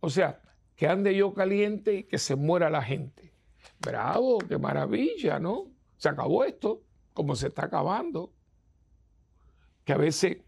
O 0.00 0.08
sea, 0.10 0.40
que 0.76 0.86
ande 0.86 1.14
yo 1.14 1.34
caliente 1.34 1.94
y 1.94 2.04
que 2.04 2.18
se 2.18 2.36
muera 2.36 2.70
la 2.70 2.82
gente. 2.82 3.34
Bravo, 3.80 4.38
qué 4.38 4.58
maravilla, 4.58 5.38
¿no? 5.38 5.70
Se 5.96 6.08
acabó 6.08 6.44
esto, 6.44 6.82
como 7.12 7.34
se 7.34 7.48
está 7.48 7.66
acabando. 7.66 8.32
Que 9.84 9.92
a 9.92 9.98
veces 9.98 10.38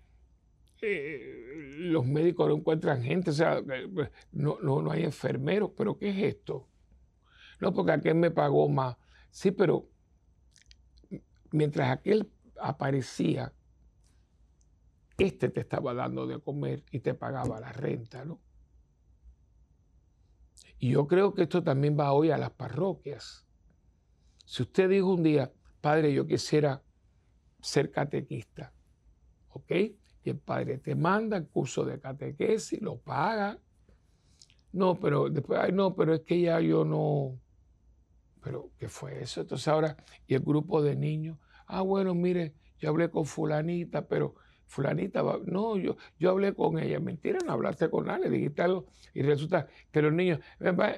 eh, 0.81 1.77
los 1.79 2.07
médicos 2.07 2.49
no 2.49 2.57
encuentran 2.57 3.03
gente, 3.03 3.31
o 3.31 3.35
sea, 3.35 3.63
no, 4.33 4.59
no, 4.63 4.83
no 4.83 4.91
hay 4.91 5.05
enfermeros, 5.05 5.71
pero 5.77 5.99
¿qué 5.99 6.11
es 6.11 6.35
esto? 6.35 6.69
No, 7.61 7.73
porque 7.73 7.93
aquel 7.93 8.17
me 8.17 8.31
pagó 8.31 8.69
más. 8.69 8.97
Sí, 9.31 9.51
pero 9.51 9.89
mientras 11.53 11.91
aquel 11.91 12.31
aparecía, 12.61 13.53
este 15.19 15.49
te 15.49 15.61
estaba 15.61 15.95
dando 15.95 16.27
de 16.27 16.41
comer 16.41 16.85
y 16.91 17.01
te 17.01 17.15
pagaba 17.15 17.61
la 17.61 17.73
renta, 17.73 18.25
¿no? 18.25 18.41
Y 20.79 20.91
yo 20.91 21.07
creo 21.07 21.33
que 21.33 21.43
esto 21.43 21.63
también 21.63 21.97
va 21.99 22.13
hoy 22.13 22.31
a 22.31 22.39
las 22.39 22.51
parroquias. 22.51 23.47
Si 24.45 24.63
usted 24.63 24.91
dijo 24.91 25.15
un 25.15 25.23
día, 25.23 25.53
padre, 25.81 26.13
yo 26.13 26.27
quisiera 26.27 26.83
ser 27.61 27.91
catequista, 27.91 28.73
¿ok? 29.51 29.71
Y 30.25 30.31
el 30.31 30.39
padre 30.39 30.79
te 30.79 30.95
manda 30.95 31.37
el 31.37 31.47
curso 31.47 31.85
de 31.85 32.01
catequesis, 32.01 32.81
lo 32.83 32.99
paga. 32.99 33.59
No, 34.73 34.99
pero 34.99 35.29
después, 35.29 35.61
ay, 35.61 35.73
no, 35.73 35.95
pero 35.95 36.15
es 36.15 36.23
que 36.23 36.41
ya 36.41 36.61
yo 36.61 36.85
no. 36.85 37.39
Pero, 38.43 38.71
¿qué 38.79 38.89
fue 38.89 39.23
eso? 39.23 39.43
Entonces 39.43 39.69
ahora, 39.69 39.97
y 40.27 40.35
el 40.35 40.41
grupo 40.41 40.83
de 40.83 40.97
niños, 40.97 41.39
ah, 41.67 41.83
bueno, 41.83 42.15
mire, 42.15 42.55
yo 42.79 42.89
hablé 42.89 43.09
con 43.11 43.25
fulanita, 43.25 44.09
pero 44.09 44.35
fulanita, 44.73 45.23
no, 45.45 45.77
yo, 45.77 45.97
yo 46.19 46.31
hablé 46.31 46.55
con 46.55 46.79
ella. 46.79 46.99
Mentira, 46.99 47.39
no 47.45 47.53
hablaste 47.53 47.91
con 47.91 48.07
nadie, 48.07 48.31
dijiste 48.31 48.63
algo. 48.63 48.87
Y 49.13 49.21
resulta 49.21 49.69
que 49.91 50.01
los 50.01 50.13
niños, 50.13 50.41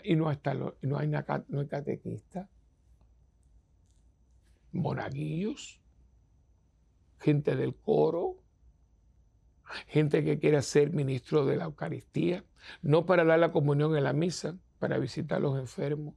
y 0.04 0.14
no, 0.14 0.30
está, 0.30 0.54
no, 0.54 0.74
hay, 0.96 1.08
no 1.08 1.60
hay 1.60 1.66
catequista, 1.66 2.48
monaguillos, 4.70 5.80
gente 7.18 7.56
del 7.56 7.74
coro, 7.74 8.36
gente 9.88 10.24
que 10.24 10.38
quiere 10.38 10.62
ser 10.62 10.92
ministro 10.92 11.44
de 11.44 11.56
la 11.56 11.64
Eucaristía, 11.64 12.44
no 12.80 13.06
para 13.06 13.24
dar 13.24 13.40
la 13.40 13.50
comunión 13.50 13.96
en 13.96 14.04
la 14.04 14.12
misa, 14.12 14.56
para 14.78 14.98
visitar 14.98 15.38
a 15.38 15.40
los 15.40 15.58
enfermos. 15.58 16.14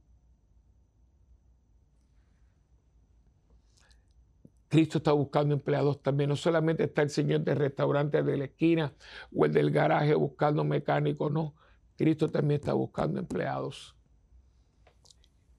Cristo 4.68 4.98
está 4.98 5.12
buscando 5.12 5.54
empleados 5.54 6.02
también. 6.02 6.30
No 6.30 6.36
solamente 6.36 6.84
está 6.84 7.02
el 7.02 7.10
señor 7.10 7.40
del 7.40 7.56
restaurante 7.56 8.22
de 8.22 8.36
la 8.36 8.44
esquina 8.44 8.94
o 9.34 9.46
el 9.46 9.52
del 9.52 9.70
garaje 9.70 10.14
buscando 10.14 10.64
mecánicos, 10.64 11.32
no. 11.32 11.54
Cristo 11.96 12.30
también 12.30 12.60
está 12.60 12.74
buscando 12.74 13.18
empleados. 13.18 13.96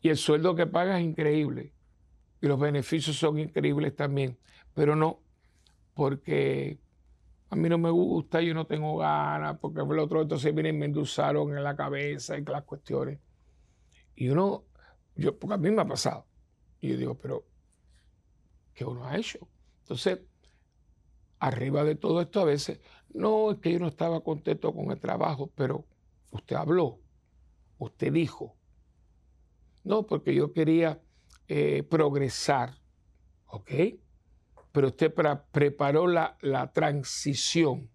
Y 0.01 0.09
el 0.09 0.17
sueldo 0.17 0.55
que 0.55 0.67
paga 0.67 0.99
es 0.99 1.05
increíble. 1.05 1.73
Y 2.41 2.47
los 2.47 2.59
beneficios 2.59 3.17
son 3.17 3.39
increíbles 3.39 3.95
también. 3.95 4.37
Pero 4.73 4.95
no, 4.95 5.21
porque 5.93 6.79
a 7.49 7.55
mí 7.55 7.67
no 7.67 7.77
me 7.77 7.89
gusta, 7.89 8.41
yo 8.41 8.53
no 8.53 8.65
tengo 8.65 8.97
ganas, 8.97 9.57
porque 9.59 9.81
el 9.81 9.99
otro 9.99 10.21
entonces 10.21 10.53
vienen 10.53 10.77
me 10.77 10.85
endulzaron 10.85 11.57
en 11.57 11.63
la 11.63 11.75
cabeza 11.75 12.37
y 12.37 12.45
las 12.45 12.63
cuestiones. 12.63 13.19
Y 14.15 14.29
uno, 14.29 14.65
yo, 15.15 15.37
porque 15.37 15.55
a 15.55 15.57
mí 15.57 15.71
me 15.71 15.81
ha 15.81 15.87
pasado. 15.87 16.25
Y 16.79 16.89
yo 16.89 16.97
digo, 16.97 17.17
pero, 17.17 17.48
¿qué 18.73 18.85
uno 18.85 19.05
ha 19.05 19.17
hecho? 19.17 19.47
Entonces, 19.81 20.19
arriba 21.39 21.83
de 21.83 21.95
todo 21.95 22.21
esto 22.21 22.41
a 22.41 22.45
veces, 22.45 22.79
no, 23.13 23.51
es 23.51 23.59
que 23.59 23.73
yo 23.73 23.79
no 23.79 23.87
estaba 23.87 24.21
contento 24.21 24.73
con 24.73 24.91
el 24.91 24.99
trabajo, 24.99 25.51
pero 25.55 25.85
usted 26.31 26.55
habló, 26.55 26.99
usted 27.77 28.13
dijo. 28.13 28.55
No, 29.83 30.05
porque 30.05 30.35
yo 30.35 30.53
quería 30.53 31.01
eh, 31.47 31.83
progresar, 31.83 32.77
¿ok? 33.47 33.71
pero 34.71 34.87
usted 34.87 35.13
preparó 35.51 36.07
la, 36.07 36.71
transición. 36.73 37.89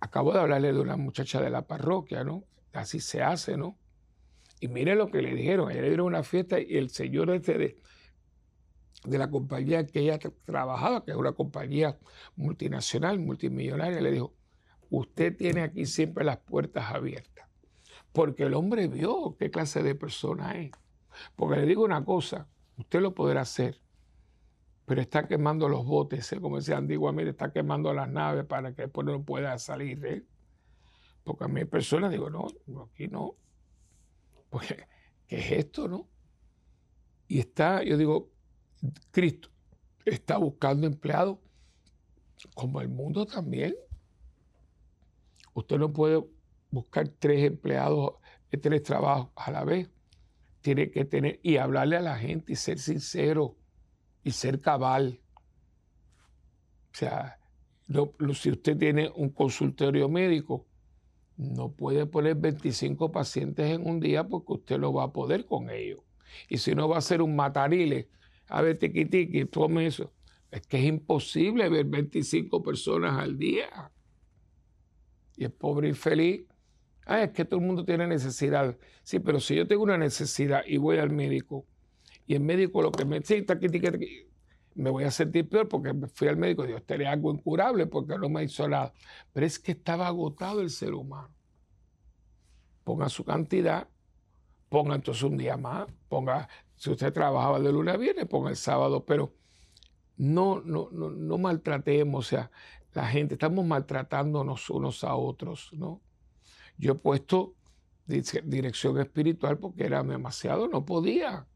Acabo 0.00 0.32
de 0.32 0.40
hablarle 0.40 0.72
de 0.72 0.80
una 0.80 0.96
muchacha 0.96 1.40
de 1.40 1.50
la 1.50 1.66
parroquia, 1.66 2.24
¿no? 2.24 2.44
Así 2.72 3.00
se 3.00 3.22
hace, 3.22 3.56
¿no? 3.56 3.78
Y 4.60 4.68
mire 4.68 4.94
lo 4.94 5.10
que 5.10 5.22
le 5.22 5.34
dijeron. 5.34 5.70
Ella 5.70 5.82
le 5.82 5.88
dieron 5.88 6.06
una 6.06 6.22
fiesta 6.22 6.60
y 6.60 6.76
el 6.76 6.90
señor 6.90 7.30
este 7.30 7.56
de, 7.56 7.78
de 9.04 9.18
la 9.18 9.30
compañía 9.30 9.86
que 9.86 10.00
ella 10.00 10.18
trabajaba, 10.44 11.04
que 11.04 11.10
es 11.10 11.16
una 11.16 11.32
compañía 11.32 11.98
multinacional, 12.36 13.18
multimillonaria, 13.18 14.00
le 14.00 14.10
dijo, 14.12 14.34
usted 14.90 15.36
tiene 15.36 15.62
aquí 15.62 15.86
siempre 15.86 16.24
las 16.24 16.38
puertas 16.38 16.90
abiertas. 16.90 17.48
Porque 18.12 18.44
el 18.44 18.54
hombre 18.54 18.88
vio 18.88 19.36
qué 19.38 19.50
clase 19.50 19.82
de 19.82 19.94
persona 19.94 20.52
es. 20.52 20.70
Porque 21.36 21.56
le 21.56 21.66
digo 21.66 21.84
una 21.84 22.04
cosa, 22.04 22.48
usted 22.76 23.00
lo 23.00 23.14
podrá 23.14 23.42
hacer, 23.42 23.80
pero 24.86 25.00
está 25.00 25.26
quemando 25.26 25.68
los 25.68 25.84
botes, 25.84 26.32
¿eh? 26.32 26.40
como 26.40 26.56
decía 26.56 26.76
antiguamente, 26.76 27.30
está 27.30 27.52
quemando 27.52 27.92
las 27.92 28.08
naves 28.08 28.44
para 28.44 28.74
que 28.74 28.82
después 28.82 29.06
no 29.06 29.22
pueda 29.22 29.58
salir. 29.58 30.04
¿eh? 30.04 30.24
Porque 31.24 31.44
a 31.44 31.48
mí 31.48 31.60
hay 31.60 31.66
personas, 31.66 32.10
digo, 32.10 32.30
no, 32.30 32.46
aquí 32.84 33.08
no. 33.08 33.36
Pues, 34.50 34.74
¿qué 35.26 35.38
es 35.38 35.52
esto, 35.52 35.88
no? 35.88 36.08
Y 37.26 37.40
está, 37.40 37.82
yo 37.82 37.96
digo, 37.96 38.30
Cristo 39.10 39.48
está 40.04 40.36
buscando 40.36 40.86
empleados 40.86 41.38
como 42.54 42.80
el 42.80 42.88
mundo 42.88 43.26
también. 43.26 43.74
Usted 45.54 45.78
no 45.78 45.92
puede 45.92 46.24
buscar 46.70 47.08
tres 47.08 47.44
empleados, 47.44 48.14
tres 48.50 48.82
trabajos 48.82 49.30
a 49.36 49.50
la 49.50 49.64
vez. 49.64 49.88
Tiene 50.60 50.90
que 50.90 51.04
tener 51.04 51.40
y 51.42 51.58
hablarle 51.58 51.96
a 51.96 52.02
la 52.02 52.16
gente 52.16 52.52
y 52.52 52.56
ser 52.56 52.78
sincero 52.78 53.56
y 54.22 54.32
ser 54.32 54.60
cabal. 54.60 55.20
O 56.92 56.96
sea, 56.96 57.38
si 58.34 58.50
usted 58.50 58.76
tiene 58.76 59.10
un 59.14 59.30
consultorio 59.30 60.08
médico, 60.08 60.66
no 61.36 61.72
puede 61.72 62.06
poner 62.06 62.36
25 62.36 63.10
pacientes 63.10 63.70
en 63.70 63.86
un 63.86 64.00
día 64.00 64.24
porque 64.24 64.52
usted 64.52 64.78
no 64.78 64.92
va 64.92 65.04
a 65.04 65.12
poder 65.12 65.46
con 65.46 65.70
ellos. 65.70 66.00
Y 66.48 66.58
si 66.58 66.74
no 66.74 66.88
va 66.88 66.98
a 66.98 67.02
ser 67.02 67.22
un 67.22 67.36
matarile, 67.36 68.08
a 68.48 68.62
ver, 68.62 68.78
tiqui 68.78 69.44
tome 69.46 69.86
eso. 69.86 70.12
Es 70.50 70.66
que 70.66 70.78
es 70.78 70.84
imposible 70.84 71.68
ver 71.68 71.86
25 71.86 72.62
personas 72.62 73.18
al 73.18 73.36
día. 73.36 73.90
Y 75.36 75.44
el 75.44 75.52
pobre 75.52 75.88
infeliz, 75.88 76.46
ah, 77.06 77.22
es 77.22 77.30
que 77.30 77.44
todo 77.44 77.58
el 77.58 77.66
mundo 77.66 77.84
tiene 77.84 78.06
necesidad. 78.06 78.78
Sí, 79.02 79.18
pero 79.18 79.40
si 79.40 79.56
yo 79.56 79.66
tengo 79.66 79.82
una 79.82 79.98
necesidad 79.98 80.62
y 80.66 80.76
voy 80.76 80.98
al 80.98 81.10
médico, 81.10 81.66
y 82.26 82.34
el 82.34 82.40
médico 82.40 82.82
lo 82.82 82.92
que 82.92 83.04
me 83.04 83.20
dice, 83.20 83.44
me 84.74 84.90
voy 84.90 85.04
a 85.04 85.10
sentir 85.10 85.48
peor 85.48 85.68
porque 85.68 85.92
fui 86.08 86.28
al 86.28 86.36
médico 86.36 86.64
y 86.64 86.68
dijo, 86.68 86.78
este 86.78 87.06
algo 87.06 87.32
incurable 87.32 87.86
porque 87.86 88.18
no 88.18 88.28
me 88.28 88.44
hizo 88.44 88.68
nada. 88.68 88.92
Pero 89.32 89.46
es 89.46 89.58
que 89.58 89.72
estaba 89.72 90.06
agotado 90.06 90.60
el 90.60 90.70
ser 90.70 90.94
humano. 90.94 91.34
Ponga 92.82 93.08
su 93.08 93.24
cantidad, 93.24 93.88
ponga 94.68 94.94
entonces 94.94 95.22
un 95.22 95.36
día 95.36 95.56
más, 95.56 95.86
ponga, 96.08 96.48
si 96.84 96.90
usted 96.90 97.14
trabajaba 97.14 97.58
de 97.60 97.72
lunes 97.72 97.94
a 97.94 97.96
viernes, 97.96 98.26
ponga 98.26 98.50
el 98.50 98.56
sábado, 98.56 99.06
pero 99.06 99.32
no, 100.18 100.60
no, 100.60 100.90
no, 100.92 101.08
no 101.08 101.38
maltratemos, 101.38 102.26
o 102.26 102.28
sea, 102.28 102.50
la 102.92 103.06
gente, 103.06 103.36
estamos 103.36 103.64
maltratándonos 103.64 104.68
unos 104.68 105.02
a 105.02 105.14
otros, 105.16 105.70
¿no? 105.72 106.02
Yo 106.76 106.92
he 106.92 106.94
puesto 106.94 107.54
dirección 108.06 109.00
espiritual 109.00 109.56
porque 109.56 109.86
era 109.86 110.02
demasiado, 110.02 110.68
no 110.68 110.84
podía. 110.84 111.46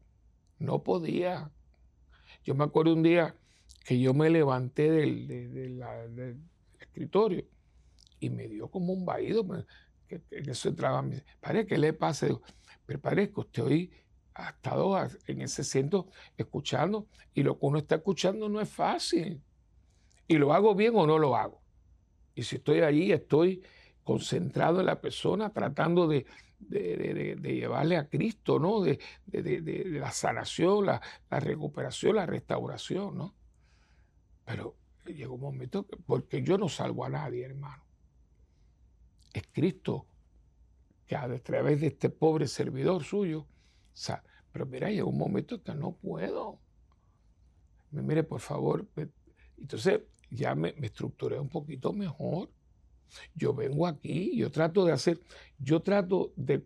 No 0.57 0.81
podía. 0.81 1.51
Yo 2.43 2.55
me 2.55 2.63
acuerdo 2.63 2.95
un 2.95 3.03
día 3.03 3.35
que 3.85 3.99
yo 3.99 4.15
me 4.15 4.31
levanté 4.31 4.89
del, 4.89 5.79
escritorio 6.79 7.45
y 8.19 8.31
me 8.31 8.47
dio 8.47 8.67
como 8.71 8.93
un 8.93 9.05
vaído, 9.05 9.45
que, 10.07 10.23
eso 10.31 10.69
entraba. 10.69 11.03
Me 11.03 11.23
¿qué 11.67 11.77
le 11.77 11.93
pasa? 11.93 12.27
pero 12.87 12.99
padre, 12.99 13.31
que 13.31 13.39
usted 13.41 13.63
hoy 13.63 13.91
ha 14.33 14.49
estado 14.49 14.97
en 15.27 15.41
ese 15.41 15.63
centro 15.63 16.07
escuchando 16.37 17.07
y 17.33 17.43
lo 17.43 17.59
que 17.59 17.65
uno 17.65 17.79
está 17.79 17.95
escuchando 17.95 18.49
no 18.49 18.61
es 18.61 18.69
fácil. 18.69 19.41
Y 20.27 20.37
lo 20.37 20.53
hago 20.53 20.75
bien 20.75 20.93
o 20.95 21.07
no 21.07 21.17
lo 21.17 21.35
hago. 21.35 21.61
Y 22.35 22.43
si 22.43 22.57
estoy 22.57 22.81
allí, 22.81 23.11
estoy 23.11 23.63
concentrado 24.03 24.79
en 24.79 24.85
la 24.85 25.01
persona, 25.01 25.51
tratando 25.51 26.07
de, 26.07 26.25
de, 26.59 27.55
llevarle 27.55 27.97
a 27.97 28.07
Cristo, 28.07 28.59
¿no? 28.59 28.81
De, 28.81 28.99
la 29.85 30.11
sanación, 30.11 30.85
la, 30.85 31.01
recuperación, 31.29 32.15
la 32.15 32.25
restauración, 32.25 33.17
¿no? 33.17 33.35
Pero 34.45 34.75
llegó 35.05 35.35
un 35.35 35.41
momento, 35.41 35.85
porque 36.05 36.43
yo 36.43 36.57
no 36.57 36.69
salvo 36.69 37.05
a 37.05 37.09
nadie, 37.09 37.45
hermano. 37.45 37.83
Es 39.33 39.43
Cristo 39.51 40.05
que 41.05 41.15
a 41.15 41.27
través 41.39 41.81
de 41.81 41.87
este 41.87 42.09
pobre 42.09 42.47
servidor 42.47 43.03
suyo, 43.03 43.47
pero 44.51 44.65
mira, 44.65 44.89
llegó 44.89 45.09
un 45.09 45.17
momento 45.17 45.61
que 45.61 45.73
no 45.73 45.93
puedo. 45.93 46.59
Mire, 47.91 48.23
por 48.23 48.41
favor. 48.41 48.87
Entonces 49.57 50.01
ya 50.29 50.55
me, 50.55 50.73
me 50.73 50.87
estructuré 50.87 51.39
un 51.39 51.49
poquito 51.49 51.93
mejor. 51.93 52.49
Yo 53.33 53.53
vengo 53.53 53.87
aquí, 53.87 54.37
yo 54.37 54.51
trato 54.51 54.85
de 54.85 54.91
hacer, 54.91 55.19
yo 55.57 55.81
trato 55.81 56.31
de, 56.35 56.63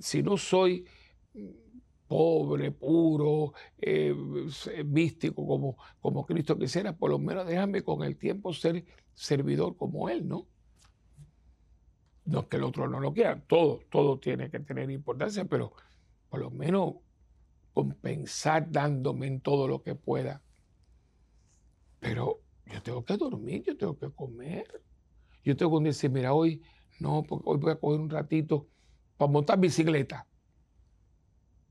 si 0.00 0.22
no 0.22 0.36
soy 0.36 0.86
pobre, 2.06 2.70
puro, 2.70 3.52
eh, 3.78 4.14
místico 4.84 5.46
como, 5.46 5.76
como 6.00 6.24
Cristo 6.26 6.58
quisiera, 6.58 6.96
por 6.96 7.10
lo 7.10 7.18
menos 7.18 7.46
déjame 7.46 7.82
con 7.82 8.02
el 8.04 8.16
tiempo 8.16 8.52
ser 8.52 8.84
servidor 9.14 9.76
como 9.76 10.08
Él, 10.08 10.28
¿no? 10.28 10.46
No 12.24 12.40
es 12.40 12.46
que 12.46 12.56
el 12.56 12.64
otro 12.64 12.88
no 12.88 13.00
lo 13.00 13.12
quiera, 13.12 13.40
todo, 13.46 13.80
todo 13.90 14.18
tiene 14.18 14.50
que 14.50 14.60
tener 14.60 14.90
importancia, 14.90 15.44
pero 15.44 15.72
por 16.28 16.40
lo 16.40 16.50
menos 16.50 16.94
compensar 17.72 18.70
dándome 18.70 19.26
en 19.26 19.40
todo 19.40 19.68
lo 19.68 19.82
que 19.82 19.94
pueda. 19.94 20.42
Pero 22.00 22.40
yo 22.66 22.82
tengo 22.82 23.04
que 23.04 23.16
dormir, 23.16 23.64
yo 23.66 23.76
tengo 23.76 23.98
que 23.98 24.10
comer. 24.10 24.66
Yo 25.44 25.56
tengo 25.56 25.78
que 25.78 25.86
decir, 25.86 26.10
mira, 26.10 26.32
hoy 26.32 26.62
no, 26.98 27.22
porque 27.22 27.44
hoy 27.46 27.58
voy 27.58 27.72
a 27.72 27.76
coger 27.76 28.00
un 28.00 28.10
ratito 28.10 28.66
para 29.16 29.30
montar 29.30 29.58
bicicleta 29.58 30.26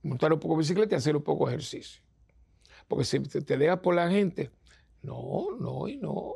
montar 0.05 0.31
un 0.31 0.39
poco 0.39 0.55
de 0.55 0.59
bicicleta 0.59 0.95
y 0.95 0.97
hacer 0.97 1.15
un 1.15 1.23
poco 1.23 1.45
de 1.45 1.53
ejercicio. 1.53 2.01
Porque 2.87 3.05
si 3.05 3.19
te 3.19 3.57
dejas 3.57 3.79
por 3.79 3.95
la 3.95 4.09
gente, 4.09 4.51
no, 5.01 5.47
no 5.59 5.87
y 5.87 5.97
no. 5.97 6.33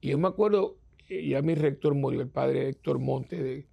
Y 0.00 0.10
yo 0.10 0.18
me 0.18 0.28
acuerdo, 0.28 0.78
ya 1.08 1.40
mi 1.42 1.54
rector 1.54 1.94
murió, 1.94 2.20
el 2.20 2.28
padre 2.28 2.68
Héctor 2.68 2.98
Monte, 2.98 3.68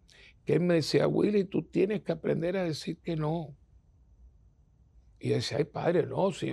que 0.45 0.53
él 0.53 0.61
me 0.61 0.75
decía, 0.75 1.07
Willy, 1.07 1.45
tú 1.45 1.63
tienes 1.63 2.01
que 2.01 2.11
aprender 2.11 2.57
a 2.57 2.63
decir 2.63 2.97
que 2.97 3.15
no. 3.15 3.55
Y 5.19 5.29
yo 5.29 5.35
decía, 5.35 5.57
ay 5.57 5.63
padre, 5.63 6.05
no, 6.05 6.31
si 6.31 6.51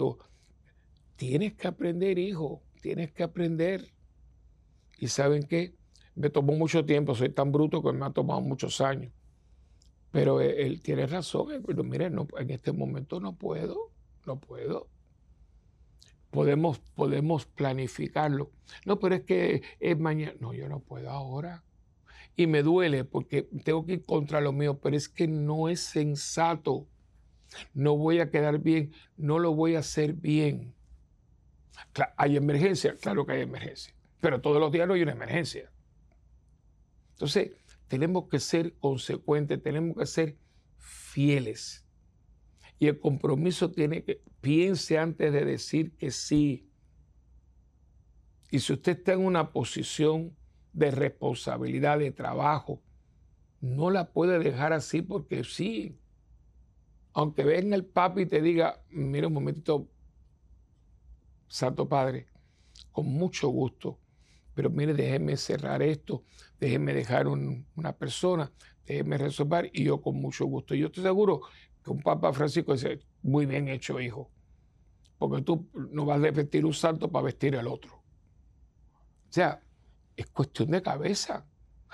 tienes 1.16 1.54
que 1.54 1.68
aprender, 1.68 2.18
hijo, 2.18 2.62
tienes 2.80 3.12
que 3.12 3.22
aprender. 3.22 3.92
Y 4.98 5.08
saben 5.08 5.42
qué, 5.42 5.74
me 6.14 6.30
tomó 6.30 6.52
mucho 6.52 6.84
tiempo, 6.84 7.14
soy 7.14 7.30
tan 7.30 7.50
bruto 7.50 7.82
que 7.82 7.92
me 7.92 8.06
ha 8.06 8.10
tomado 8.10 8.40
muchos 8.40 8.80
años. 8.80 9.12
Pero 10.12 10.40
él, 10.40 10.82
tiene 10.82 11.06
razón, 11.06 11.62
pero 11.66 11.84
mire, 11.84 12.10
no, 12.10 12.26
en 12.38 12.50
este 12.50 12.72
momento 12.72 13.20
no 13.20 13.34
puedo, 13.34 13.90
no 14.26 14.38
puedo. 14.38 14.88
Podemos, 16.30 16.78
podemos 16.94 17.46
planificarlo. 17.46 18.50
No, 18.86 18.98
pero 18.98 19.16
es 19.16 19.22
que 19.22 19.62
es 19.80 19.98
mañana. 19.98 20.34
No, 20.40 20.52
yo 20.52 20.68
no 20.68 20.80
puedo 20.80 21.10
ahora. 21.10 21.64
Y 22.40 22.46
me 22.46 22.62
duele 22.62 23.04
porque 23.04 23.42
tengo 23.42 23.84
que 23.84 23.92
ir 23.92 24.04
contra 24.06 24.40
lo 24.40 24.50
mío, 24.50 24.80
pero 24.80 24.96
es 24.96 25.10
que 25.10 25.28
no 25.28 25.68
es 25.68 25.80
sensato. 25.80 26.88
No 27.74 27.98
voy 27.98 28.20
a 28.20 28.30
quedar 28.30 28.60
bien, 28.60 28.94
no 29.18 29.38
lo 29.38 29.54
voy 29.54 29.74
a 29.74 29.80
hacer 29.80 30.14
bien. 30.14 30.74
¿Hay 32.16 32.38
emergencia? 32.38 32.94
Claro 32.94 33.26
que 33.26 33.34
hay 33.34 33.42
emergencia. 33.42 33.94
Pero 34.22 34.40
todos 34.40 34.58
los 34.58 34.72
días 34.72 34.88
no 34.88 34.94
hay 34.94 35.02
una 35.02 35.12
emergencia. 35.12 35.70
Entonces, 37.10 37.50
tenemos 37.88 38.26
que 38.30 38.40
ser 38.40 38.72
consecuentes, 38.78 39.62
tenemos 39.62 39.94
que 39.98 40.06
ser 40.06 40.38
fieles. 40.78 41.84
Y 42.78 42.86
el 42.86 42.98
compromiso 42.98 43.70
tiene 43.70 44.02
que, 44.02 44.22
piense 44.40 44.96
antes 44.96 45.30
de 45.30 45.44
decir 45.44 45.94
que 45.94 46.10
sí. 46.10 46.70
Y 48.50 48.60
si 48.60 48.72
usted 48.72 48.96
está 48.96 49.12
en 49.12 49.26
una 49.26 49.52
posición 49.52 50.34
de 50.72 50.90
responsabilidad, 50.90 51.98
de 51.98 52.12
trabajo, 52.12 52.80
no 53.60 53.90
la 53.90 54.10
puede 54.10 54.38
dejar 54.38 54.72
así 54.72 55.02
porque 55.02 55.44
sí. 55.44 55.96
Aunque 57.12 57.44
venga 57.44 57.76
el 57.76 57.84
papi 57.84 58.22
y 58.22 58.26
te 58.26 58.40
diga, 58.40 58.82
mira 58.90 59.26
un 59.26 59.34
momentito, 59.34 59.88
Santo 61.48 61.88
Padre, 61.88 62.28
con 62.92 63.06
mucho 63.06 63.48
gusto, 63.48 63.98
pero 64.54 64.70
mire, 64.70 64.94
déjeme 64.94 65.36
cerrar 65.36 65.82
esto, 65.82 66.22
déjeme 66.60 66.94
dejar 66.94 67.26
una 67.26 67.92
persona, 67.92 68.52
déjeme 68.86 69.18
resolver 69.18 69.70
y 69.72 69.84
yo 69.84 70.00
con 70.00 70.16
mucho 70.16 70.46
gusto. 70.46 70.74
Yo 70.74 70.86
estoy 70.86 71.02
seguro 71.02 71.40
que 71.82 71.90
un 71.90 72.00
Papa 72.00 72.32
Francisco 72.32 72.72
dice, 72.72 73.00
muy 73.22 73.46
bien 73.46 73.68
hecho, 73.68 74.00
hijo, 74.00 74.30
porque 75.18 75.42
tú 75.42 75.68
no 75.90 76.04
vas 76.04 76.22
a 76.22 76.30
vestir 76.30 76.64
un 76.64 76.74
santo 76.74 77.10
para 77.10 77.24
vestir 77.24 77.56
al 77.56 77.66
otro. 77.66 77.96
O 77.96 79.32
sea, 79.32 79.62
es 80.20 80.26
cuestión 80.30 80.70
de 80.70 80.82
cabeza. 80.82 81.46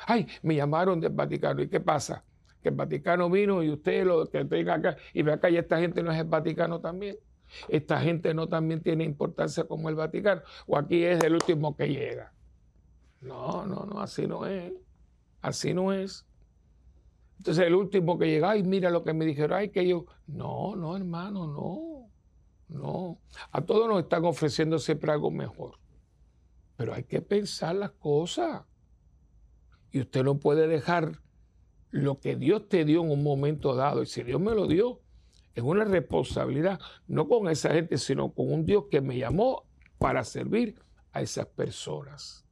Ay, 0.07 0.27
me 0.43 0.55
llamaron 0.55 1.01
del 1.01 1.13
Vaticano. 1.13 1.63
¿Y 1.63 1.69
qué 1.69 1.81
pasa? 1.81 2.25
Que 2.63 2.69
el 2.69 2.75
Vaticano 2.75 3.31
vino 3.31 3.63
y 3.63 3.71
usted 3.71 4.05
lo 4.05 4.27
que 4.27 4.45
tenga 4.45 4.75
acá, 4.75 4.97
y 5.13 5.23
ve 5.23 5.33
acá, 5.33 5.49
y 5.49 5.57
esta 5.57 5.79
gente 5.79 6.03
no 6.03 6.13
es 6.13 6.19
el 6.19 6.27
Vaticano 6.27 6.81
también. 6.81 7.17
Esta 7.69 8.01
gente 8.01 8.35
no 8.35 8.49
también 8.49 8.83
tiene 8.83 9.05
importancia 9.05 9.65
como 9.65 9.89
el 9.89 9.95
Vaticano. 9.95 10.43
O 10.67 10.77
aquí 10.77 11.05
es 11.05 11.23
el 11.23 11.35
último 11.35 11.77
que 11.77 11.89
llega. 11.89 12.33
No, 13.21 13.65
no, 13.67 13.87
no, 13.87 14.01
así 14.01 14.27
no 14.27 14.47
es. 14.47 14.73
Así 15.41 15.73
no 15.73 15.93
es. 15.93 16.27
Entonces 17.39 17.67
el 17.67 17.75
último 17.75 18.19
que 18.19 18.27
llega, 18.27 18.51
ay, 18.51 18.63
mira 18.63 18.91
lo 18.91 19.05
que 19.05 19.13
me 19.13 19.25
dijeron, 19.25 19.59
ay, 19.59 19.69
que 19.71 19.87
yo. 19.87 20.07
No, 20.27 20.75
no, 20.75 20.97
hermano, 20.97 21.47
no. 21.47 22.11
No. 22.69 23.21
A 23.53 23.61
todos 23.61 23.89
nos 23.89 24.03
están 24.03 24.25
ofreciendo 24.25 24.79
siempre 24.79 25.13
algo 25.13 25.31
mejor. 25.31 25.79
Pero 26.77 26.95
hay 26.95 27.05
que 27.05 27.23
pensar 27.23 27.77
las 27.77 27.93
cosas. 27.93 28.65
Y 29.91 30.01
usted 30.01 30.23
no 30.25 30.39
puede 30.39 30.69
dejar 30.69 31.21
lo 31.91 32.21
que 32.21 32.37
Dios 32.37 32.69
te 32.69 32.85
dio 32.85 33.03
en 33.03 33.11
un 33.11 33.23
momento 33.23 33.75
dado. 33.75 34.03
Y 34.03 34.07
si 34.07 34.23
Dios 34.23 34.41
me 34.41 34.55
lo 34.55 34.67
dio, 34.67 35.01
es 35.55 35.63
una 35.63 35.85
responsabilidad, 35.85 36.79
no 37.07 37.29
con 37.29 37.49
esa 37.49 37.73
gente, 37.73 37.97
sino 37.97 38.33
con 38.33 38.53
un 38.53 38.67
Dios 38.67 38.85
que 38.91 39.01
me 39.01 39.17
llamó 39.17 39.65
para 39.99 40.23
servir 40.23 40.79
a 41.13 41.23
esas 41.23 41.47
personas. 41.47 42.45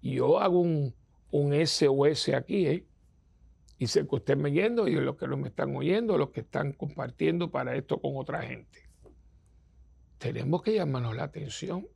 Y 0.00 0.14
yo 0.14 0.38
hago 0.38 0.60
un, 0.60 0.94
un 1.30 1.66
SOS 1.66 2.30
aquí, 2.30 2.66
¿eh? 2.66 2.86
Y 3.76 3.88
sé 3.88 4.06
que 4.06 4.14
usted 4.14 4.36
me 4.36 4.52
yendo 4.52 4.88
y 4.88 4.94
los 4.94 5.16
que 5.16 5.26
no 5.26 5.36
me 5.36 5.48
están 5.48 5.76
oyendo, 5.76 6.16
los 6.16 6.30
que 6.30 6.40
están 6.40 6.72
compartiendo 6.72 7.50
para 7.50 7.74
esto 7.76 8.00
con 8.00 8.12
otra 8.16 8.42
gente. 8.42 8.88
Tenemos 10.18 10.62
que 10.62 10.74
llamarnos 10.74 11.16
la 11.16 11.24
atención. 11.24 11.86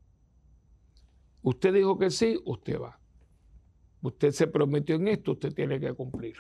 Usted 1.48 1.72
dijo 1.72 1.98
que 1.98 2.10
sí, 2.10 2.38
usted 2.44 2.78
va. 2.78 3.00
Usted 4.02 4.32
se 4.32 4.48
prometió 4.48 4.96
en 4.96 5.08
esto, 5.08 5.32
usted 5.32 5.54
tiene 5.54 5.80
que 5.80 5.94
cumplir. 5.94 6.36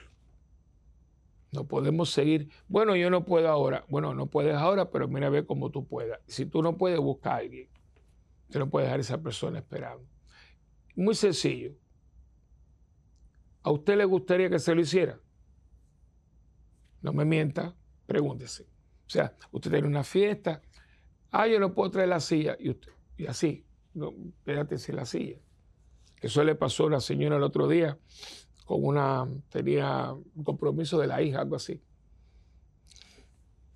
No 1.50 1.66
podemos 1.66 2.10
seguir, 2.10 2.50
bueno, 2.68 2.94
yo 2.94 3.08
no 3.08 3.24
puedo 3.24 3.48
ahora. 3.48 3.86
Bueno, 3.88 4.14
no 4.14 4.26
puedes 4.26 4.54
ahora, 4.54 4.90
pero 4.90 5.08
mira 5.08 5.28
a 5.28 5.30
ver 5.30 5.46
cómo 5.46 5.70
tú 5.70 5.86
puedas. 5.86 6.20
Si 6.26 6.44
tú 6.44 6.62
no 6.62 6.76
puedes, 6.76 6.98
busca 6.98 7.32
a 7.32 7.36
alguien. 7.36 7.70
Usted 8.48 8.60
no 8.60 8.68
puede 8.68 8.84
dejar 8.84 8.98
a 8.98 9.00
esa 9.00 9.22
persona 9.22 9.60
esperando. 9.60 10.06
Muy 10.94 11.14
sencillo. 11.14 11.72
¿A 13.62 13.70
usted 13.70 13.96
le 13.96 14.04
gustaría 14.04 14.50
que 14.50 14.58
se 14.58 14.74
lo 14.74 14.82
hiciera? 14.82 15.18
No 17.00 17.14
me 17.14 17.24
mienta, 17.24 17.74
pregúntese. 18.04 18.64
O 18.64 19.10
sea, 19.10 19.34
usted 19.52 19.70
tiene 19.70 19.88
una 19.88 20.04
fiesta, 20.04 20.60
ah, 21.30 21.46
yo 21.46 21.58
no 21.58 21.72
puedo 21.72 21.92
traer 21.92 22.10
la 22.10 22.20
silla, 22.20 22.58
y, 22.60 22.68
usted, 22.68 22.92
y 23.16 23.26
así, 23.26 23.64
no, 23.94 24.14
espérate 24.28 24.76
la 24.92 25.04
silla. 25.04 25.38
Eso 26.20 26.42
le 26.44 26.54
pasó 26.54 26.84
a 26.84 26.86
una 26.86 27.00
señora 27.00 27.36
el 27.36 27.42
otro 27.42 27.68
día 27.68 27.98
con 28.64 28.84
una, 28.84 29.26
tenía 29.48 30.12
un 30.12 30.44
compromiso 30.44 30.98
de 30.98 31.06
la 31.06 31.22
hija, 31.22 31.40
algo 31.40 31.56
así. 31.56 31.82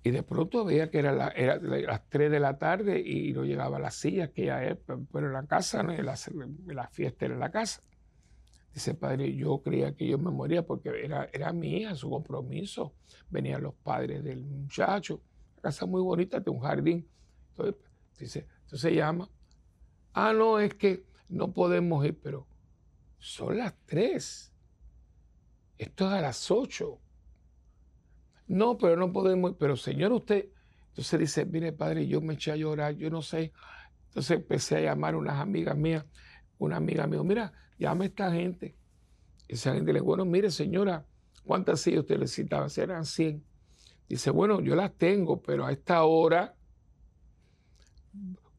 Y 0.03 0.11
de 0.11 0.21
pronto 0.21 0.65
veía 0.65 0.91
que 0.91 0.99
era, 0.99 1.13
las 1.13 2.09
3 2.09 2.29
de 2.29 2.39
la 2.39 2.59
tarde 2.59 2.99
y 2.99 3.31
no 3.31 3.45
llegaba 3.45 3.77
a 3.77 3.79
la 3.79 3.89
silla 3.89 4.31
que 4.31 4.45
ya 4.45 4.63
es, 4.63 4.77
pero 4.85 5.27
en 5.27 5.33
la 5.33 5.47
casa, 5.47 5.81
¿no? 5.81 5.93
la, 5.93 6.15
la, 6.67 6.87
fiesta 6.89 7.25
era 7.25 7.33
en 7.33 7.39
la 7.39 7.51
casa. 7.51 7.81
Dice, 8.73 8.95
padre, 8.95 9.33
yo 9.33 9.61
creía 9.63 9.95
que 9.95 10.05
yo 10.07 10.17
me 10.17 10.29
moría 10.29 10.65
porque 10.65 10.89
era, 11.03 11.29
era 11.31 11.53
mi 11.53 11.77
hija, 11.77 11.95
su 11.95 12.09
compromiso. 12.09 12.93
Venían 13.29 13.63
los 13.63 13.75
padres 13.75 14.23
del 14.23 14.43
muchacho. 14.43 15.21
La 15.55 15.61
casa 15.63 15.85
muy 15.85 16.01
bonita, 16.01 16.39
de 16.39 16.51
un 16.51 16.59
jardín. 16.59 17.07
Entonces, 17.51 17.75
dice, 18.19 18.47
entonces 18.63 18.93
llama. 18.93 19.29
Ah, 20.13 20.33
no, 20.33 20.59
es 20.59 20.75
que 20.75 21.05
no 21.29 21.51
podemos 21.51 22.05
ir, 22.05 22.17
pero 22.19 22.45
son 23.17 23.57
las 23.57 23.73
3. 23.85 24.53
Esto 25.77 26.07
es 26.07 26.13
a 26.13 26.21
las 26.21 26.51
8. 26.51 26.99
No, 28.47 28.77
pero 28.77 28.95
no 28.95 29.11
podemos. 29.11 29.55
Pero 29.57 29.75
Señor, 29.75 30.11
usted. 30.11 30.49
Entonces 30.89 31.19
dice, 31.19 31.45
mire, 31.45 31.73
padre, 31.73 32.07
yo 32.07 32.21
me 32.21 32.35
eché 32.35 32.51
a 32.51 32.55
llorar, 32.55 32.95
yo 32.95 33.09
no 33.09 33.23
sé. 33.23 33.51
Entonces 34.09 34.37
empecé 34.37 34.77
a 34.77 34.81
llamar 34.81 35.15
a 35.15 35.17
unas 35.17 35.39
amigas 35.39 35.75
mías. 35.75 36.05
Una 36.59 36.77
amiga 36.77 37.07
dijo, 37.07 37.23
mira, 37.23 37.51
llame 37.79 38.05
a 38.05 38.07
esta 38.09 38.31
gente. 38.31 38.75
Esa 39.47 39.73
gente 39.73 39.91
le 39.91 39.99
dijo, 39.99 40.05
bueno, 40.05 40.25
mire, 40.25 40.51
señora, 40.51 41.03
¿cuántas 41.43 41.81
sillas 41.81 42.01
usted 42.01 42.19
necesitaba? 42.19 42.67
Eran 42.77 43.05
100. 43.05 43.43
Dice, 44.07 44.29
bueno, 44.29 44.61
yo 44.61 44.75
las 44.75 44.93
tengo, 44.93 45.41
pero 45.41 45.65
a 45.65 45.71
esta 45.71 46.03
hora 46.03 46.55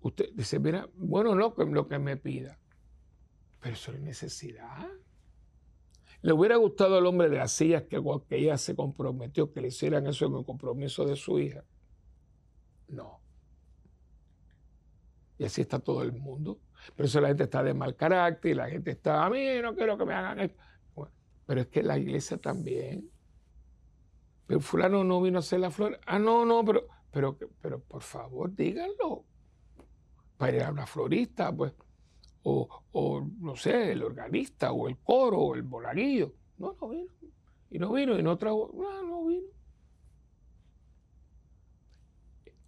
Usted 0.05 0.35
dice, 0.35 0.59
mira, 0.59 0.87
bueno, 0.97 1.35
no, 1.35 1.55
lo 1.57 1.89
que 1.89 1.99
me 1.99 2.19
pida. 2.19 2.59
Pero 3.59 3.75
eso 3.75 3.91
es 3.91 4.01
necesidad. 4.01 4.87
¿Le 6.21 6.33
hubiera 6.35 6.57
gustado 6.57 6.99
al 6.99 7.07
hombre 7.07 7.31
de 7.31 7.39
las 7.39 7.53
sillas 7.53 7.85
que, 7.85 8.03
que 8.29 8.37
ella 8.37 8.59
se 8.59 8.77
comprometió, 8.77 9.51
que 9.51 9.63
le 9.63 9.69
hicieran 9.69 10.07
eso 10.07 10.27
en 10.27 10.35
el 10.35 10.45
compromiso 10.45 11.07
de 11.07 11.17
su 11.17 11.39
hija? 11.39 11.65
No. 12.89 13.23
Y 15.39 15.47
así 15.47 15.63
está 15.63 15.79
todo 15.79 16.03
el 16.03 16.13
mundo. 16.13 16.61
Pero 16.95 17.07
eso 17.07 17.23
la 17.23 17.29
gente 17.29 17.45
está 17.45 17.63
de 17.63 17.73
mal 17.73 17.97
carácter 17.97 18.51
y 18.51 18.55
la 18.55 18.69
gente 18.69 18.91
está, 18.91 19.25
a 19.25 19.31
mí 19.31 19.43
no 19.63 19.75
quiero 19.75 19.97
que 19.97 20.05
me 20.05 20.13
hagan 20.13 20.41
esto. 20.41 20.61
pero 21.47 21.63
es 21.63 21.69
que 21.69 21.83
la 21.83 21.97
iglesia 21.97 22.37
también. 22.37 23.11
Pero 24.47 24.61
fulano 24.61 25.03
no 25.03 25.23
vino 25.23 25.39
a 25.39 25.41
hacer 25.41 25.61
la 25.61 25.71
flor. 25.71 25.99
Ah, 26.05 26.19
no, 26.19 26.45
no, 26.45 26.63
pero, 26.63 26.89
pero, 27.11 27.39
pero 27.63 27.81
por 27.81 28.03
favor, 28.03 28.55
díganlo. 28.55 29.25
Para 30.37 30.57
ir 30.57 30.63
a 30.63 30.71
una 30.71 30.87
florista, 30.87 31.55
pues. 31.55 31.73
O, 32.43 32.69
o, 32.93 33.27
no 33.41 33.57
sé, 33.57 33.93
el 33.93 34.03
organista, 34.03 34.73
o 34.73 34.89
el 34.89 34.99
coro, 34.99 35.39
o 35.39 35.55
el 35.55 35.63
bolaguillo. 35.63 36.33
No, 36.59 36.77
no 36.81 36.89
vino. 36.89 37.11
Y 37.71 37.79
no 37.79 37.93
vino, 37.93 38.19
y 38.19 38.23
no 38.23 38.37
trajo. 38.37 38.71
No, 38.75 39.03
no 39.03 39.25
vino. 39.27 39.47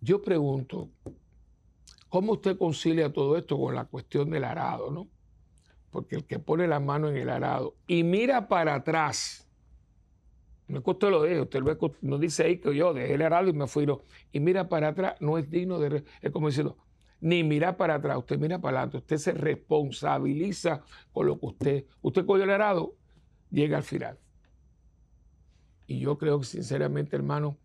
Yo 0.00 0.22
pregunto, 0.22 0.90
¿Cómo 2.16 2.32
usted 2.32 2.56
concilia 2.56 3.12
todo 3.12 3.36
esto 3.36 3.58
con 3.58 3.74
la 3.74 3.84
cuestión 3.84 4.30
del 4.30 4.44
arado, 4.44 4.90
no? 4.90 5.08
Porque 5.90 6.16
el 6.16 6.24
que 6.24 6.38
pone 6.38 6.66
la 6.66 6.80
mano 6.80 7.08
en 7.08 7.16
el 7.16 7.28
arado 7.28 7.74
y 7.86 8.04
mira 8.04 8.48
para 8.48 8.74
atrás, 8.74 9.46
no 10.68 10.78
es 10.78 10.84
que 10.84 10.90
usted 10.90 11.10
lo 11.10 11.22
deje, 11.22 11.40
usted 11.40 11.60
no 12.02 12.18
dice 12.18 12.44
ahí 12.44 12.58
que 12.58 12.74
yo 12.74 12.94
dejé 12.94 13.14
el 13.14 13.22
arado 13.22 13.48
y 13.48 13.52
me 13.52 13.66
fui, 13.66 13.86
y 14.32 14.40
mira 14.40 14.68
para 14.68 14.88
atrás, 14.88 15.16
no 15.20 15.36
es 15.36 15.50
digno 15.50 15.78
de, 15.78 16.04
es 16.22 16.30
como 16.30 16.48
diciendo, 16.48 16.76
ni 17.20 17.44
mira 17.44 17.76
para 17.76 17.96
atrás, 17.96 18.18
usted 18.18 18.38
mira 18.38 18.60
para 18.60 18.78
adelante, 18.78 18.98
usted 18.98 19.16
se 19.16 19.32
responsabiliza 19.32 20.82
con 21.12 21.26
lo 21.26 21.38
que 21.38 21.46
usted, 21.46 21.84
usted 22.02 22.26
cogió 22.26 22.44
el 22.44 22.50
arado, 22.50 22.94
llega 23.50 23.78
al 23.78 23.82
final. 23.82 24.18
Y 25.86 26.00
yo 26.00 26.18
creo 26.18 26.40
que 26.40 26.46
sinceramente, 26.46 27.16
hermano, 27.16 27.58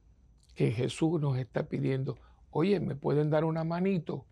que 0.56 0.72
Jesús 0.72 1.20
nos 1.20 1.38
está 1.38 1.68
pidiendo, 1.68 2.18
oye, 2.52 2.80
¿me 2.80 2.96
pueden 2.96 3.30
dar 3.30 3.46
una 3.46 3.64
manito? 3.64 4.26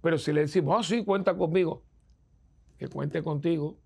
Pero 0.00 0.18
si 0.18 0.32
le 0.32 0.42
decimos, 0.42 0.76
ah, 0.78 0.82
sí, 0.82 1.04
cuenta 1.04 1.36
conmigo, 1.36 1.82
que 2.78 2.88
cuente 2.88 3.22
contigo 3.22 3.78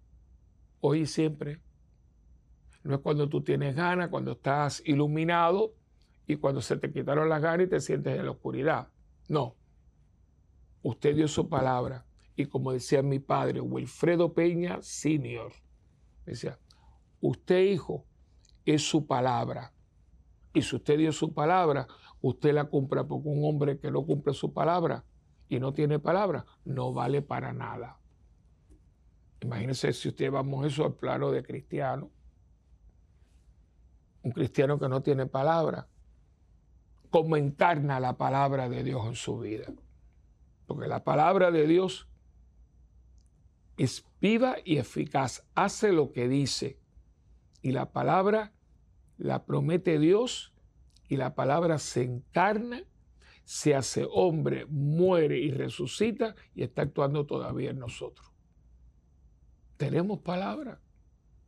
hoy 0.81 1.01
y 1.01 1.07
siempre. 1.07 1.61
No 2.83 2.95
es 2.95 3.01
cuando 3.01 3.29
tú 3.29 3.43
tienes 3.43 3.75
ganas, 3.75 4.09
cuando 4.09 4.33
estás 4.33 4.83
iluminado 4.87 5.75
y 6.27 6.37
cuando 6.37 6.61
se 6.61 6.77
te 6.77 6.93
quitaron 6.93 7.29
las 7.29 7.43
ganas 7.43 7.67
y 7.67 7.71
te 7.71 7.81
sientes 7.81 8.19
en 8.19 8.25
la 8.25 8.31
oscuridad. 8.31 8.89
No. 9.29 9.58
Usted 10.83 11.15
dio 11.17 11.29
su 11.29 11.49
palabra. 11.49 12.05
Y 12.37 12.47
como 12.47 12.73
decía 12.73 13.03
mi 13.03 13.19
padre, 13.19 13.61
Wilfredo 13.61 14.33
Peña 14.33 14.79
Senior, 14.81 15.53
decía, 16.25 16.59
usted 17.21 17.65
hijo 17.65 18.05
es 18.65 18.83
su 18.89 19.07
palabra. 19.07 19.73
Y 20.55 20.63
si 20.63 20.77
usted 20.77 20.99
dio 20.99 21.13
su 21.13 21.35
palabra, 21.35 21.89
usted 22.21 22.53
la 22.53 22.65
cumpla 22.65 23.05
porque 23.05 23.29
un 23.29 23.45
hombre 23.45 23.79
que 23.79 23.91
no 23.91 24.05
cumple 24.05 24.35
su 24.35 24.53
palabra 24.53 25.05
y 25.49 25.59
no 25.59 25.73
tiene 25.73 25.99
palabra, 25.99 26.45
no 26.65 26.93
vale 26.93 27.23
para 27.23 27.53
nada. 27.53 27.99
Imagínense 29.41 29.93
si 29.93 30.09
usted 30.09 30.31
vamos 30.31 30.67
eso 30.67 30.85
al 30.85 30.95
plano 30.95 31.31
de 31.31 31.43
cristiano. 31.43 32.11
Un 34.23 34.33
cristiano 34.33 34.79
que 34.79 34.89
no 34.89 35.03
tiene 35.03 35.27
palabra. 35.27 35.89
¿Cómo 37.11 37.37
encarna 37.37 38.01
la 38.01 38.17
palabra 38.17 38.69
de 38.69 38.85
Dios 38.85 39.07
en 39.07 39.15
su 39.15 39.39
vida? 39.39 39.73
Porque 40.69 40.87
la 40.87 41.03
palabra 41.03 41.51
de 41.51 41.67
Dios 41.67 42.07
es 43.77 44.05
viva 44.21 44.59
y 44.65 44.79
eficaz. 44.79 45.45
Hace 45.57 45.91
lo 45.91 46.13
que 46.13 46.29
dice. 46.29 46.79
Y 47.61 47.73
la 47.73 47.91
palabra 47.91 48.53
la 49.17 49.45
promete 49.45 49.99
Dios 49.99 50.53
y 51.09 51.17
la 51.17 51.35
palabra 51.35 51.79
se 51.79 52.05
encarna 52.05 52.85
se 53.49 53.75
hace 53.75 54.07
hombre, 54.13 54.67
muere 54.67 55.39
y 55.39 55.51
resucita 55.51 56.35
y 56.55 56.65
está 56.65 56.83
actuando 56.83 57.25
todavía 57.25 57.71
en 57.71 57.79
nosotros. 57.79 58.31
Tenemos 59.79 60.19
palabra, 60.19 60.83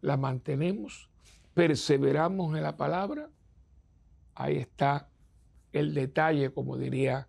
la 0.01 0.17
mantenemos, 0.17 1.11
perseveramos 1.53 2.57
en 2.57 2.63
la 2.63 2.79
palabra. 2.79 3.29
Ahí 4.35 4.57
está 4.57 5.11
el 5.73 5.93
detalle, 5.93 6.55
como 6.55 6.79
diría 6.79 7.29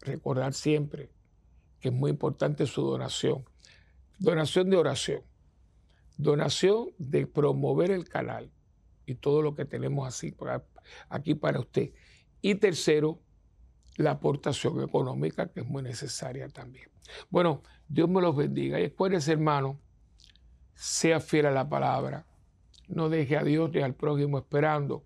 recordar 0.00 0.52
siempre 0.52 1.10
que 1.80 1.88
es 1.88 1.94
muy 1.94 2.10
importante 2.10 2.66
su 2.66 2.82
donación. 2.82 3.44
Donación 4.18 4.70
de 4.70 4.76
oración. 4.76 5.22
Donación 6.16 6.90
de 6.98 7.26
promover 7.26 7.90
el 7.90 8.08
canal 8.08 8.50
y 9.06 9.14
todo 9.14 9.42
lo 9.42 9.54
que 9.54 9.64
tenemos 9.64 10.06
así 10.06 10.34
aquí 11.08 11.34
para 11.34 11.60
usted. 11.60 11.92
Y 12.42 12.56
tercero, 12.56 13.20
la 13.96 14.12
aportación 14.12 14.82
económica, 14.82 15.48
que 15.48 15.60
es 15.60 15.66
muy 15.66 15.82
necesaria 15.82 16.48
también. 16.48 16.88
Bueno, 17.30 17.62
Dios 17.88 18.08
me 18.08 18.20
los 18.20 18.36
bendiga. 18.36 18.78
Y 18.78 18.82
después, 18.82 19.28
hermano, 19.28 19.78
sea 20.74 21.20
fiel 21.20 21.46
a 21.46 21.50
la 21.50 21.68
palabra. 21.68 22.26
No 22.86 23.08
deje 23.08 23.36
a 23.36 23.44
Dios 23.44 23.70
ni 23.72 23.80
al 23.80 23.94
prójimo 23.94 24.38
esperando, 24.38 25.04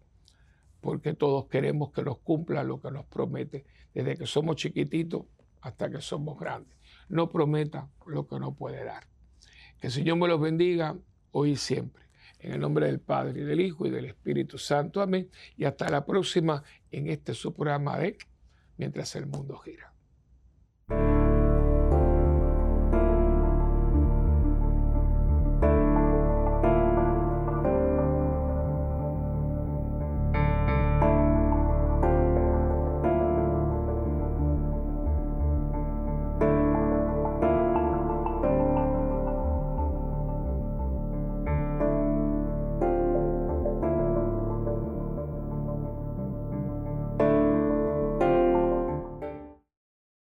porque 0.81 1.15
todos 1.15 1.47
queremos 1.47 1.93
que 1.93 2.03
nos 2.03 2.19
cumpla 2.19 2.63
lo 2.63 2.81
que 2.81 2.91
nos 2.91 3.07
promete, 3.07 3.65
desde 3.95 4.17
que 4.17 4.27
somos 4.27 4.57
chiquititos 4.57 5.23
hasta 5.63 5.91
que 5.91 6.01
somos 6.01 6.39
grandes. 6.39 6.77
No 7.09 7.31
prometa 7.31 7.89
lo 8.07 8.27
que 8.27 8.39
no 8.39 8.55
puede 8.55 8.85
dar. 8.85 9.07
Que 9.81 9.87
el 9.89 9.93
Señor 9.93 10.19
me 10.19 10.29
los 10.29 10.41
bendiga 10.41 10.97
hoy 11.31 11.53
y 11.53 11.57
siempre. 11.57 12.03
En 12.39 12.53
el 12.53 12.61
nombre 12.61 12.87
del 12.87 12.99
Padre, 13.01 13.41
y 13.41 13.45
del 13.45 13.61
Hijo 13.61 13.87
y 13.87 13.91
del 13.91 14.07
Espíritu 14.07 14.59
Santo. 14.59 15.01
Amén. 15.01 15.31
Y 15.57 15.65
hasta 15.65 15.89
la 15.89 16.05
próxima 16.05 16.63
en 16.91 17.09
este 17.09 17.35
su 17.35 17.55
programa 17.55 17.99
de 17.99 18.19
Mientras 18.77 19.15
el 19.15 19.27
mundo 19.27 19.59
gira. 19.59 19.92